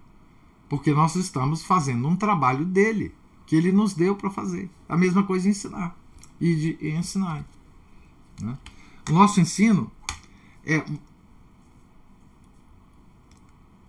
Porque 0.70 0.92
nós 0.94 1.16
estamos 1.16 1.64
fazendo 1.64 2.08
um 2.08 2.16
trabalho 2.16 2.66
dele, 2.66 3.14
que 3.48 3.56
ele 3.56 3.72
nos 3.72 3.94
deu 3.94 4.16
para 4.16 4.30
fazer. 4.30 4.70
A 4.88 4.98
mesma 4.98 5.24
coisa 5.24 5.50
ensinar. 5.50 5.96
E 6.40 6.56
de 6.56 6.88
ensinar. 6.90 7.46
Né? 8.40 8.58
O 9.10 9.14
nosso 9.14 9.40
ensino 9.40 9.92
é 10.66 10.84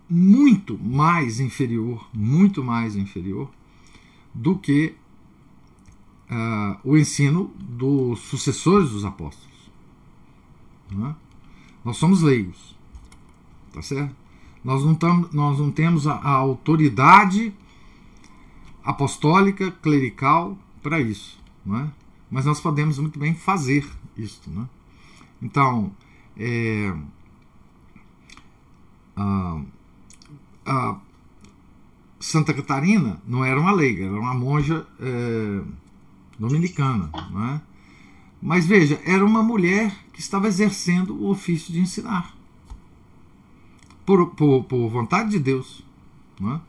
muito 0.09 0.77
mais 0.77 1.39
inferior, 1.39 2.07
muito 2.13 2.63
mais 2.63 2.95
inferior 2.95 3.49
do 4.33 4.57
que 4.57 4.95
uh, 6.29 6.77
o 6.83 6.97
ensino 6.97 7.51
dos 7.59 8.19
sucessores 8.21 8.91
dos 8.91 9.03
apóstolos. 9.03 9.47
Né? 10.91 11.15
Nós 11.83 11.97
somos 11.97 12.21
leigos, 12.21 12.75
tá 13.73 13.81
certo? 13.81 14.15
Nós 14.63 14.83
não, 14.83 14.95
tam, 14.95 15.29
nós 15.31 15.59
não 15.59 15.71
temos 15.71 16.07
a, 16.07 16.13
a 16.15 16.31
autoridade 16.31 17.53
apostólica, 18.83 19.71
clerical 19.71 20.57
para 20.81 20.99
isso, 20.99 21.39
não 21.65 21.77
é? 21.77 21.91
mas 22.29 22.45
nós 22.45 22.59
podemos 22.59 22.99
muito 22.99 23.19
bem 23.19 23.33
fazer 23.33 23.85
isto. 24.17 24.49
Né? 24.49 24.67
Então, 25.41 25.91
é, 26.37 26.93
a, 29.15 29.61
a 30.67 30.99
Santa 32.19 32.53
Catarina 32.53 33.21
não 33.25 33.43
era 33.43 33.59
uma 33.59 33.71
leiga, 33.71 34.05
era 34.05 34.19
uma 34.19 34.33
monja 34.33 34.85
é, 34.99 35.61
dominicana. 36.37 37.09
Não 37.31 37.45
é? 37.45 37.61
Mas 38.41 38.67
veja, 38.67 39.01
era 39.05 39.25
uma 39.25 39.41
mulher 39.41 39.95
que 40.13 40.19
estava 40.19 40.47
exercendo 40.47 41.15
o 41.15 41.29
ofício 41.29 41.73
de 41.73 41.79
ensinar. 41.79 42.35
Por, 44.05 44.27
por, 44.31 44.63
por 44.65 44.89
vontade 44.89 45.31
de 45.31 45.39
Deus. 45.39 45.83
Não 46.39 46.55
é? 46.55 46.61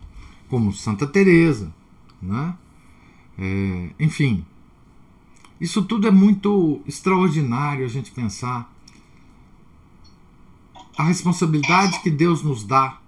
Como 0.49 0.72
Santa 0.72 1.07
Teresa. 1.07 1.72
É? 2.22 2.55
É, 3.40 3.90
enfim, 4.01 4.44
isso 5.61 5.82
tudo 5.82 6.07
é 6.07 6.11
muito 6.11 6.80
extraordinário 6.86 7.84
a 7.84 7.88
gente 7.88 8.11
pensar. 8.11 8.72
A 10.96 11.05
responsabilidade 11.05 12.01
que 12.01 12.11
Deus 12.11 12.42
nos 12.42 12.64
dá, 12.64 12.99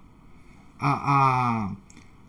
a, 0.81 0.89
a, 0.89 1.75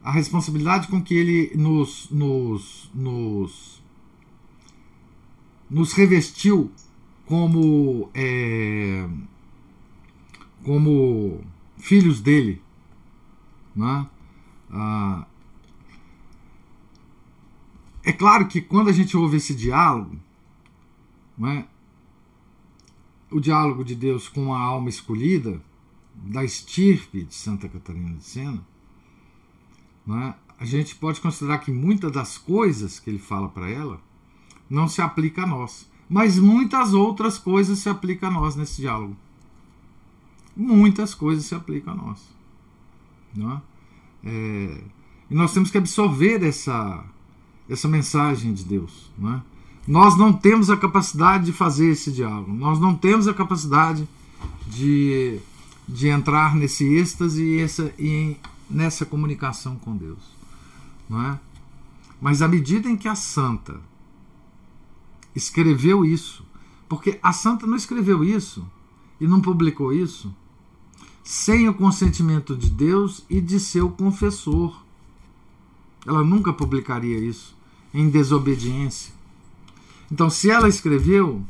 a 0.04 0.10
responsabilidade 0.12 0.88
com 0.88 1.02
que 1.02 1.14
Ele 1.14 1.52
nos, 1.56 2.10
nos, 2.10 2.90
nos, 2.94 3.82
nos 5.70 5.92
revestiu 5.94 6.70
como, 7.24 8.10
é, 8.12 9.08
como 10.62 11.42
filhos 11.78 12.20
dele. 12.20 12.60
Né? 13.74 14.06
Ah, 14.70 15.26
é 18.04 18.12
claro 18.12 18.46
que 18.48 18.60
quando 18.60 18.88
a 18.88 18.92
gente 18.92 19.16
ouve 19.16 19.38
esse 19.38 19.54
diálogo, 19.54 20.18
é? 21.42 21.64
o 23.30 23.40
diálogo 23.40 23.82
de 23.82 23.94
Deus 23.94 24.28
com 24.28 24.52
a 24.52 24.60
alma 24.60 24.90
escolhida, 24.90 25.58
da 26.24 26.44
estirpe 26.44 27.24
de 27.24 27.34
Santa 27.34 27.68
Catarina 27.68 28.14
de 28.14 28.24
Sena, 28.24 28.64
é? 30.08 30.34
a 30.58 30.64
gente 30.64 30.94
pode 30.94 31.20
considerar 31.20 31.58
que 31.58 31.70
muitas 31.70 32.12
das 32.12 32.38
coisas 32.38 32.98
que 32.98 33.10
ele 33.10 33.18
fala 33.18 33.48
para 33.48 33.68
ela 33.68 34.00
não 34.68 34.88
se 34.88 35.02
aplica 35.02 35.42
a 35.42 35.46
nós. 35.46 35.90
Mas 36.08 36.38
muitas 36.38 36.92
outras 36.92 37.38
coisas 37.38 37.78
se 37.78 37.88
aplicam 37.88 38.28
a 38.28 38.32
nós 38.32 38.54
nesse 38.54 38.82
diálogo. 38.82 39.16
Muitas 40.54 41.14
coisas 41.14 41.46
se 41.46 41.54
aplicam 41.54 41.94
a 41.94 41.96
nós. 41.96 42.20
Não 43.34 43.52
é? 43.52 43.60
E 45.30 45.34
nós 45.34 45.52
temos 45.52 45.70
que 45.70 45.78
absorver 45.78 46.42
essa, 46.44 47.04
essa 47.68 47.88
mensagem 47.88 48.52
de 48.52 48.64
Deus. 48.64 49.10
Não 49.16 49.34
é? 49.34 49.42
Nós 49.86 50.16
não 50.16 50.32
temos 50.32 50.70
a 50.70 50.76
capacidade 50.76 51.46
de 51.46 51.52
fazer 51.52 51.88
esse 51.90 52.12
diálogo, 52.12 52.52
nós 52.52 52.78
não 52.78 52.94
temos 52.94 53.26
a 53.26 53.34
capacidade 53.34 54.08
de, 54.68 55.40
de 55.88 56.08
entrar 56.08 56.54
nesse 56.54 56.84
êxtase 56.84 57.42
e, 57.42 57.60
essa, 57.60 57.94
e 57.98 58.36
nessa 58.68 59.04
comunicação 59.04 59.76
com 59.76 59.96
Deus. 59.96 60.22
Não 61.08 61.20
é? 61.22 61.40
Mas 62.20 62.40
à 62.40 62.48
medida 62.48 62.88
em 62.88 62.96
que 62.96 63.08
a 63.08 63.14
santa 63.14 63.80
escreveu 65.34 66.04
isso, 66.04 66.44
porque 66.88 67.18
a 67.22 67.32
santa 67.32 67.66
não 67.66 67.76
escreveu 67.76 68.22
isso 68.22 68.64
e 69.20 69.26
não 69.26 69.40
publicou 69.40 69.92
isso 69.92 70.34
sem 71.22 71.68
o 71.68 71.74
consentimento 71.74 72.56
de 72.56 72.68
Deus 72.68 73.24
e 73.30 73.40
de 73.40 73.60
seu 73.60 73.90
confessor. 73.90 74.82
Ela 76.06 76.24
nunca 76.24 76.52
publicaria 76.52 77.18
isso 77.18 77.56
em 77.94 78.08
desobediência. 78.08 79.12
Então, 80.10 80.28
se 80.28 80.50
ela 80.50 80.68
escreveu, 80.68 81.42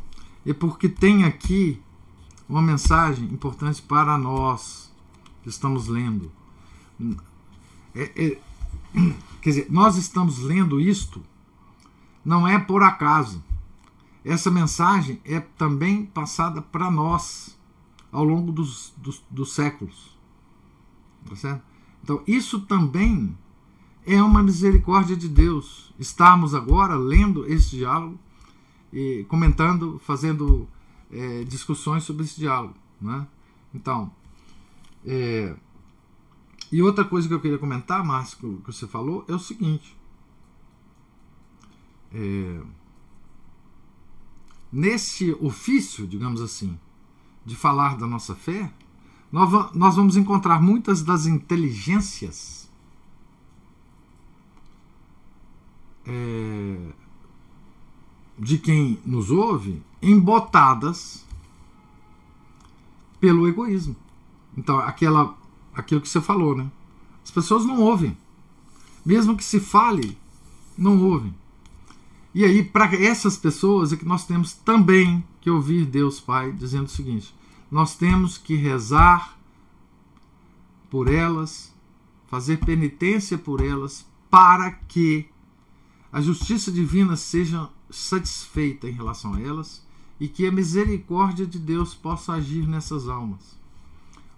é 0.45 0.53
porque 0.53 0.89
tem 0.89 1.24
aqui 1.24 1.80
uma 2.49 2.62
mensagem 2.62 3.24
importante 3.26 3.80
para 3.82 4.16
nós 4.18 4.93
que 5.43 5.49
estamos 5.49 5.88
lendo. 5.88 6.30
É, 7.95 8.03
é, 8.16 8.38
quer 9.40 9.51
dizer, 9.51 9.66
nós 9.70 9.97
estamos 9.97 10.38
lendo 10.38 10.80
isto 10.80 11.22
não 12.24 12.47
é 12.47 12.59
por 12.59 12.82
acaso. 12.82 13.43
Essa 14.24 14.51
mensagem 14.51 15.20
é 15.24 15.40
também 15.40 16.07
passada 16.07 16.62
para 16.62 16.90
nós 16.90 17.59
ao 18.11 18.24
longo 18.24 18.53
dos, 18.53 18.93
dos, 18.97 19.22
dos 19.28 19.53
séculos. 19.53 20.16
Tá 21.28 21.34
certo? 21.34 21.62
Então, 22.03 22.22
isso 22.26 22.61
também 22.61 23.36
é 24.07 24.22
uma 24.22 24.43
misericórdia 24.43 25.16
de 25.16 25.28
Deus. 25.28 25.93
Estamos 25.99 26.55
agora 26.55 26.95
lendo 26.95 27.47
esse 27.47 27.70
diálogo 27.70 28.18
e 28.93 29.24
comentando, 29.28 30.01
fazendo 30.05 30.68
é, 31.12 31.44
discussões 31.44 32.04
sobre 32.04 32.24
esse 32.24 32.38
diálogo. 32.40 32.74
Né? 33.00 33.26
Então, 33.74 34.10
é, 35.04 35.54
e 36.70 36.82
outra 36.82 37.04
coisa 37.04 37.28
que 37.28 37.34
eu 37.34 37.40
queria 37.40 37.58
comentar, 37.58 38.04
Márcio, 38.04 38.62
que 38.64 38.72
você 38.72 38.86
falou, 38.86 39.24
é 39.28 39.34
o 39.34 39.38
seguinte. 39.38 39.96
É, 42.12 42.60
nesse 44.72 45.32
ofício, 45.34 46.06
digamos 46.06 46.40
assim, 46.40 46.78
de 47.44 47.54
falar 47.54 47.98
da 47.98 48.06
nossa 48.06 48.34
fé, 48.34 48.72
nós, 49.30 49.96
vamos 49.96 50.16
encontrar 50.16 50.60
muitas 50.60 51.02
das 51.02 51.26
inteligências 51.26 52.70
é, 56.06 56.92
de 58.38 58.58
quem 58.58 59.00
nos 59.06 59.30
ouve 59.30 59.82
embotadas 60.03 61.24
pelo 63.20 63.46
egoísmo. 63.46 63.94
Então, 64.57 64.78
aquela, 64.80 65.36
aquilo 65.72 66.00
que 66.00 66.09
você 66.09 66.20
falou, 66.20 66.57
né? 66.57 66.70
As 67.22 67.30
pessoas 67.30 67.64
não 67.64 67.80
ouvem. 67.80 68.16
Mesmo 69.07 69.36
que 69.36 69.44
se 69.44 69.61
fale, 69.61 70.18
não 70.76 71.00
ouvem. 71.03 71.32
E 72.34 72.44
aí, 72.44 72.64
para 72.64 72.94
essas 72.96 73.36
pessoas 73.36 73.92
é 73.92 73.96
que 73.96 74.05
nós 74.05 74.26
temos 74.26 74.53
também 74.53 75.24
que 75.40 75.50
ouvir 75.50 75.84
Deus 75.84 76.18
Pai 76.18 76.50
dizendo 76.53 76.86
o 76.86 76.90
seguinte: 76.90 77.34
nós 77.70 77.94
temos 77.94 78.36
que 78.36 78.55
rezar 78.57 79.38
por 80.90 81.09
elas, 81.09 81.72
fazer 82.26 82.59
penitência 82.59 83.38
por 83.38 83.61
elas, 83.61 84.07
para 84.30 84.70
que 84.70 85.26
a 86.12 86.20
justiça 86.20 86.72
divina 86.72 87.16
seja 87.16 87.68
satisfeita 87.90 88.88
em 88.88 88.92
relação 88.92 89.34
a 89.34 89.40
elas 89.40 89.82
e 90.23 90.29
que 90.29 90.47
a 90.47 90.53
misericórdia 90.53 91.45
de 91.45 91.59
Deus 91.59 91.97
possa 91.97 92.35
agir 92.35 92.64
nessas 92.68 93.09
almas. 93.09 93.59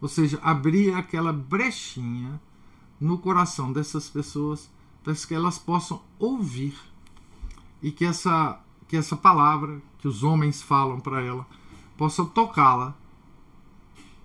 Ou 0.01 0.09
seja, 0.09 0.41
abrir 0.43 0.95
aquela 0.95 1.31
brechinha 1.31 2.41
no 2.99 3.19
coração 3.19 3.71
dessas 3.71 4.09
pessoas 4.09 4.71
para 5.03 5.15
que 5.15 5.35
elas 5.35 5.59
possam 5.59 6.01
ouvir 6.19 6.75
e 7.83 7.93
que 7.93 8.07
essa, 8.07 8.59
que 8.89 8.97
essa 8.97 9.15
palavra 9.15 9.83
que 9.99 10.09
os 10.09 10.23
homens 10.23 10.63
falam 10.63 10.99
para 11.01 11.21
ela 11.21 11.47
possa 11.99 12.25
tocá-la, 12.25 12.97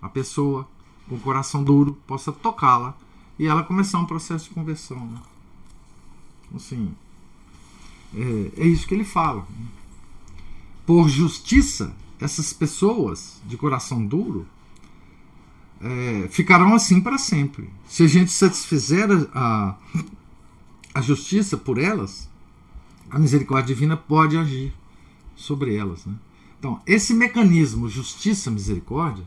a 0.00 0.08
pessoa 0.08 0.66
com 1.10 1.16
o 1.16 1.20
coração 1.20 1.62
duro 1.62 1.92
possa 2.06 2.32
tocá-la 2.32 2.96
e 3.38 3.46
ela 3.46 3.62
começar 3.62 3.98
um 3.98 4.06
processo 4.06 4.48
de 4.48 4.54
conversão. 4.54 5.04
Né? 5.06 5.20
Assim, 6.54 6.94
é, 8.14 8.62
é 8.62 8.66
isso 8.66 8.88
que 8.88 8.94
ele 8.94 9.04
fala. 9.04 9.46
Por 10.90 11.08
justiça, 11.08 11.94
essas 12.20 12.52
pessoas 12.52 13.40
de 13.46 13.56
coração 13.56 14.04
duro 14.04 14.44
é, 15.80 16.26
ficarão 16.32 16.74
assim 16.74 17.00
para 17.00 17.16
sempre. 17.16 17.70
Se 17.86 18.02
a 18.02 18.08
gente 18.08 18.32
satisfizer 18.32 19.08
a, 19.32 19.76
a 20.92 21.00
justiça 21.00 21.56
por 21.56 21.78
elas, 21.78 22.28
a 23.08 23.20
misericórdia 23.20 23.72
divina 23.72 23.96
pode 23.96 24.36
agir 24.36 24.74
sobre 25.36 25.76
elas. 25.76 26.04
Né? 26.06 26.14
Então, 26.58 26.82
esse 26.84 27.14
mecanismo 27.14 27.88
justiça-misericórdia 27.88 29.24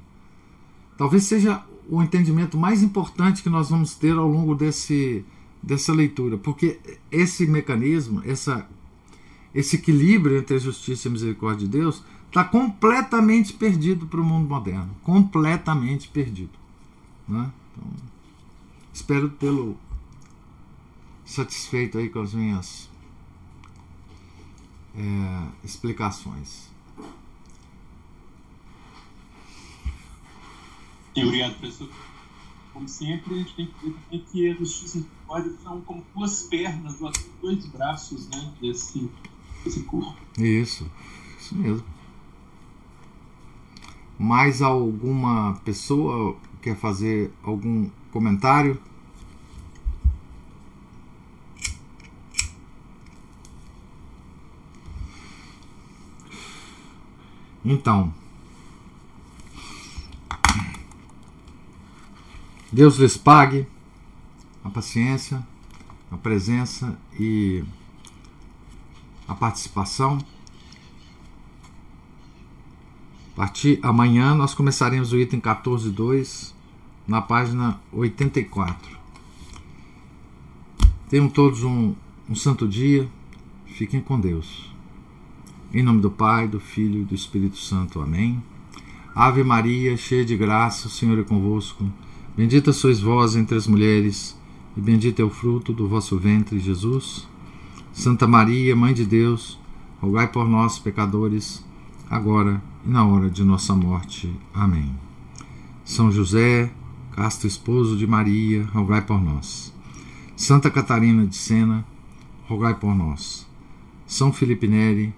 talvez 0.98 1.24
seja 1.24 1.64
o 1.88 2.04
entendimento 2.04 2.58
mais 2.58 2.84
importante 2.84 3.42
que 3.42 3.50
nós 3.50 3.70
vamos 3.70 3.96
ter 3.96 4.18
ao 4.18 4.28
longo 4.28 4.54
desse, 4.54 5.24
dessa 5.62 5.94
leitura, 5.94 6.38
porque 6.38 6.78
esse 7.10 7.48
mecanismo, 7.48 8.22
essa, 8.26 8.68
esse 9.54 9.76
equilíbrio 9.76 10.38
entre 10.38 10.56
a 10.56 10.60
justiça 10.60 11.08
e 11.08 11.10
a 11.10 11.12
misericórdia 11.12 11.68
de 11.68 11.78
Deus 11.78 12.02
está 12.28 12.44
completamente 12.44 13.54
perdido 13.54 14.08
para 14.08 14.20
o 14.20 14.24
mundo 14.24 14.50
moderno. 14.50 14.96
Completamente 15.04 16.08
perdido. 16.08 16.58
Né? 17.28 17.52
Então, 17.72 17.92
espero 18.92 19.30
tê-lo 19.30 19.78
satisfeito 21.26 21.98
aí 21.98 22.10
com 22.10 22.22
as 22.22 22.34
minhas 22.34 22.90
é, 24.96 25.48
explicações. 25.64 26.72
Sim, 31.14 31.24
obrigado, 31.26 31.60
professor. 31.60 31.90
Como 32.74 32.90
sempre, 32.90 33.36
a 33.36 33.38
gente 33.38 33.56
tem 33.56 33.68
que 33.68 33.96
ver 34.10 34.20
que 34.32 34.50
a 34.50 34.56
justiça 34.56 34.98
e 34.98 35.02
a 35.02 35.04
misericórdia 35.04 35.54
são 35.62 35.82
como 35.82 36.04
duas 36.16 36.44
pernas, 36.44 37.00
dois 37.40 37.66
braços 37.68 38.28
né, 38.30 38.52
desse, 38.60 39.10
desse 39.64 39.82
corpo. 39.84 40.16
Isso, 40.38 40.90
isso 41.40 41.56
mesmo. 41.56 41.86
Mais 44.18 44.62
alguma 44.62 45.56
pessoa 45.66 46.36
quer 46.62 46.76
fazer 46.76 47.32
algum 47.44 47.90
comentário? 48.12 48.80
Então, 57.66 58.14
Deus 62.72 62.98
lhes 62.98 63.16
pague 63.16 63.66
a 64.64 64.70
paciência, 64.70 65.46
a 66.12 66.18
presença 66.18 66.98
e 67.18 67.64
a 69.28 69.34
participação. 69.34 70.20
A 73.34 73.36
partir 73.36 73.80
amanhã 73.82 74.36
nós 74.36 74.54
começaremos 74.54 75.12
o 75.12 75.20
item 75.20 75.40
14.2 75.40 76.54
na 77.08 77.22
página 77.22 77.80
84. 77.92 78.98
Tenham 81.10 81.30
todos 81.30 81.64
um, 81.64 81.94
um 82.30 82.36
santo 82.36 82.68
dia. 82.68 83.10
Fiquem 83.66 84.02
com 84.02 84.20
Deus. 84.20 84.72
Em 85.74 85.82
nome 85.82 86.02
do 86.02 86.12
Pai, 86.12 86.48
do 86.48 86.60
Filho 86.60 87.02
e 87.02 87.06
do 87.06 87.16
Espírito 87.16 87.58
Santo. 87.58 88.00
Amém. 88.00 88.42
Ave 89.16 89.44
Maria, 89.44 89.96
cheia 89.96 90.26
de 90.26 90.36
graça, 90.36 90.88
o 90.88 90.92
Senhor 90.92 91.20
é 91.20 91.24
convosco. 91.24 91.88
Bendita 92.36 92.74
sois 92.74 93.00
vós 93.00 93.36
entre 93.36 93.56
as 93.56 93.68
mulheres, 93.68 94.36
e 94.76 94.82
bendito 94.82 95.22
é 95.22 95.26
o 95.26 95.30
fruto 95.30 95.72
do 95.72 95.88
vosso 95.88 96.18
ventre, 96.18 96.58
Jesus. 96.60 97.28
Santa 97.94 98.28
Maria, 98.28 98.76
Mãe 98.76 98.92
de 98.92 99.06
Deus, 99.06 99.60
rogai 100.02 100.28
por 100.28 100.50
nós, 100.50 100.80
pecadores, 100.80 101.64
agora 102.10 102.62
e 102.84 102.90
na 102.90 103.06
hora 103.06 103.30
de 103.30 103.44
nossa 103.44 103.76
morte. 103.76 104.34
Amém. 104.52 104.94
São 105.86 106.12
José, 106.12 106.74
casto 107.12 107.46
esposo 107.46 107.96
de 107.96 108.08
Maria, 108.08 108.66
rogai 108.74 109.02
por 109.02 109.22
nós. 109.22 109.72
Santa 110.36 110.72
Catarina 110.72 111.26
de 111.28 111.36
Sena, 111.36 111.86
rogai 112.48 112.74
por 112.74 112.96
nós. 112.96 113.48
São 114.08 114.34
Felipe 114.34 114.68
Neri, 114.68 115.14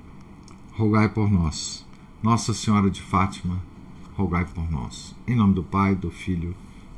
rogai 0.73 1.07
por 1.07 1.31
nós. 1.31 1.85
Nossa 2.21 2.53
Senhora 2.53 2.89
de 2.89 3.01
Fátima, 3.01 3.63
rogai 4.17 4.45
por 4.45 4.69
nós. 4.69 5.15
Em 5.25 5.35
nome 5.35 5.53
do 5.53 5.63
Pai, 5.63 5.95
do 5.95 6.11
Filho 6.11 6.53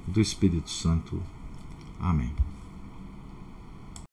e 0.08 0.12
do 0.12 0.20
Espírito 0.20 0.72
Santo. 0.72 1.22
Amém. 2.00 2.47